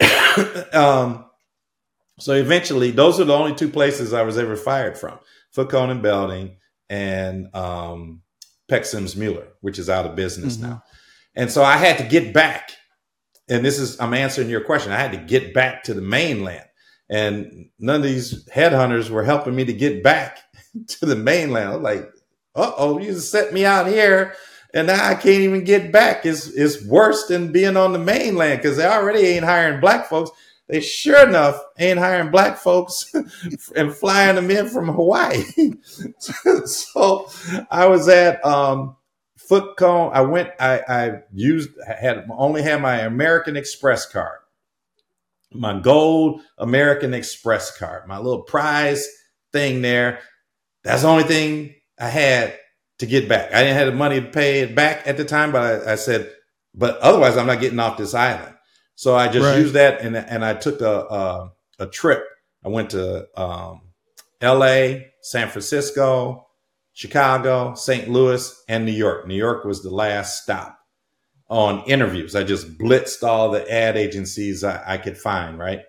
[0.72, 1.24] um,
[2.20, 5.18] so eventually, those are the only two places I was ever fired from.
[5.52, 6.56] Foote Cone and Belding
[6.88, 8.22] and um,
[8.68, 10.70] Peck Sims Mueller, which is out of business mm-hmm.
[10.70, 10.82] now.
[11.34, 12.70] And so I had to get back.
[13.48, 14.92] And this is, I'm answering your question.
[14.92, 16.64] I had to get back to the mainland.
[17.08, 20.38] And none of these headhunters were helping me to get back
[20.86, 21.68] to the mainland.
[21.68, 22.10] I was like,
[22.54, 24.34] uh oh, you just set me out here
[24.72, 26.24] and now I can't even get back.
[26.24, 30.30] It's, it's worse than being on the mainland because they already ain't hiring black folks
[30.70, 33.12] they sure enough ain't hiring black folks
[33.76, 35.42] and flying them in from Hawaii.
[36.64, 37.28] so
[37.70, 38.96] I was at um,
[39.36, 40.12] Foote Cone.
[40.14, 40.50] I went.
[40.60, 44.38] I, I used had only had my American Express card,
[45.52, 49.08] my gold American Express card, my little prize
[49.52, 50.20] thing there.
[50.84, 52.56] That's the only thing I had
[52.98, 53.52] to get back.
[53.52, 55.94] I didn't have the money to pay it back at the time, but I, I
[55.96, 56.32] said,
[56.74, 58.54] but otherwise, I'm not getting off this island.
[59.00, 59.58] So I just right.
[59.58, 62.22] used that, and and I took a a, a trip.
[62.62, 63.80] I went to um,
[64.42, 66.46] L.A., San Francisco,
[66.92, 68.10] Chicago, St.
[68.10, 69.26] Louis, and New York.
[69.26, 70.78] New York was the last stop
[71.48, 72.36] on interviews.
[72.36, 75.80] I just blitzed all the ad agencies I, I could find, right?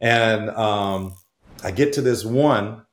[0.00, 1.14] And um,
[1.62, 2.86] I get to this one.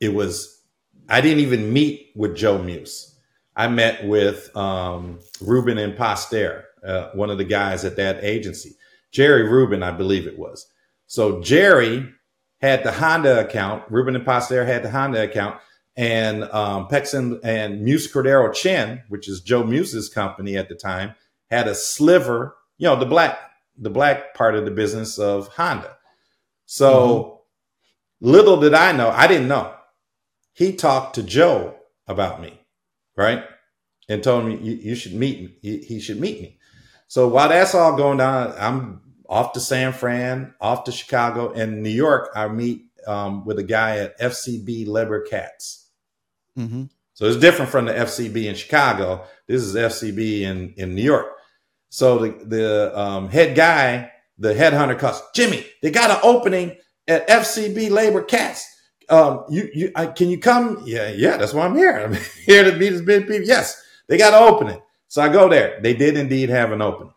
[0.00, 0.62] It was,
[1.08, 3.16] I didn't even meet with Joe Muse.
[3.56, 8.76] I met with um, Rubin Postaer, uh, one of the guys at that agency.
[9.10, 10.66] Jerry Rubin, I believe it was.
[11.06, 12.08] So Jerry
[12.60, 13.84] had the Honda account.
[13.90, 15.60] Rubin Postaer had the Honda account
[15.96, 21.14] and um, Pexon and Muse Cordero Chen, which is Joe Muse's company at the time,
[21.50, 23.38] had a sliver, you know, the black
[23.76, 25.96] the black part of the business of Honda.
[26.66, 27.42] So
[28.20, 28.30] mm-hmm.
[28.30, 29.74] little did I know, I didn't know.
[30.52, 31.76] He talked to Joe
[32.06, 32.60] about me,
[33.16, 33.44] right?
[34.08, 35.56] And told me you, you should meet me.
[35.62, 36.58] He, he should meet me.
[37.10, 41.82] So while that's all going down, I'm off to San Fran, off to Chicago, and
[41.82, 42.30] New York.
[42.36, 45.88] I meet um, with a guy at FCB Leber Katz.
[46.56, 46.84] Mm-hmm.
[47.14, 49.24] So it's different from the FCB in Chicago.
[49.48, 51.26] This is FCB in, in New York.
[51.88, 56.76] So the, the um, head guy, the headhunter calls, Jimmy, they got an opening
[57.08, 58.64] at FCB Leber Katz.
[59.08, 60.84] Um, you, you, I, can you come?
[60.86, 61.90] Yeah, yeah, that's why I'm here.
[61.90, 62.14] I'm
[62.46, 63.48] here to meet as many people.
[63.48, 64.80] Yes, they got an opening.
[65.10, 65.80] So I go there.
[65.82, 67.12] They did indeed have an opening.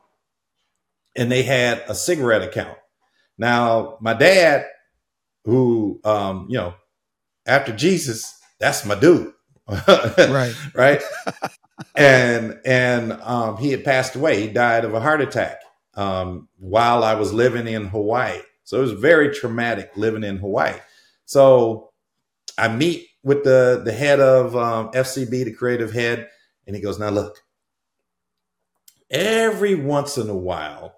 [1.16, 2.76] And they had a cigarette account.
[3.38, 4.66] Now, my dad
[5.46, 6.74] who, um, you know,
[7.46, 9.32] after Jesus, that's my dude.
[9.88, 10.56] right.
[10.74, 11.04] right.
[11.96, 14.41] and, and, um, he had passed away.
[14.41, 15.62] He died of a heart attack,
[15.94, 18.39] um, while I was living in Hawaii.
[18.64, 20.80] So it was very traumatic living in Hawaii.
[21.26, 21.91] So
[22.58, 26.28] I meet with the, the head of, um, FCB, the creative head,
[26.66, 27.43] and he goes, now look,
[29.14, 30.95] every once in a while,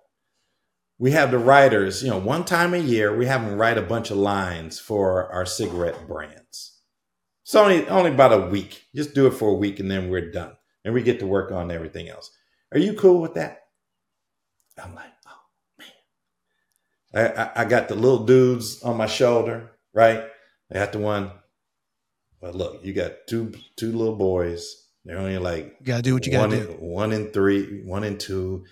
[0.97, 3.82] we have the writers, you know, one time a year, we have them write a
[3.82, 6.80] bunch of lines for our cigarette brands.
[7.43, 8.86] It's only, only about a week.
[8.95, 10.53] Just do it for a week and then we're done.
[10.84, 12.32] And we get to work on everything else.
[12.72, 13.63] Are you cool with that?
[14.82, 15.84] I'm like, oh
[17.13, 17.36] man.
[17.36, 20.24] I, I, I got the little dudes on my shoulder, right?
[20.72, 21.32] I got the one.
[22.41, 24.85] But look, you got two two little boys.
[25.06, 26.78] They're only like you gotta do what you gotta do.
[26.80, 28.66] one in three, one in two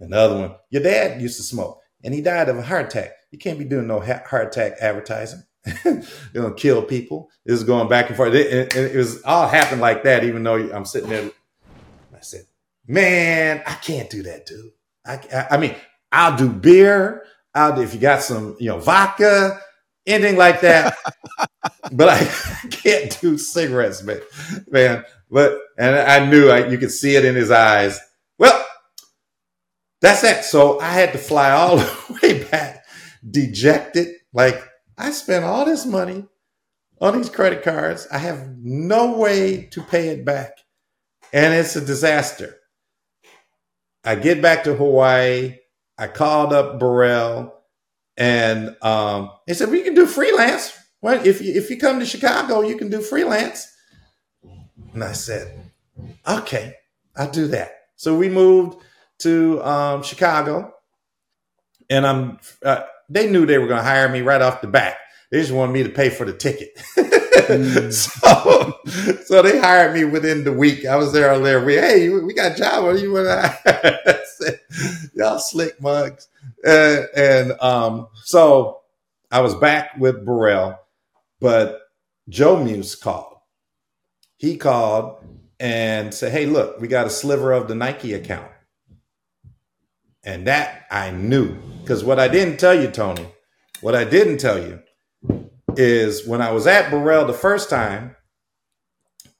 [0.00, 3.12] Another one, your dad used to smoke and he died of a heart attack.
[3.30, 5.42] You can't be doing no heart attack advertising.
[5.84, 6.02] You're
[6.34, 7.30] gonna kill people.
[7.44, 8.34] This is going back and forth.
[8.34, 10.24] It, it, it, was all happened like that.
[10.24, 11.30] Even though I'm sitting there,
[12.16, 12.46] I said,
[12.86, 14.70] "Man, I can't do that, dude.
[15.04, 15.74] I, I, I mean,
[16.12, 17.24] I'll do beer.
[17.54, 19.60] I'll do if you got some, you know, vodka,
[20.06, 20.96] anything like that.
[21.92, 24.20] but I, I, can't do cigarettes, man.
[24.68, 27.98] Man, but and I knew I, you could see it in his eyes.
[28.38, 28.64] Well,
[30.00, 30.44] that's it.
[30.44, 32.84] So I had to fly all the way back,
[33.28, 34.08] dejected.
[34.32, 34.62] Like
[34.96, 36.26] I spent all this money
[37.00, 38.06] on these credit cards.
[38.10, 40.52] I have no way to pay it back.
[41.32, 42.56] And it's a disaster.
[44.04, 45.56] I get back to Hawaii.
[45.98, 47.54] I called up Burrell
[48.16, 50.76] and um, he said, We can do freelance.
[51.00, 53.72] Well, if you, if you come to Chicago, you can do freelance.
[55.00, 55.70] And I said,
[56.26, 56.74] Okay,
[57.16, 57.70] I'll do that.
[57.94, 58.78] So we moved
[59.20, 60.74] to um, Chicago,
[61.88, 62.40] and I'm.
[62.64, 64.96] Uh, they knew they were going to hire me right off the bat.
[65.30, 66.76] They just wanted me to pay for the ticket.
[66.96, 67.92] mm.
[67.92, 70.84] so, so they hired me within the week.
[70.84, 71.78] I was there on their week.
[71.78, 72.84] Hey, we got a job.
[72.84, 74.60] What do you want to?
[75.14, 76.28] Y'all slick mugs.
[76.66, 78.80] Uh, and um, so
[79.30, 80.78] I was back with Burrell,
[81.40, 81.82] but
[82.28, 83.27] Joe Muse called.
[84.38, 85.22] He called
[85.60, 88.50] and said, "Hey, look, we got a sliver of the Nike account."
[90.24, 91.54] And that I knew.
[91.80, 93.28] Because what I didn't tell you, Tony,
[93.80, 94.80] what I didn't tell you
[95.76, 98.16] is when I was at Burrell the first time,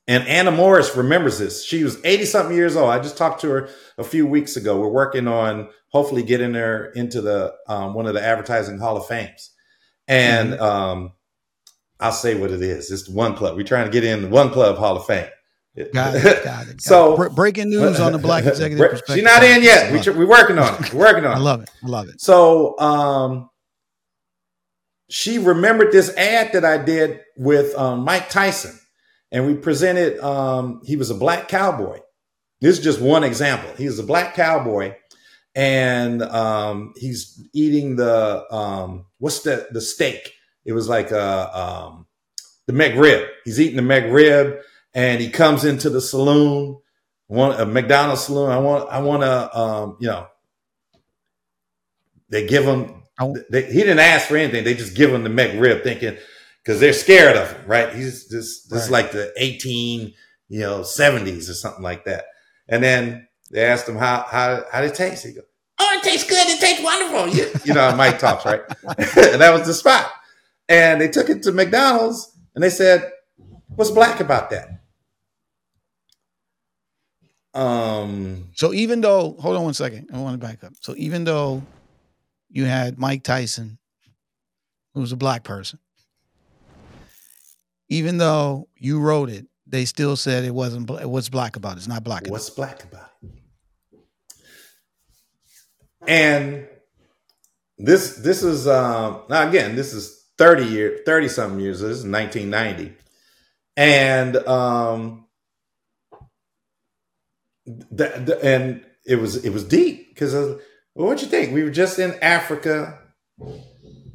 [0.06, 1.62] and Anna Morris remembers this.
[1.64, 2.90] She was 80 something years old.
[2.90, 3.68] I just talked to her
[3.98, 4.80] a few weeks ago.
[4.80, 9.06] We're working on hopefully getting her into the um, one of the advertising hall of
[9.06, 9.50] fames.
[10.06, 10.62] And mm-hmm.
[10.62, 11.12] um,
[12.00, 12.90] I'll say what it is.
[12.90, 13.56] It's the one club.
[13.56, 15.28] We're trying to get in the one club hall of fame.
[15.92, 16.22] Got it.
[16.44, 16.70] Got it.
[16.70, 19.14] Got so breaking news on the Black Executive Perspective.
[19.16, 19.92] She's not in yet.
[19.92, 20.92] We, we're working on it.
[20.92, 21.36] We're working on it.
[21.36, 21.70] I love it.
[21.82, 22.20] I love it.
[22.20, 23.50] So um,
[25.08, 28.78] she remembered this ad that I did with um, Mike Tyson,
[29.30, 30.18] and we presented.
[30.20, 32.00] Um, he was a black cowboy.
[32.60, 33.70] This is just one example.
[33.76, 34.96] He was a black cowboy,
[35.54, 40.32] and um, he's eating the um, what's the the steak?
[40.68, 42.06] It was like a um,
[42.66, 43.26] the McRib.
[43.46, 44.60] He's eating the McRib,
[44.92, 46.78] and he comes into the saloon,
[47.26, 48.50] one a McDonald's saloon.
[48.50, 50.26] I want, I want to, um, you know,
[52.28, 53.02] they give him.
[53.50, 54.62] They, he didn't ask for anything.
[54.62, 56.18] They just give him the McRib, thinking
[56.62, 57.94] because they're scared of him, right?
[57.94, 58.82] He's just this right.
[58.82, 60.12] is like the eighteen,
[60.50, 62.26] you know, seventies or something like that.
[62.68, 65.24] And then they asked him how how how did it taste.
[65.24, 65.44] He goes,
[65.78, 66.46] "Oh, it tastes good.
[66.46, 68.60] It tastes wonderful." You, you know, Mike talks right,
[68.98, 70.12] and that was the spot.
[70.68, 73.10] And they took it to McDonald's, and they said,
[73.68, 74.80] "What's black about that?"
[77.54, 78.50] Um.
[78.54, 80.74] So even though, hold on one second, I want to back up.
[80.80, 81.62] So even though
[82.50, 83.78] you had Mike Tyson,
[84.94, 85.78] who was a black person,
[87.88, 90.90] even though you wrote it, they still said it wasn't.
[90.90, 91.78] What's black about it?
[91.78, 92.26] It's not black.
[92.26, 93.30] What's black about it?
[96.06, 96.66] And
[97.76, 101.80] this this is um, now again this is thirty year thirty something years.
[101.80, 102.94] This is nineteen ninety,
[103.76, 105.26] and um,
[107.66, 111.52] the, the, and it was it was deep because well, what you think?
[111.52, 112.98] We were just in Africa,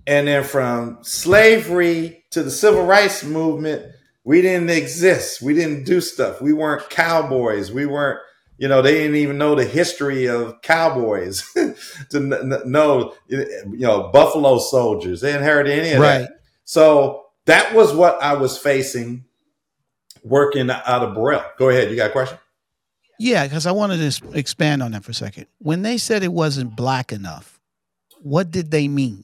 [0.05, 3.86] and then from slavery to the civil rights movement,
[4.26, 5.41] we didn't exist.
[5.41, 6.41] We didn't do stuff.
[6.41, 7.71] We weren't cowboys.
[7.71, 8.19] We weren't,
[8.58, 11.43] you know, they didn't even know the history of cowboys
[12.10, 12.20] to
[12.66, 15.22] know, you know, buffalo soldiers.
[15.22, 16.20] They didn't heard any of right.
[16.20, 16.39] that.
[16.66, 19.26] So that was what I was facing
[20.24, 21.43] working out of Burrell.
[21.58, 21.89] Go ahead.
[21.89, 22.38] You got a question?
[23.20, 25.47] Yeah, because I wanted to expand on that for a second.
[25.60, 27.60] When they said it wasn't black enough,
[28.22, 29.24] what did they mean?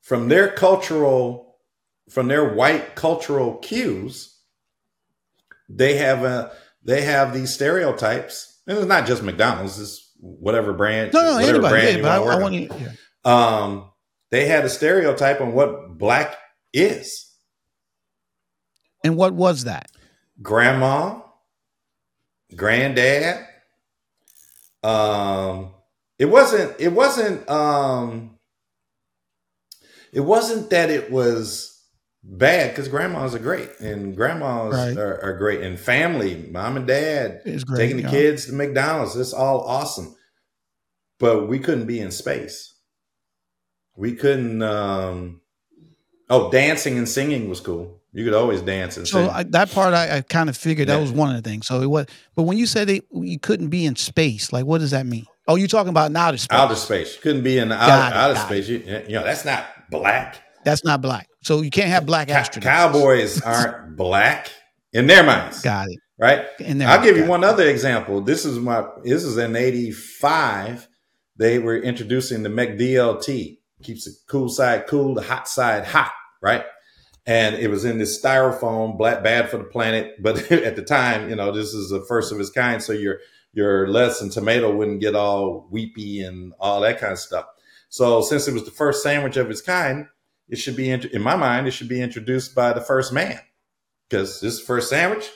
[0.00, 1.56] From their cultural
[2.08, 4.36] from their white cultural cues,
[5.66, 6.52] they have a
[6.84, 9.78] they have these stereotypes, and it's not just McDonald's.
[9.80, 11.12] It's whatever brand.
[11.12, 11.72] No, no, whatever anybody.
[11.72, 12.68] Brand yeah, you I, I want you.
[12.70, 12.92] Yeah.
[13.24, 13.90] Um,
[14.30, 16.36] they had a stereotype on what black
[16.72, 17.28] is.
[19.04, 19.90] And what was that?
[20.40, 21.20] Grandma,
[22.54, 23.46] granddad.
[24.82, 25.74] Um,
[26.18, 26.80] it wasn't.
[26.80, 27.48] It wasn't.
[27.48, 28.38] Um,
[30.12, 31.71] it wasn't that it was
[32.24, 34.96] bad because grandmas are great and grandmas right.
[34.96, 38.10] are, are, great and family mom and dad great, taking the yeah.
[38.10, 40.14] kids to mcdonald's it's all awesome.
[41.18, 42.74] But we couldn't be in space.
[43.96, 45.40] We couldn't um
[46.28, 48.00] oh dancing and singing was cool.
[48.12, 49.26] You could always dance and sing.
[49.26, 50.96] so I, that part I, I kind of figured yeah.
[50.96, 51.66] that was one of the things.
[51.66, 54.78] So it was but when you said it, you couldn't be in space like what
[54.78, 55.26] does that mean?
[55.48, 56.56] Oh you're talking about outer space.
[56.56, 57.16] Outer space.
[57.16, 58.68] You couldn't be in outer, outer space.
[58.68, 60.40] You, you know that's not black.
[60.64, 62.62] That's not black so you can't have black astronauts.
[62.62, 64.50] Cowboys aren't black
[64.92, 65.60] in their minds.
[65.60, 65.98] Got it.
[66.18, 66.46] Right.
[66.60, 68.20] In their I'll give you one other example.
[68.20, 68.86] This is my.
[69.02, 70.88] This is in '85.
[71.36, 73.58] They were introducing the McDLT.
[73.82, 76.12] Keeps the cool side cool, the hot side hot.
[76.40, 76.64] Right.
[77.26, 80.22] And it was in this styrofoam, black, bad for the planet.
[80.22, 82.80] But at the time, you know, this is the first of its kind.
[82.80, 83.18] So your
[83.52, 87.46] your lettuce and tomato wouldn't get all weepy and all that kind of stuff.
[87.88, 90.06] So since it was the first sandwich of its kind,
[90.48, 93.40] it should be in my mind it should be introduced by the first man.
[94.08, 95.28] Because this first sandwich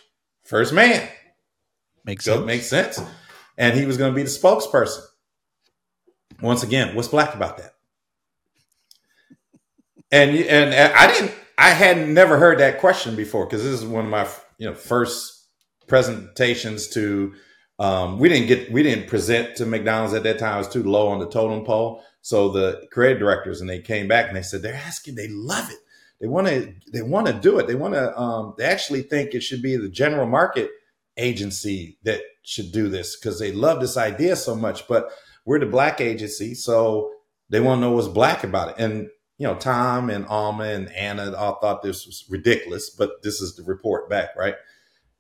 [0.45, 1.09] first man.
[2.05, 2.47] Makes so sense.
[2.47, 3.01] makes sense.
[3.59, 5.03] And he was going to be the spokesperson.
[6.41, 7.73] Once again what's black about that?
[10.13, 14.05] And and i didn't i had never heard that question before because this is one
[14.05, 14.29] of my
[14.59, 15.49] you know first
[15.87, 17.35] presentations to
[17.79, 20.55] um, we didn't get we didn't present to mcdonald's at that time.
[20.55, 24.09] I was too low on the totem pole so the creative directors and they came
[24.09, 25.79] back and they said they're asking, they love it.
[26.21, 27.69] They want to, they want to do it.
[27.69, 30.73] They want to, um, they actually think it should be the general market
[31.17, 34.89] agency that should do this because they love this idea so much.
[34.89, 35.09] But
[35.45, 37.13] we're the black agency, so
[37.49, 38.75] they want to know what's black about it.
[38.79, 39.09] And
[39.39, 43.55] you know, Tom and Alma and Anna all thought this was ridiculous, but this is
[43.55, 44.57] the report back, right?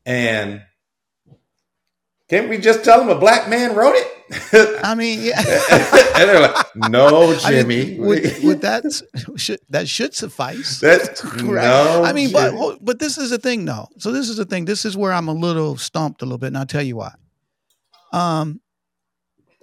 [0.05, 0.61] And
[2.29, 4.81] can't we just tell them a black man wrote it?
[4.83, 5.39] I mean, yeah.
[6.17, 7.59] and they're like, no, Jimmy.
[7.61, 8.83] I mean, would, would, that
[9.37, 10.81] should that should suffice?
[10.81, 12.03] That's no.
[12.03, 12.57] I mean, Jimmy.
[12.59, 13.89] but but this is the thing, though.
[13.99, 14.65] So this is the thing.
[14.65, 17.13] This is where I'm a little stumped a little bit, and I'll tell you why.
[18.13, 18.61] Um,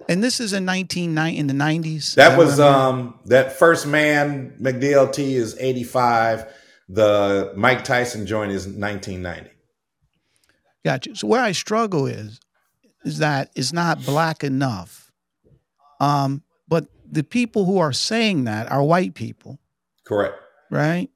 [0.08, 2.14] and this is in 1990 in the 90s.
[2.14, 6.46] That was um that first man McDLT is 85.
[6.88, 9.50] The Mike Tyson joint is 1990.
[10.84, 11.16] Gotcha.
[11.16, 12.40] So where I struggle is
[13.04, 15.12] that it's not black enough.
[16.00, 19.58] Um, but the people who are saying that are white people.
[20.04, 20.34] Correct.
[20.70, 21.10] Right.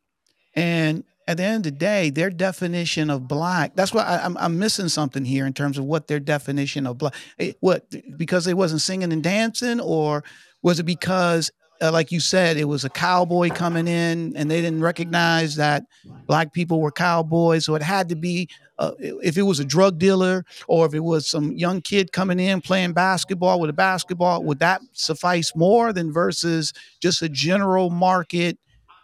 [0.54, 4.36] And at the end of the day, their definition of black, that's why I, am
[4.38, 7.86] I'm missing something here in terms of what their definition of black, eh, what,
[8.16, 10.24] because they wasn't singing and dancing, or
[10.62, 14.60] was it because uh, like you said, it was a cowboy coming in, and they
[14.60, 15.84] didn't recognize that
[16.26, 17.64] black people were cowboys.
[17.64, 18.48] So it had to be,
[18.78, 22.38] uh, if it was a drug dealer or if it was some young kid coming
[22.38, 27.90] in playing basketball with a basketball, would that suffice more than versus just a general
[27.90, 28.58] market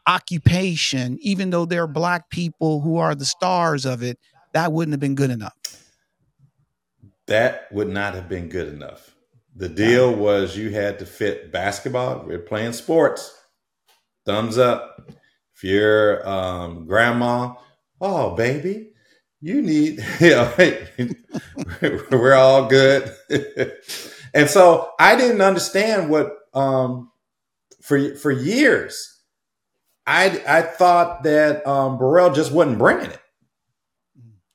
[0.06, 1.18] occupation?
[1.20, 4.18] Even though there are black people who are the stars of it,
[4.52, 5.56] that wouldn't have been good enough.
[7.26, 9.14] That would not have been good enough.
[9.56, 12.24] The deal was you had to fit basketball.
[12.26, 13.36] We're playing sports.
[14.26, 15.10] Thumbs up.
[15.54, 17.54] If you're um, grandma,
[18.00, 18.93] oh baby,
[19.44, 20.02] you need.
[20.20, 20.52] Know,
[22.10, 23.14] we're all good.
[24.34, 27.10] and so I didn't understand what um,
[27.82, 29.20] for for years.
[30.06, 33.20] I I thought that um, Burrell just wasn't bringing it.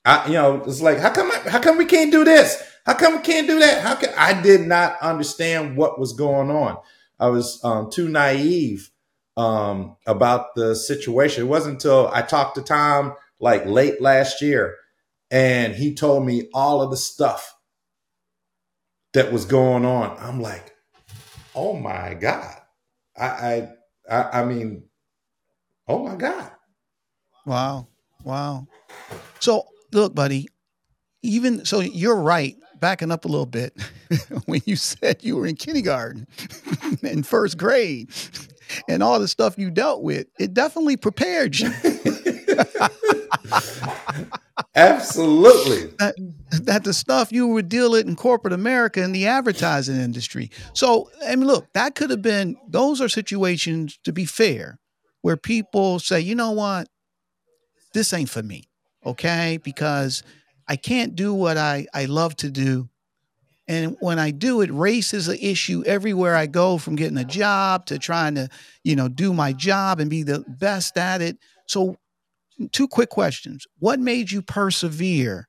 [0.06, 2.62] I, you know, it's like how come how come we can't do this?
[2.86, 3.84] How come we can't do that?
[3.84, 6.78] How can I did not understand what was going on.
[7.20, 8.90] I was um, too naive
[9.38, 11.44] um, about the situation.
[11.44, 14.76] It wasn't until I talked to Tom like late last year,
[15.32, 17.56] and he told me all of the stuff
[19.14, 20.18] that was going on.
[20.20, 20.74] I'm like,
[21.56, 22.56] oh my god!
[23.18, 23.70] I I
[24.10, 24.84] I, I mean,
[25.88, 26.52] oh my god!
[27.46, 27.88] Wow,
[28.24, 28.68] wow.
[29.40, 30.48] So look, buddy.
[31.22, 33.76] Even so, you're right backing up a little bit,
[34.46, 36.28] when you said you were in kindergarten
[37.04, 38.10] and first grade
[38.88, 41.72] and all the stuff you dealt with, it definitely prepared you.
[44.76, 45.94] Absolutely.
[46.00, 46.16] That,
[46.64, 50.52] that, the stuff you would deal it in corporate America in the advertising industry.
[50.74, 54.80] So, I mean, look, that could have been, those are situations, to be fair,
[55.22, 56.88] where people say, you know what,
[57.94, 58.70] this ain't for me.
[59.06, 59.60] Okay.
[59.64, 60.24] Because
[60.68, 62.90] I can't do what I, I love to do.
[63.68, 67.24] And when I do it, race is an issue everywhere I go, from getting a
[67.24, 68.50] job to trying to,
[68.84, 71.38] you know, do my job and be the best at it.
[71.68, 71.96] So,
[72.72, 73.66] two quick questions.
[73.80, 75.48] What made you persevere?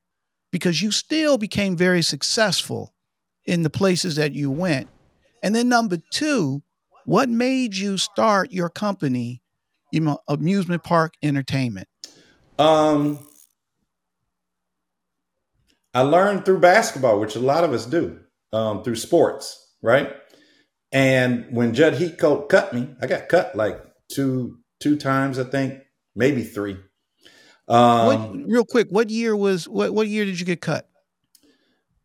[0.53, 2.95] Because you still became very successful
[3.45, 4.89] in the places that you went.
[5.43, 6.63] And then number two,
[7.05, 9.43] what made you start your company,
[9.93, 11.89] you know, amusement park entertainment?
[12.59, 13.19] Um,
[15.95, 18.21] I learned through basketball, which a lot of us do,
[18.53, 20.13] um, through sports, right?
[20.93, 25.81] And when Judd Heathcote cut me, I got cut like two two times, I think,
[26.15, 26.79] maybe three.
[27.71, 29.95] Um, what, real quick, what year was what?
[29.95, 30.89] What year did you get cut?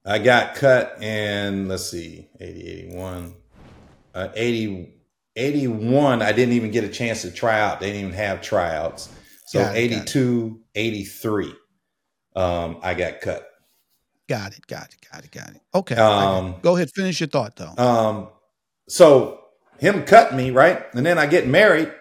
[0.06, 3.34] I got cut in let's see, 80, 81,
[4.14, 4.94] uh, 80,
[5.36, 6.22] 81.
[6.22, 7.80] I didn't even get a chance to try out.
[7.80, 9.10] They didn't even have tryouts.
[9.48, 11.54] So got 82, 83,
[12.36, 13.50] um, I got cut.
[14.28, 14.68] Got it.
[14.68, 14.98] Got it.
[15.12, 15.32] Got it.
[15.32, 15.62] Got it.
[15.74, 15.96] Okay.
[15.96, 16.90] Um, Go ahead.
[16.92, 17.74] Finish your thought, though.
[17.78, 18.30] Um,
[18.88, 19.40] so
[19.80, 21.92] him cut me right, and then I get married.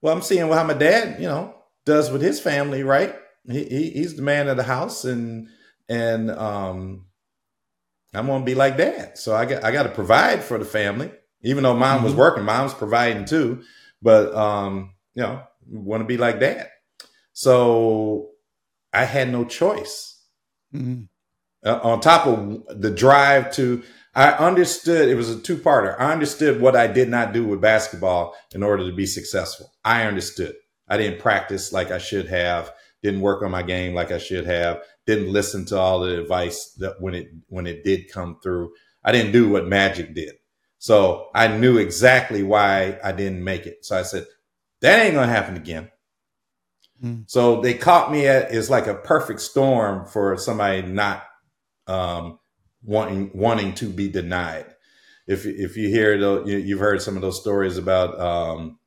[0.00, 3.14] Well, I'm seeing how my dad, you know, does with his family, right?
[3.50, 5.48] He, he he's the man of the house, and
[5.88, 7.06] and um,
[8.14, 9.18] I'm gonna be like dad.
[9.18, 11.10] So I got I got to provide for the family,
[11.42, 12.04] even though mom mm-hmm.
[12.04, 12.44] was working.
[12.44, 13.62] Mom's providing too,
[14.02, 16.68] but um, you know, want to be like dad.
[17.32, 18.30] So
[18.92, 20.20] I had no choice.
[20.74, 21.04] Mm-hmm.
[21.64, 23.82] Uh, on top of the drive to,
[24.14, 25.98] I understood it was a two parter.
[25.98, 29.72] I understood what I did not do with basketball in order to be successful.
[29.84, 30.54] I understood.
[30.88, 32.72] I didn't practice like I should have.
[33.02, 34.82] Didn't work on my game like I should have.
[35.06, 38.72] Didn't listen to all the advice that when it when it did come through.
[39.04, 40.34] I didn't do what Magic did.
[40.78, 43.84] So I knew exactly why I didn't make it.
[43.84, 44.26] So I said,
[44.80, 45.90] that ain't gonna happen again.
[47.02, 47.24] Mm.
[47.30, 51.24] So they caught me at is like a perfect storm for somebody not
[51.86, 52.38] um,
[52.82, 54.66] wanting wanting to be denied.
[55.26, 58.78] If if you hear the you've heard some of those stories about um,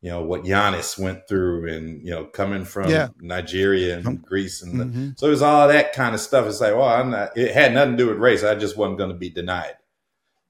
[0.00, 3.08] you know what Giannis went through and you know coming from yeah.
[3.20, 5.08] Nigeria and Greece and mm-hmm.
[5.08, 6.46] the, so it was all that kind of stuff.
[6.46, 7.36] It's like well, I'm not.
[7.36, 8.44] It had nothing to do with race.
[8.44, 9.76] I just wasn't going to be denied,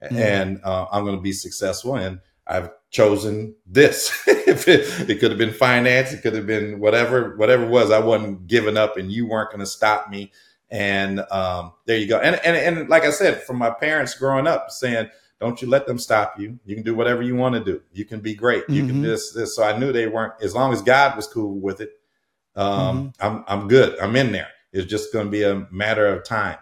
[0.03, 0.17] mm-hmm.
[0.17, 1.97] and uh, I'm going to be successful.
[1.97, 4.11] And I've chosen this.
[4.27, 7.91] if it, it could have been finance, it could have been whatever, whatever it was.
[7.91, 10.33] I wasn't giving up, and you weren't going to stop me.
[10.71, 12.19] And um, there you go.
[12.19, 15.09] And, and and like I said, from my parents growing up, saying,
[15.41, 16.59] "Don't you let them stop you.
[16.67, 17.81] You can do whatever you want to do.
[17.93, 18.65] You can be great.
[18.69, 18.91] You mm-hmm.
[18.91, 20.35] can this this." So I knew they weren't.
[20.43, 21.93] As long as God was cool with it,
[22.55, 23.27] um, mm-hmm.
[23.27, 23.99] I'm I'm good.
[23.99, 24.49] I'm in there.
[24.73, 26.59] It's just going to be a matter of time.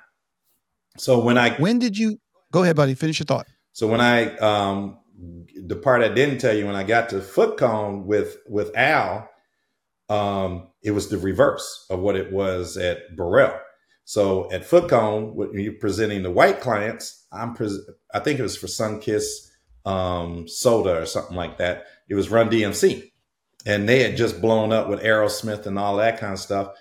[0.96, 2.18] So when I when did you
[2.52, 2.94] go ahead, buddy?
[2.94, 3.46] Finish your thought.
[3.72, 4.98] So when I um,
[5.56, 9.28] the part I didn't tell you when I got to Foote Cone with with Al,
[10.08, 13.58] um, it was the reverse of what it was at Burrell.
[14.08, 18.42] So at Foote Cone, when you're presenting the white clients, I'm pres- I think it
[18.44, 19.50] was for Sunkist
[19.84, 21.86] um, soda or something like that.
[22.08, 23.10] It was Run DMC,
[23.66, 26.72] and they had just blown up with Aerosmith and all that kind of stuff.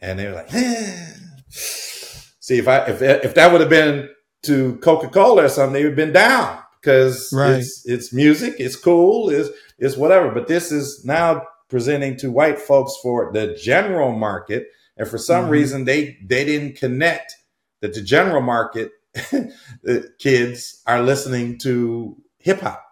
[0.00, 1.06] And they were like, eh.
[1.48, 4.08] see if I if if that would have been
[4.44, 7.60] to Coca Cola or something, they would have been down because Right.
[7.60, 10.32] it's it's music, it's cool, it's it's whatever.
[10.32, 14.66] But this is now presenting to white folks for the general market,
[14.96, 15.50] and for some Mhm.
[15.50, 17.34] reason they they didn't connect
[17.80, 18.92] that the general market
[20.18, 22.84] kids are listening to hip hop.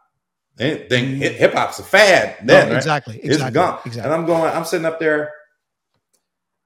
[0.57, 1.33] They think Mhm.
[1.37, 2.45] hip hop's a fad.
[2.45, 2.77] No, Then right?
[2.77, 3.17] exactly.
[3.17, 3.55] it's Exactly.
[3.55, 3.79] gone.
[3.87, 4.03] Exactly.
[4.13, 4.53] And I'm going.
[4.55, 5.33] I'm sitting up there.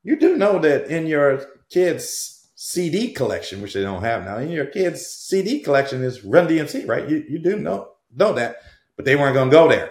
[0.02, 4.50] You do know that in your kids' CD collection, which they don't have now, in
[4.50, 7.08] your kids' CD collection is Run DMC, right?
[7.08, 8.56] You you do know know that,
[8.96, 9.90] but they weren't going to go there.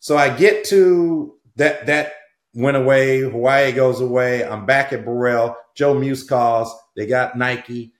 [0.00, 2.12] So I get to that that
[2.54, 3.20] went away.
[3.20, 4.44] Hawaii goes away.
[4.44, 5.56] I'm back at Burrell.
[5.74, 6.74] Joe Muse calls.
[6.96, 7.92] They got Nike.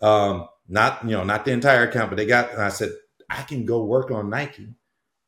[0.00, 2.52] Um, not you know not the entire account, but they got.
[2.52, 2.90] And I said
[3.30, 4.68] I can go work on Nike,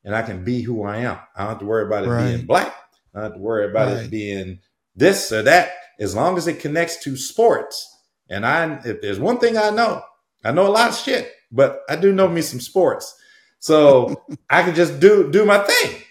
[0.04, 1.18] and I can be who I am.
[1.36, 2.34] I don't have to worry about it Right.
[2.34, 2.74] being black.
[3.14, 4.04] I don't have to worry about Right.
[4.04, 4.60] it being
[4.96, 5.70] this or that.
[6.00, 7.88] As long as it connects to sports,
[8.28, 10.02] and I if there's one thing I know,
[10.44, 13.14] I know a lot of shit, but I do know me some sports.
[13.60, 16.02] So I can just do do my thing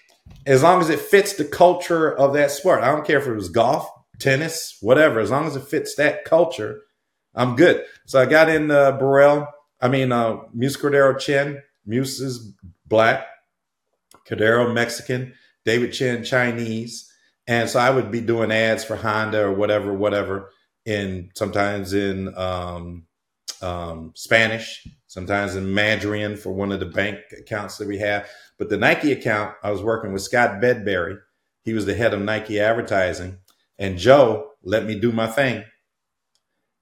[0.46, 2.84] as long as it fits the culture of that sport.
[2.84, 3.90] I don't care if it was golf,
[4.20, 5.20] tennis, whatever.
[5.20, 6.82] As long as it fits that culture,
[7.36, 7.84] I'm good.
[8.06, 9.48] So I got in uh, Burrell.
[9.82, 11.62] I mean, uh, Muse Cordero Chen.
[11.86, 12.54] Muse is
[12.86, 13.26] black.
[14.28, 15.34] Cordero Mexican.
[15.66, 17.10] David Chen Chinese.
[17.48, 20.50] And so I would be doing ads for Honda or whatever, whatever.
[20.86, 23.06] In sometimes in um,
[23.62, 28.28] um, Spanish, sometimes in Mandarin for one of the bank accounts that we have.
[28.64, 31.18] But the Nike account, I was working with Scott Bedbury.
[31.66, 33.40] He was the head of Nike advertising.
[33.78, 35.66] And Joe let me do my thing.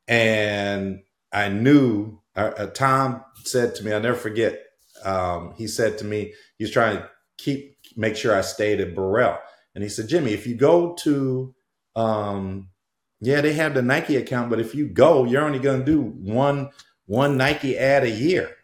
[0.08, 1.02] And
[1.34, 4.62] I knew, uh, uh, Tom said to me, I'll never forget,
[5.04, 7.10] um, he said to me, he's trying to
[7.40, 9.40] keep, make sure I stayed at Burrell.
[9.74, 11.56] And he said, Jimmy, if you go to,
[11.96, 12.70] um,
[13.22, 16.00] yeah, they have the Nike account, but if you go, you're only going to do
[16.00, 16.70] one
[17.08, 18.56] one Nike ad a year.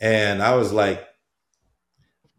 [0.00, 1.06] And I was like,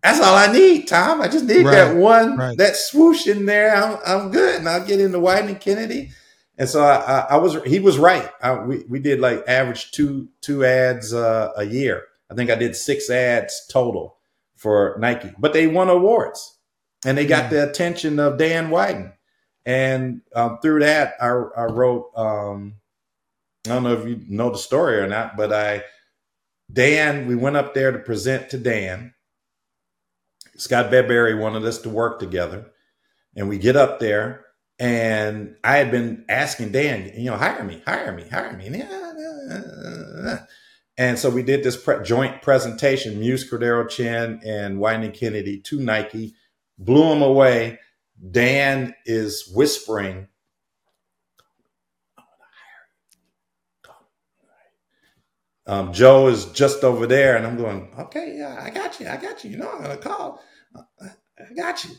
[0.06, 1.19] that's all I need, Tom.
[1.19, 2.56] I just need that one, right.
[2.60, 3.76] that swoosh in there.
[3.76, 4.60] I'm, I'm good.
[4.60, 6.11] And I'll get into Wieden and Kennedy.
[6.57, 8.30] And so I, I, I was, he was right.
[8.41, 12.03] I, we, we did like average two, two ads uh, a year.
[12.30, 14.18] I think I did six ads total
[14.56, 16.56] for Nike, but they won awards
[17.03, 17.49] and they got Yeah.
[17.49, 19.11] the attention of Dan Wieden.
[19.65, 22.76] And um, through that, I, I wrote, um,
[23.65, 25.84] I don't know if you know the story or not, but I,
[26.72, 29.15] Dan, we went up there to present to Dan.
[30.57, 32.72] Scott Bedbury wanted us to work together.
[33.36, 34.45] And we get up there,
[34.80, 38.68] and I had been asking Dan, you know, hire me, hire me, hire me.
[38.68, 39.14] And ah,
[40.27, 40.45] ah,
[40.99, 45.80] ah, so we did this pre- joint presentation, Muse Cordero Chen and Wieden Kennedy to
[45.80, 46.34] Nike,
[46.77, 47.80] blew them away.
[48.32, 50.27] Dan is whispering,
[55.68, 59.18] um, Joe is just over there, and I'm going, okay, yeah, I got you, I
[59.18, 59.52] got you.
[59.52, 60.42] You know, I'm gonna call.
[60.76, 61.08] I
[61.40, 61.92] I got you.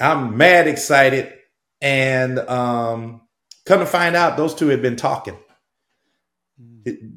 [0.00, 1.32] I'm mad excited,
[1.80, 3.22] and um,
[3.66, 5.36] come to find out, those two had been talking.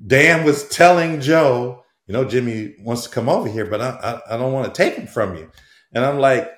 [0.07, 4.35] Dan was telling Joe, you know, Jimmy wants to come over here, but I, I,
[4.35, 5.49] I don't want to take him from you.
[5.93, 6.51] And I'm like,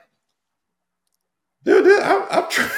[1.63, 2.71] dude, dude I'm, I'm trying.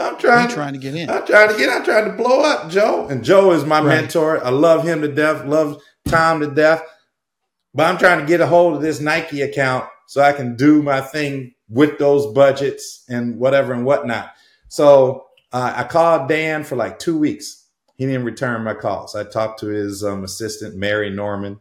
[0.00, 0.48] I'm You trying.
[0.48, 1.10] trying to get in?
[1.10, 1.68] I'm trying to get.
[1.70, 3.06] I'm trying to blow up, Joe.
[3.08, 3.86] And Joe is my Right.
[4.02, 4.44] mentor.
[4.44, 5.44] I love him to death.
[5.44, 6.82] Love Tom to death.
[7.74, 10.82] But I'm trying to get a hold of this Nike account so I can do
[10.82, 14.30] my thing with those budgets and whatever and whatnot.
[14.68, 17.66] So uh, I called Dan for like two weeks.
[17.96, 19.14] He didn't return my calls.
[19.16, 21.60] I talked to his um, assistant, Mary Norman,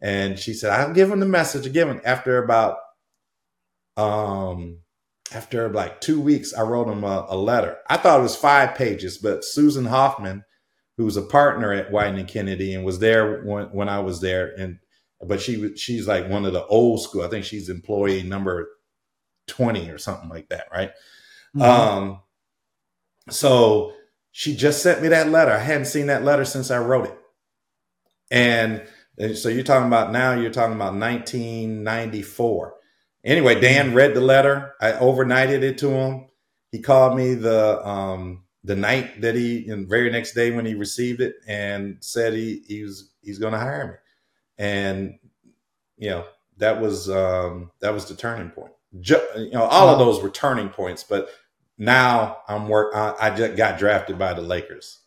[0.00, 2.78] and she said, "I'll give him the message." I give him after about
[3.96, 4.78] um
[5.34, 7.78] after like two weeks, I wrote him a, a letter.
[7.88, 10.44] I thought it was five pages, but Susan Hoffman,
[10.96, 14.54] who's a partner at Wieden and Kennedy and was there when, when I was there,
[14.58, 14.78] and
[15.20, 17.22] but she she's like one of the old school.
[17.22, 18.68] I think she's employee number
[19.46, 20.92] twenty or something like that, right?
[21.56, 21.62] Mhm.
[21.62, 22.20] Um,
[23.30, 23.92] so
[24.32, 25.52] she just sent me that letter.
[25.52, 27.18] I hadn't seen that letter since I wrote it.
[28.30, 28.82] And,
[29.16, 32.74] and so you're talking about now, you're talking about 1994.
[33.24, 34.74] Anyway, Dan read the letter.
[34.80, 36.26] I overnighted it to him.
[36.70, 40.74] He called me the um, the night that he, and very next day when he
[40.74, 43.94] received it, and said he he was he's going to hire me.
[44.58, 45.18] And
[45.96, 46.26] you know
[46.58, 48.72] that was um, that was the turning point.
[49.00, 51.30] Ju- you know, all of those were turning points, but
[51.78, 52.94] now I'm work.
[52.94, 55.00] I, I just got drafted by the Lakers.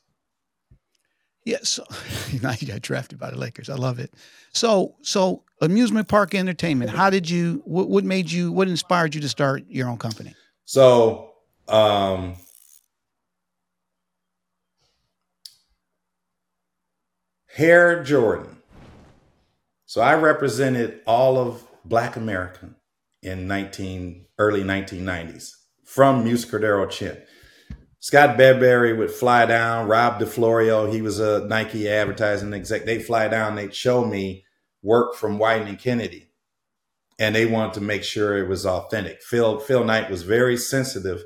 [1.45, 1.85] Yeah, so
[2.41, 3.69] now you got drafted by the Lakers.
[3.69, 4.13] I love it.
[4.57, 6.89] So, so amusement park entertainment.
[6.89, 7.61] How did you?
[7.65, 8.51] What, what made you?
[8.51, 10.33] What inspired you to start your own company?
[10.65, 11.31] So,
[11.67, 12.35] um,
[17.55, 18.57] Hare Jordan.
[19.85, 22.71] So I represented all of Black America
[23.21, 25.51] in 19 early 1990s
[25.85, 27.17] from Muse Cordero Chen.
[27.99, 29.87] Scott Bedbury would fly down.
[29.87, 32.85] Rob DeFlorio, he was a Nike advertising exec.
[32.85, 33.55] They'd fly down.
[33.55, 34.45] They'd show me
[34.81, 36.29] work from Wieden and Kennedy,
[37.19, 39.21] and they wanted to make sure it was authentic.
[39.21, 41.23] Phil Phil Knight was very sensitive,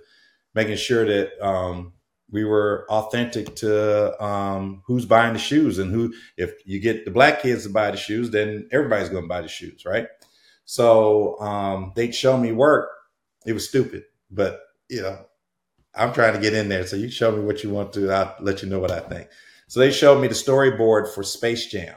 [0.53, 1.93] making sure that um,
[2.31, 6.13] we were authentic to um, who's buying the shoes and who.
[6.37, 9.41] If you get the black kids to buy the shoes, then everybody's going to buy
[9.41, 10.07] the shoes, right?
[10.65, 12.89] So um, they'd show me work.
[13.45, 15.25] It was stupid, but you know
[15.95, 16.85] I'm trying to get in there.
[16.85, 18.11] So you show me what you want to.
[18.11, 19.27] I'll let you know what I think.
[19.67, 21.95] So they showed me the storyboard for Space Jam,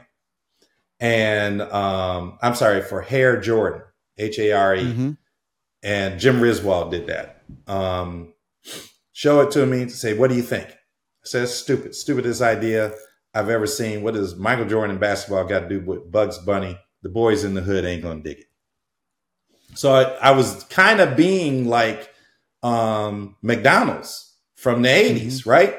[1.05, 3.83] and um, I'm sorry for Hare Jordan,
[4.17, 5.11] H A R E, mm-hmm.
[5.83, 7.43] and Jim Riswold did that.
[7.67, 8.33] Um,
[9.13, 10.67] show it to me to say, what do you think?
[10.67, 12.91] I said, stupid, stupidest idea
[13.35, 14.01] I've ever seen.
[14.01, 16.75] What does Michael Jordan in basketball got to do with Bugs Bunny?
[17.03, 18.47] The boys in the hood ain't gonna dig it.
[19.75, 22.09] So I, I was kind of being like
[22.63, 25.49] um, McDonald's from the 80s, mm-hmm.
[25.51, 25.73] right?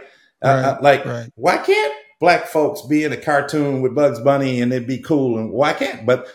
[0.44, 0.65] Uh, right?
[0.65, 1.31] Uh, like, right.
[1.35, 5.38] why can't black folks be in a cartoon with Bugs Bunny and it'd be cool?
[5.38, 6.06] And why can't?
[6.06, 6.28] But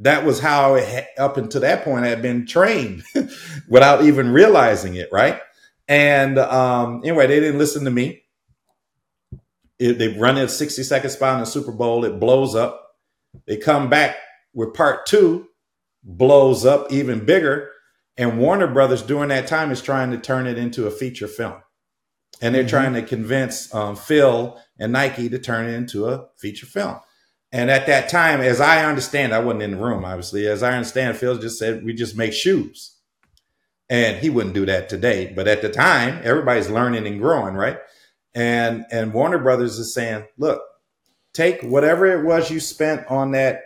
[0.00, 3.04] that was how it, up until that point, I had been trained
[3.68, 5.40] without even realizing it, right?
[5.88, 8.22] And um, anyway, they didn't listen to me.
[9.78, 12.04] It, they run a 60 second spot in the Super Bowl.
[12.04, 12.82] It blows up.
[13.46, 14.16] They come back
[14.54, 15.48] with part two,
[16.02, 17.70] blows up even bigger.
[18.16, 21.56] And Warner Brothers during that time is trying to turn it into a feature film.
[22.40, 22.70] And they're mm-hmm.
[22.70, 27.00] trying to convince um, Phil and Nike to turn it into a feature film.
[27.52, 30.46] And at that time, as I understand, I wasn't in the room, obviously.
[30.46, 32.96] As I understand, Phil just said, we just make shoes.
[33.88, 35.32] And he wouldn't do that today.
[35.34, 37.78] But at the time, everybody's learning and growing, right?
[38.34, 40.60] And and Warner Brothers is saying, look,
[41.32, 43.62] take whatever it was you spent on that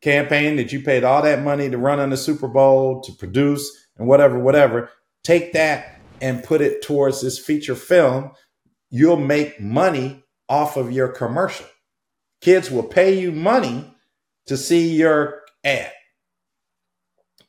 [0.00, 3.88] campaign that you paid all that money to run on the Super Bowl, to produce,
[3.98, 4.90] and whatever, whatever,
[5.22, 8.30] take that and put it towards this feature film.
[8.90, 11.66] You'll make money off of your commercial.
[12.40, 13.94] Kids will pay you money
[14.46, 15.92] to see your ad.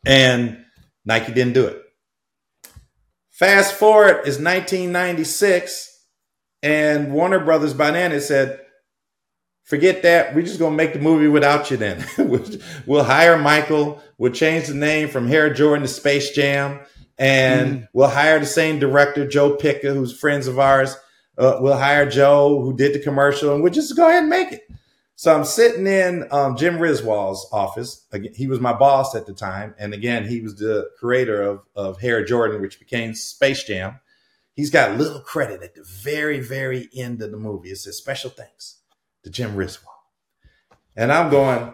[0.06, 0.64] And
[1.06, 1.82] Nike didn't do it.
[3.30, 6.06] Fast forward is 1996,
[6.62, 8.60] and Warner Brothers by then had said,
[9.64, 10.36] forget that.
[10.36, 12.06] We're just going to make the movie without you then.
[12.86, 14.04] we'll hire Michael.
[14.18, 16.82] We'll change the name from Hare Jordan to Space Jam.
[17.18, 17.88] And mm.
[17.94, 20.96] we'll hire the same director, Joe Pytka, who's friends of ours.
[21.38, 24.52] Uh, we'll hire Joe, who did the commercial, and we'll just go ahead and make
[24.52, 24.68] it.
[25.16, 28.08] So I'm sitting in um, Jim Riswold's office.
[28.34, 29.76] He was my boss at the time.
[29.78, 34.00] And again, he was the creator of, of Hare Jordan, which became Space Jam.
[34.56, 37.70] He's got little credit at the very, very end of the movie.
[37.70, 38.80] It says special thanks
[39.24, 39.86] to Jim Riswold.
[40.96, 41.72] And I'm going,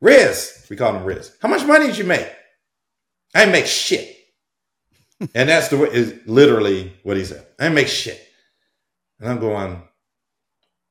[0.00, 1.36] Riz, we call him Riz.
[1.42, 2.30] How much money did you make?
[3.34, 4.16] I make shit.
[5.34, 7.46] And that's the way is literally what he said.
[7.58, 8.20] I make shit.
[9.20, 9.82] And I'm going,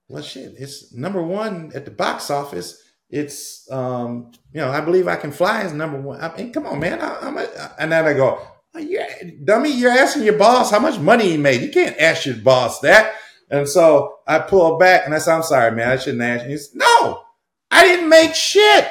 [0.07, 2.81] well shit, it's number one at the box office.
[3.09, 6.21] It's um, you know, I believe I can fly is number one.
[6.21, 7.01] I mean, come on, man.
[7.01, 8.39] I, am a, and then I go,
[8.73, 9.07] oh, yeah,
[9.43, 11.61] dummy, you're asking your boss how much money he made.
[11.61, 13.15] You can't ask your boss that.
[13.49, 16.51] And so I pull back and I said, I'm sorry, man, I shouldn't ask you.
[16.51, 17.23] He said, no,
[17.69, 18.87] I didn't make shit.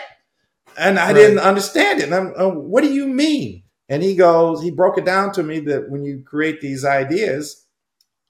[0.76, 1.14] And I right.
[1.14, 2.04] didn't understand it.
[2.04, 3.62] And I'm, oh, what do you mean?
[3.90, 7.66] And he goes, he broke it down to me that when you create these ideas,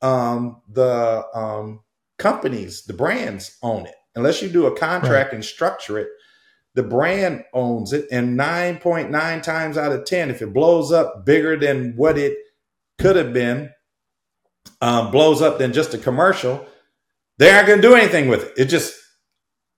[0.01, 1.81] um, the um,
[2.19, 3.95] companies, the brands own it.
[4.17, 5.35] Unless you do a contract right.
[5.35, 6.09] and structure it,
[6.75, 8.09] the brand owns it.
[8.11, 12.39] And 9.9 times out of 10, if it blows up bigger than what it
[12.99, 13.71] could have been,
[14.81, 16.67] um, blows up than just a commercial,
[17.37, 18.53] they aren't going to do anything with it.
[18.57, 18.95] It just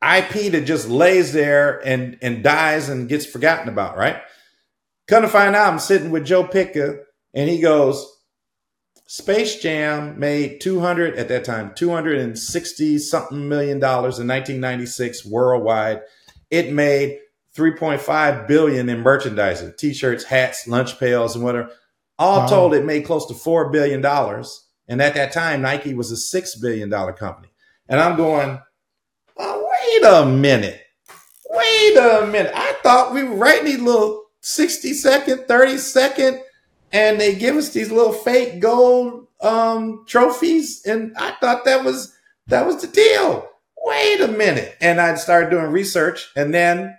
[0.02, 4.20] IP that just lays there and and dies and gets forgotten about, right?
[5.12, 7.00] Come to find out, I'm sitting with Joe Pytka,
[7.34, 8.10] and he goes,
[9.06, 16.00] Space Jam made 200 at that time, 260 something million dollars in 1996 worldwide.
[16.50, 17.18] It made
[17.54, 21.70] 3.5 billion in merchandising, t-shirts, hats, lunch pails, and whatever.
[22.18, 22.46] All wow.
[22.46, 24.66] told, it made close to four billion dollars.
[24.88, 27.52] And at that time, Nike was a $6 billion company.
[27.86, 28.58] And I'm going,
[29.36, 30.80] oh, wait a minute.
[31.50, 32.52] Wait a minute.
[32.54, 36.42] I thought we were writing these little 60 second, 30 second,
[36.92, 40.84] and they give us these little fake gold um, trophies.
[40.86, 42.14] And I thought that was
[42.48, 43.48] That was the deal.
[43.84, 44.76] Wait a minute.
[44.80, 46.96] And I started doing research, and then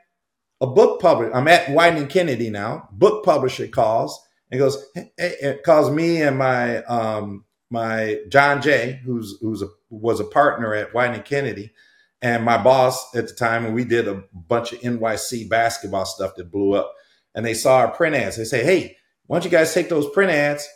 [0.61, 4.19] a book publisher, I'm at Wieden Kennedy now, book publisher calls
[4.51, 9.67] and goes, hey, it calls me and my um, my John Jay, who's who's a
[9.89, 11.73] was a partner at Wieden Kennedy,
[12.21, 16.35] and my boss at the time, and we did a bunch of NYC basketball stuff
[16.35, 16.93] that blew up.
[17.35, 18.37] And they saw our print ads.
[18.37, 20.67] They say, "Hey, why don't you guys take those print ads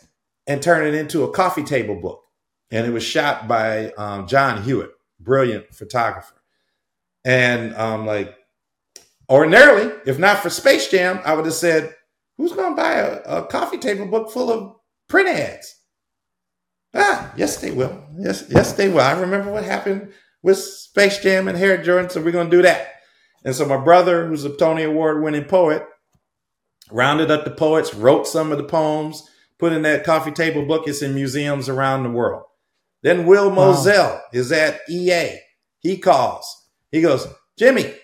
[0.46, 2.22] and turn it into a coffee table book?"
[2.70, 4.90] And it was shot by um, John Huet,
[5.20, 6.34] brilliant photographer.
[7.24, 8.34] And um, like,
[9.28, 11.94] ordinarily, if not for Space Jam, I would have said,
[12.36, 14.76] "Who's going to buy a, a coffee table book full of
[15.08, 15.74] print ads?"
[16.94, 18.04] Ah, yes, they will.
[18.18, 19.00] Yes, yes, they will.
[19.00, 20.12] I remember what happened
[20.42, 22.88] with Space Jam and Hare Jordan, so we're gonna do that.
[23.44, 25.84] And so my brother, who's a Tony Award winning poet,
[26.90, 29.28] rounded up the poets, wrote some of the poems,
[29.58, 30.86] put in that coffee table book.
[30.86, 32.44] It's in museums around the world.
[33.02, 33.54] Then Will wow.
[33.54, 35.38] Moselle is at EA.
[35.80, 36.66] He calls.
[36.90, 37.26] He goes,
[37.58, 37.94] Jimmy,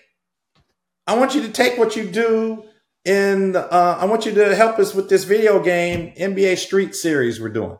[1.07, 2.63] I want you to take what you do
[3.03, 3.55] in.
[3.55, 7.49] Uh, I want you to help us with this video game NBA Street series we're
[7.49, 7.77] doing.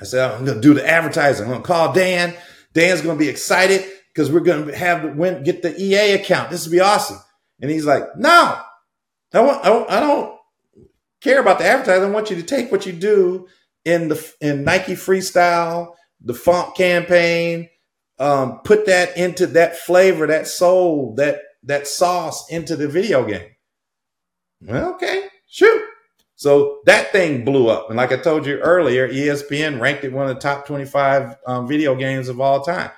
[0.00, 1.44] I said, I'm going to do the advertising.
[1.44, 2.34] I'm going to call Dan.
[2.72, 6.12] Dan's going to be excited because we're going to have the win, get the EA
[6.12, 6.50] account.
[6.50, 7.18] This will be awesome.
[7.60, 8.60] And he's like, no,
[9.34, 10.38] I, want, I, I don't
[11.20, 12.08] care about the advertising.
[12.08, 13.48] I want you to take what you do
[13.84, 17.68] in the in Nike Freestyle, the font campaign,
[18.18, 23.48] um, put that into that flavor, that soul, that that sauce into the video game.
[24.62, 25.82] Well, okay, shoot.
[26.36, 27.88] So that thing blew up.
[27.88, 31.66] And like I told you earlier, ESPN ranked it one of the top 25 um,
[31.66, 32.90] video games of all time.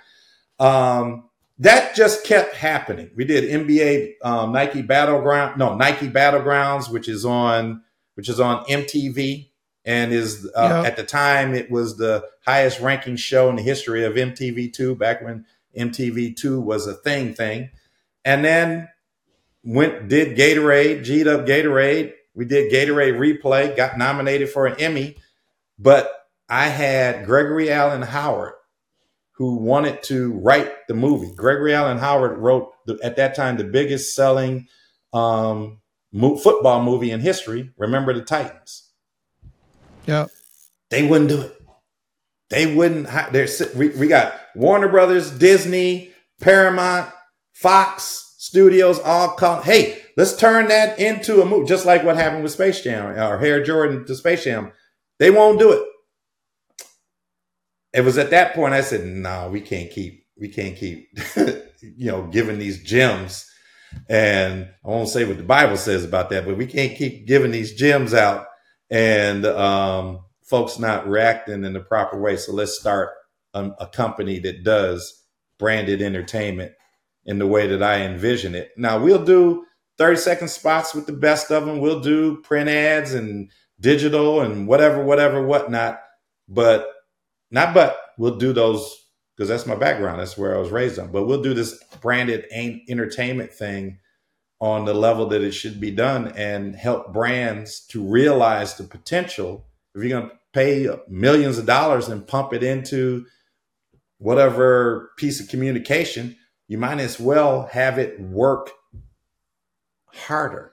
[0.59, 1.29] Um,
[1.59, 3.11] that just kept happening.
[3.15, 7.83] We did NBA um, Nike Battleground, no Nike Battlegrounds, which is on
[8.15, 9.51] which is on MTV
[9.87, 14.05] and is uh, at the time it was the highest ranking show in the history
[14.05, 15.47] of MTV2 back when
[15.77, 17.71] MTV2 was a thing thing.
[18.25, 18.89] And then
[19.63, 25.17] went did Gatorade, G'd up Gatorade, we did Gatorade Replay, got nominated for an Emmy,
[25.79, 26.11] but
[26.49, 28.55] I had Gregory Allen Howard,
[29.37, 31.33] who wanted to write the movie.
[31.35, 34.69] Gregory Allen Howard wrote the, at that time the biggest selling
[35.13, 35.81] um,
[36.13, 37.73] mo- football movie in history.
[37.77, 38.91] Remember the Titans?
[40.07, 40.27] Yeah,
[40.91, 41.57] they wouldn't do it.
[42.51, 43.09] They wouldn't.
[43.33, 47.11] There's we, we got Warner Brothers, Disney, Paramount,
[47.53, 49.63] Fox Studios all call.
[49.63, 53.37] Hey, Let's turn that into a movie, just like what happened with Space Jam or
[53.37, 54.73] Hare Jordan to Space Jam.
[55.19, 55.83] They won't do it.
[57.97, 61.09] It was at that point I said, "No, nah, we can't keep, we can't keep,
[61.37, 63.51] you know, giving these gems."
[64.09, 67.51] And I won't say what the Bible says about that, but we can't keep giving
[67.51, 68.47] these gems out
[68.91, 72.37] and um, folks not reacting in the proper way.
[72.37, 73.11] So let's start
[73.55, 75.25] a, a company that does
[75.59, 76.73] branded entertainment
[77.25, 78.71] in the way that I envision it.
[78.77, 79.65] Now we'll do
[79.99, 81.81] 30 second spots with the best of them.
[81.81, 83.51] We'll do print ads and
[83.81, 86.01] digital and whatever, whatever, whatnot.
[86.49, 86.89] But
[87.51, 89.07] not but we'll do those
[89.37, 90.21] because that's my background.
[90.21, 91.13] That's where I was raised on.
[91.13, 92.47] But we'll do this branded
[92.89, 93.99] entertainment thing
[94.61, 99.67] on the level that it should be done and help brands to realize the potential.
[99.95, 103.27] If you're going to pay millions of dollars and pump it into
[104.19, 106.37] whatever piece of communication,
[106.69, 108.71] you might as well have it work
[110.07, 110.73] harder.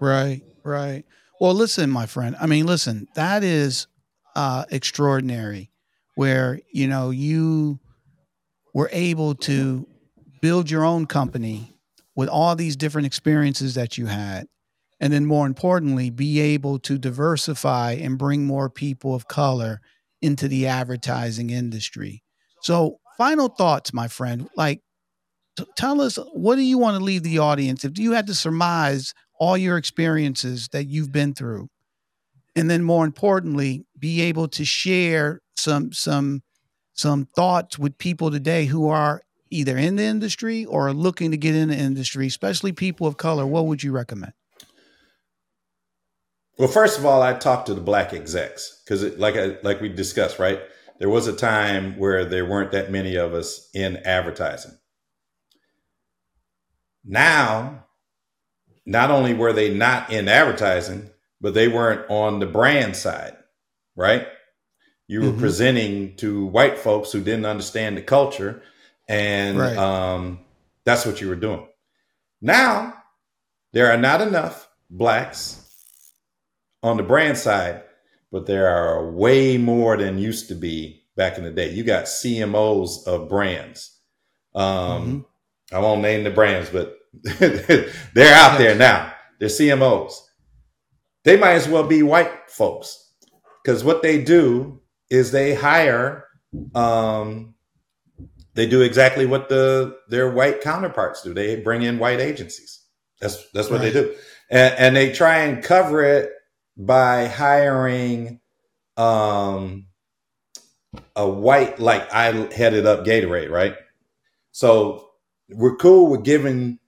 [0.00, 1.04] Right, right.
[1.40, 2.34] Well, listen, my friend.
[2.40, 3.86] I mean, listen, that is
[4.34, 5.70] uh, extraordinary
[6.14, 7.78] where, you know, you
[8.72, 9.86] were able to
[10.40, 11.76] build your own company
[12.14, 14.46] with all these different experiences that you had.
[15.00, 19.80] And then, more importantly, be able to diversify and bring more people of color
[20.22, 22.22] into the advertising industry.
[22.62, 24.48] So, final thoughts, my friend.
[24.56, 24.80] Like,
[25.56, 28.34] t- tell us what do you want to leave the audience if you had to
[28.34, 31.68] surmise all your experiences that you've been through
[32.56, 36.42] and then more importantly be able to share some some
[36.92, 41.54] some thoughts with people today who are either in the industry or looking to get
[41.54, 43.46] in the industry especially people of color.
[43.46, 44.32] What would you recommend?
[46.58, 49.88] Well first of all i talked to the black execs because like I, like we
[49.88, 50.60] discussed right?
[50.98, 54.78] There was a time where there weren't that many of us in advertising.
[57.04, 57.84] Now,
[58.86, 61.10] not only were they not in advertising,
[61.44, 63.36] but they weren't on the brand side,
[63.94, 64.26] right?
[65.06, 65.40] You were mm-hmm.
[65.40, 68.62] presenting to white folks who didn't understand the culture,
[69.10, 69.76] and right.
[69.76, 70.40] um,
[70.86, 71.66] that's what you were doing.
[72.40, 72.94] Now,
[73.74, 75.70] there are not enough blacks
[76.82, 77.82] on the brand side,
[78.32, 81.74] but there are way more than used to be back in the day.
[81.74, 83.98] You got CMOs of brands.
[84.54, 85.26] Um,
[85.70, 89.12] I won't name the brands, but they're out there now.
[89.38, 90.22] They're CMOs.
[91.24, 93.12] They might as well be white folks
[93.64, 94.80] because what they do
[95.10, 96.26] is they hire.
[96.74, 97.54] Um,
[98.54, 101.34] they do exactly what the their white counterparts do.
[101.34, 102.84] They bring in white agencies.
[103.20, 103.92] That's that's what Right.
[103.92, 104.14] they do,
[104.50, 106.30] and, and they try and cover it
[106.76, 108.40] by hiring
[108.96, 109.86] um,
[111.16, 113.76] a white like I headed up Gatorade, right?
[114.52, 115.08] So
[115.48, 116.78] we're cool with giving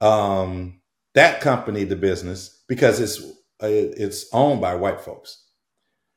[0.00, 0.80] um,
[1.14, 3.22] that company the business because it's
[3.60, 5.44] it's owned by white folks.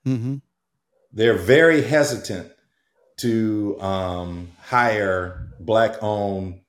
[0.05, 0.35] Mm-hmm.
[1.13, 2.51] They're very hesitant
[3.17, 6.61] to um, hire black owned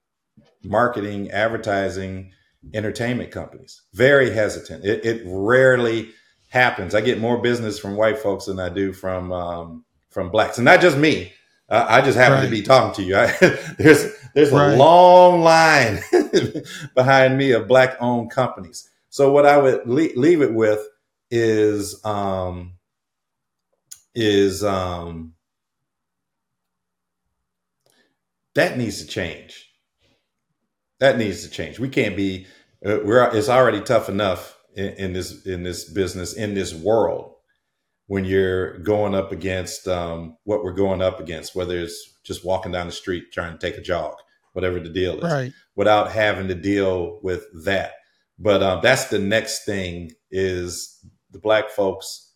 [0.64, 2.32] marketing, advertising,
[2.74, 3.82] entertainment companies.
[3.94, 4.84] Very hesitant.
[4.84, 6.10] It, it rarely
[6.48, 6.94] happens.
[6.94, 10.64] I get more business from white folks than I do from um, from blacks, and
[10.64, 11.32] not just me.
[11.68, 12.44] Uh, I just happen Right.
[12.44, 13.16] to be talking to you.
[13.16, 13.26] I,
[13.78, 16.00] there's there's a long line
[16.94, 18.90] behind me of black owned companies.
[19.12, 20.80] So what I would le- leave it with
[21.30, 22.78] is um,
[24.14, 25.34] is um,
[28.54, 29.68] that needs to change.
[30.98, 31.78] That needs to change.
[31.78, 32.46] We can't be.
[32.84, 33.28] Uh, we're.
[33.36, 37.34] It's already tough enough in, in this in this business in this world
[38.06, 42.72] when you're going up against um, what we're going up against, whether it's just walking
[42.72, 44.14] down the street trying to take a jog,
[44.54, 45.52] whatever the deal is Right.
[45.76, 47.92] without having to deal with that.
[48.38, 52.32] But um, that's the next thing is the black folks,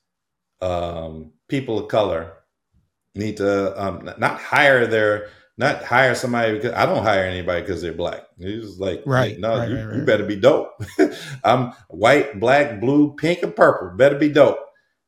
[0.61, 2.33] um, people of color
[3.15, 5.29] need to um, not hire their
[5.59, 8.25] not hire somebody because I don't hire anybody because they're black.
[8.39, 10.71] It's like Right, no, right, you, right, you better be dope.
[11.45, 13.97] I'm white, black, blue, pink, and purple.
[13.97, 14.59] Better be dope.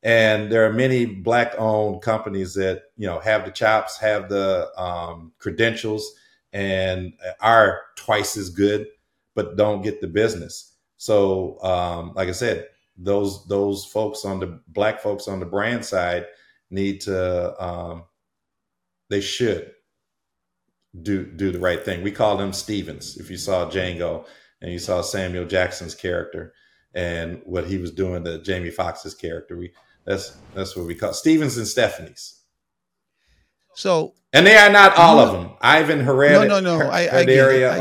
[0.02, 4.70] And there are many black owned companies that you know have the chops, have the
[4.80, 6.10] um, credentials,
[6.52, 8.86] and are twice as good,
[9.34, 10.67] but don't get the business.
[10.98, 15.84] So, um, like I said, those those folks on the black folks on the brand
[15.84, 16.26] side
[16.70, 18.04] need to um,
[19.08, 19.72] they should
[21.02, 22.02] do do the right thing.
[22.02, 23.16] We call them Stevens.
[23.16, 24.26] If you saw Django
[24.60, 26.52] and you saw Samuel Jackson's character
[26.94, 29.72] and what he was doing to Jamie Foxx's character, we
[30.04, 32.40] that's that's what we call Stevens and Stephanie's.
[33.74, 35.50] So And they are not all of them.
[35.60, 36.86] Ivan Herrera, No, no, no.
[36.90, 37.70] I- I get it.
[37.70, 37.78] I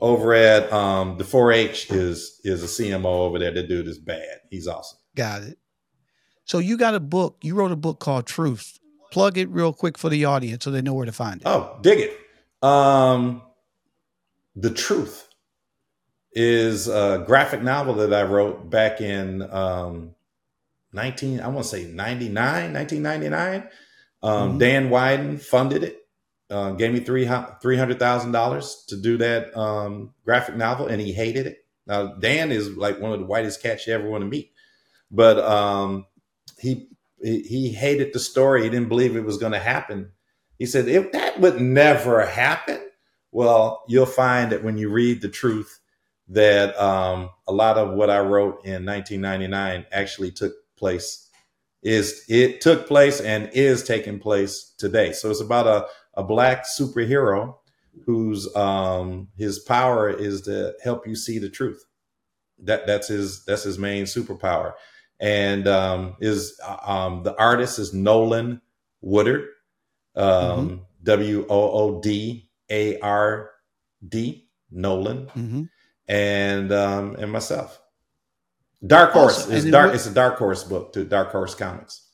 [0.00, 3.50] over at um, the 4-H is is a CMO over there.
[3.50, 4.40] The dude is bad.
[4.50, 4.98] He's awesome.
[5.14, 5.58] got it.
[6.44, 7.38] So you got a book.
[7.42, 8.78] You wrote a book called Truth.
[9.10, 11.46] Plug it real quick for the audience so they know where to find it.
[11.46, 12.18] Oh, dig it.
[12.66, 13.42] Um,
[14.54, 15.28] the truth
[16.32, 20.14] is a graphic novel that I wrote back in um,
[20.92, 23.68] 19, I want to say 99, 1999.
[24.22, 24.58] Um, Mhm.
[24.58, 26.05] Dan Wieden funded it,
[26.50, 31.64] uh, gave me three $300,000 to do that um, graphic novel, and he hated it.
[31.86, 34.52] Now, Dan is like one of the whitest cats you ever want to meet.
[35.10, 36.06] But um,
[36.58, 36.88] he,
[37.22, 38.64] he he hated the story.
[38.64, 40.10] He didn't believe it was going to happen.
[40.58, 42.80] He said, if that would never happen,
[43.30, 45.80] well, you'll find that when you read the truth,
[46.28, 51.28] that um, a lot of what I wrote in 1999 actually took place.
[51.82, 55.12] Is it took place and is taking place today?
[55.12, 55.86] So it's about a,
[56.16, 57.56] a black superhero
[58.04, 61.84] whose um, his power is to help you see the truth.
[62.60, 64.72] That that's his that's his main superpower,
[65.20, 68.60] and um, is um, the artist is Nolan
[69.02, 69.48] Woodard,
[70.14, 73.50] um, W O O D A R
[74.08, 75.62] D Nolan, hmm
[76.08, 77.80] and um, and myself.
[78.86, 79.52] Dark Horse Awesome.
[79.52, 79.86] is dark.
[79.88, 82.05] what- It's a Dark Horse book to Dark Horse Comics.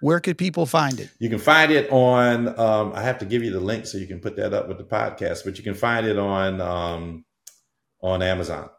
[0.00, 1.10] Where could people find it?
[1.18, 2.58] You can find it on.
[2.58, 4.78] Um, I have to give you the link so you can put that up with
[4.78, 7.24] the podcast, but you can find it on um,
[8.00, 8.70] on Amazon.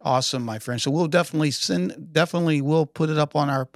[0.00, 0.80] Awesome, my friend.
[0.80, 2.12] So we'll definitely send.
[2.12, 3.68] Definitely, we'll put it up on our.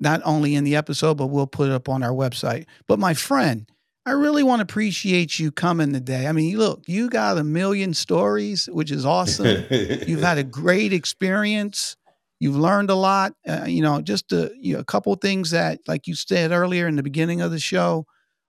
[0.00, 2.66] Not only in the episode, but we'll put it up on our website.
[2.88, 3.70] But my friend,
[4.06, 6.26] I really want to appreciate you coming today.
[6.26, 9.64] I mean, look, you got a million stories, which is awesome.
[9.70, 11.96] You've had a great experience.
[12.44, 13.32] You've learned a lot.
[13.48, 16.86] Uh, you know, just a, you know, a couple things that, like you said earlier
[16.86, 18.04] in the beginning of the show,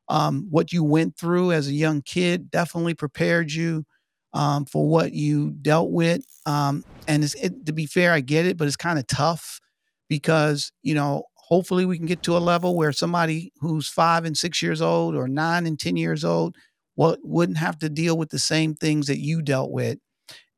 [0.09, 3.85] um, what you went through as a young kid definitely prepared you
[4.34, 6.26] um, for what you dealt with.
[6.45, 9.61] Um, and it, to be fair, I get it, but it's kind of tough
[10.09, 14.38] because you know, hopefully, we can get to a level where somebody who's five and
[14.38, 16.57] six years old, or nine and ten years old,
[16.95, 19.99] what wouldn't have to deal with the same things that you dealt with,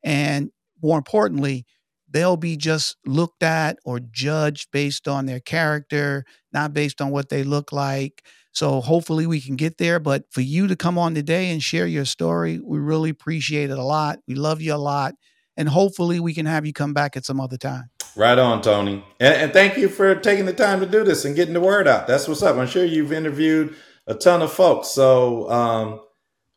[0.02, 0.50] and
[0.82, 1.66] more importantly,
[2.10, 7.28] they'll be just looked at or judged based on their character, not based on what
[7.28, 8.24] they look like.
[8.52, 10.00] So hopefully we can get there.
[10.00, 13.78] But for you to come on today and share your story, we really appreciate it
[13.78, 14.18] a lot.
[14.26, 15.14] We love you a lot.
[15.56, 17.90] And hopefully we can have you come back at some other time.
[18.16, 19.04] Right on, Tony.
[19.20, 21.86] And, and thank you for taking the time to do this and getting the word
[21.86, 22.06] out.
[22.06, 22.56] That's what's up.
[22.56, 23.76] I'm sure you've interviewed
[24.06, 24.88] a ton of folks.
[24.88, 26.00] So um,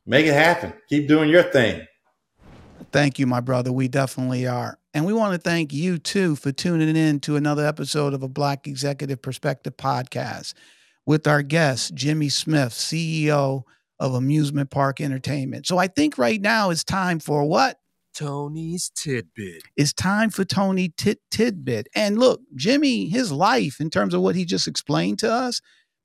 [0.06, 0.74] make it happen.
[0.90, 1.86] Keep doing your thing.
[2.92, 3.72] Thank you, my brother.
[3.72, 4.78] We definitely are.
[4.94, 8.28] And we want to thank you too for tuning in to another episode of a
[8.28, 10.54] Black Executive Perspective podcast
[11.06, 13.64] with our guest, Jimmy Smith, CEO
[14.00, 15.66] of Amusement Park Entertainment.
[15.66, 17.78] So I think right now it's time for what?
[18.14, 19.64] Tony's Tidbit.
[19.78, 21.88] It's time for Tony Tit Tidbit.
[21.96, 25.62] And look, Jimmy, his life, in terms of what he just explained to us,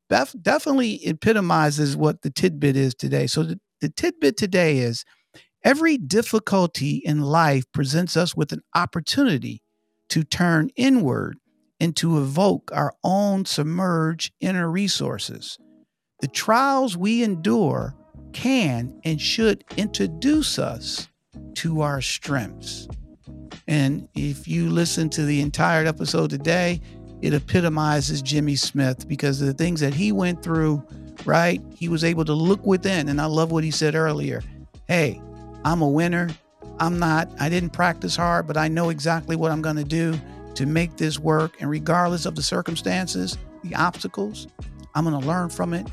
[0.09, 3.27] def- definitely epitomizes what the tidbit is today.
[3.27, 5.05] So the, the tidbit today is
[5.67, 9.65] Every difficulty in life presents us with an opportunity
[10.11, 11.39] to turn inward
[11.81, 15.59] and to evoke our own submerged inner resources.
[16.21, 17.97] The trials we endure
[18.33, 21.09] can and should introduce us
[21.55, 22.87] to our strengths.
[23.67, 26.81] And if you listen to the entire episode today,
[27.23, 30.87] it epitomizes Jimmy Smith because of the things that he went through,
[31.25, 31.61] right?
[31.75, 33.09] He was able to look within.
[33.09, 34.45] And I love what he said earlier.
[34.87, 35.21] Hey,
[35.67, 36.31] I'm a winner.
[36.79, 40.19] I'm not, I didn't practice hard, but I know exactly what I'm going to do
[40.55, 41.61] to make this work.
[41.61, 44.47] And regardless of the circumstances, the obstacles,
[44.95, 45.85] I'm going to learn from it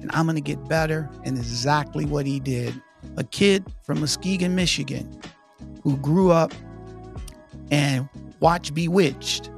[0.00, 1.10] and I'm going to get better.
[1.24, 2.80] And exactly what he did.
[3.18, 5.20] A kid from Muskegon, Michigan,
[5.82, 6.54] who grew up
[7.70, 8.08] and
[8.40, 9.50] watched Bewitched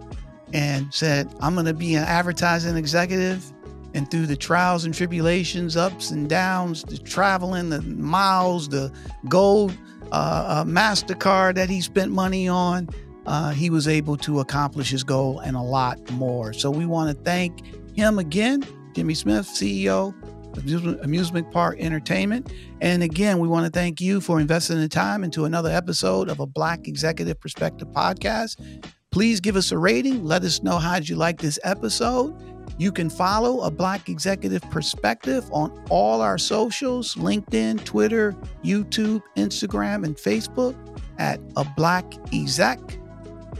[0.52, 3.52] and said, I'm going to be an advertising executive
[3.94, 8.92] and through the trials and tribulations, ups and downs, the traveling, the miles, the
[9.28, 9.72] gold
[10.12, 12.88] uh, uh, MasterCard that he spent money on,
[13.26, 16.52] uh, he was able to accomplish his goal and a lot more.
[16.52, 17.62] So we want to thank
[17.96, 18.64] him again,
[18.94, 20.14] Jimmy Smith, CEO
[20.56, 22.52] of Amusement Park Entertainment.
[22.80, 26.40] And again, we want to thank you for investing the time into another episode of
[26.40, 28.56] a Black Executive Perspective podcast.
[29.10, 30.24] Please give us a rating.
[30.24, 32.34] Let us know how you like this episode.
[32.80, 38.32] You can follow a Black Executive Perspective on all our socials LinkedIn, Twitter,
[38.64, 40.74] YouTube, Instagram, and Facebook
[41.18, 42.80] at a Black Exec.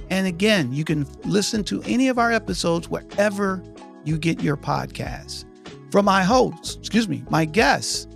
[0.08, 3.62] And again, you can listen to any of our episodes wherever
[4.06, 5.44] you get your podcasts.
[5.92, 8.08] From my host, excuse me, my guest,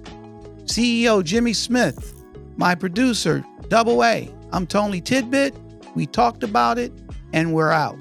[0.65, 2.25] CEO Jimmy Smith,
[2.57, 5.55] my producer, Double A, I'm Tony Tidbit.
[5.95, 6.95] We talked about it,
[7.35, 7.99] and we're out.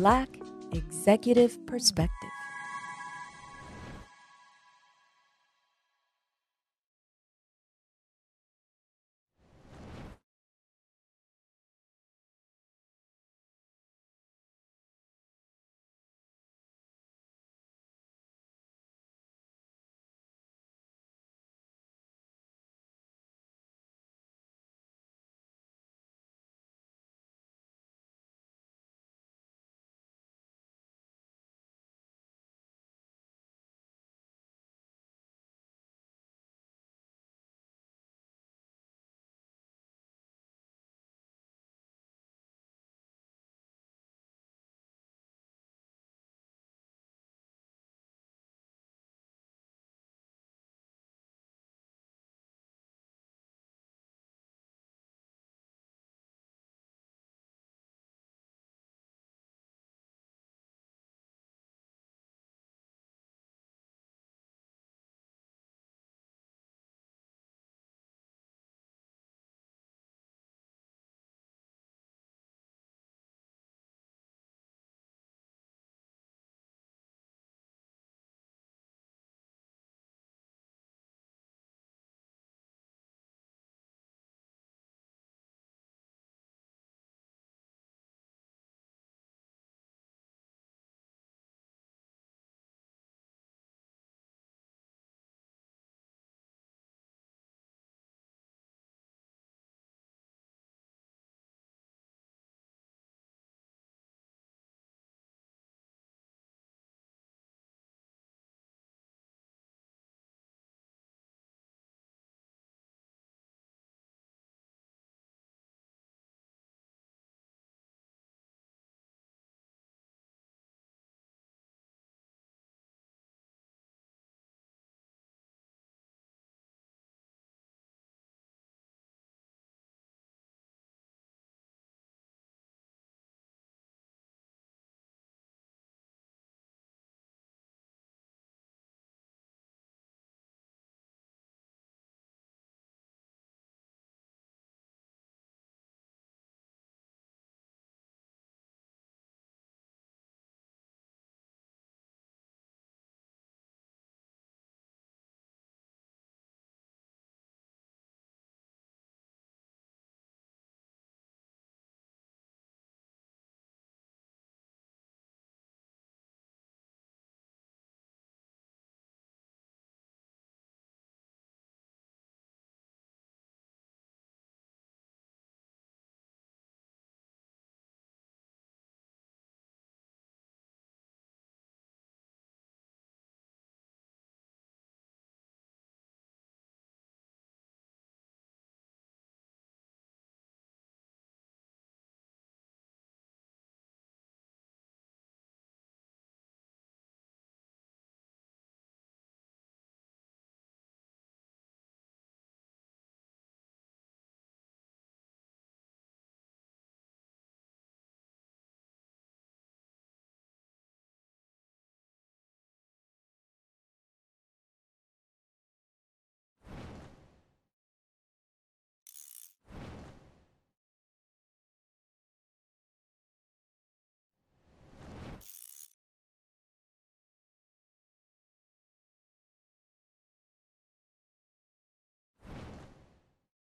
[0.00, 0.30] Black
[0.72, 2.39] Executive Perspective.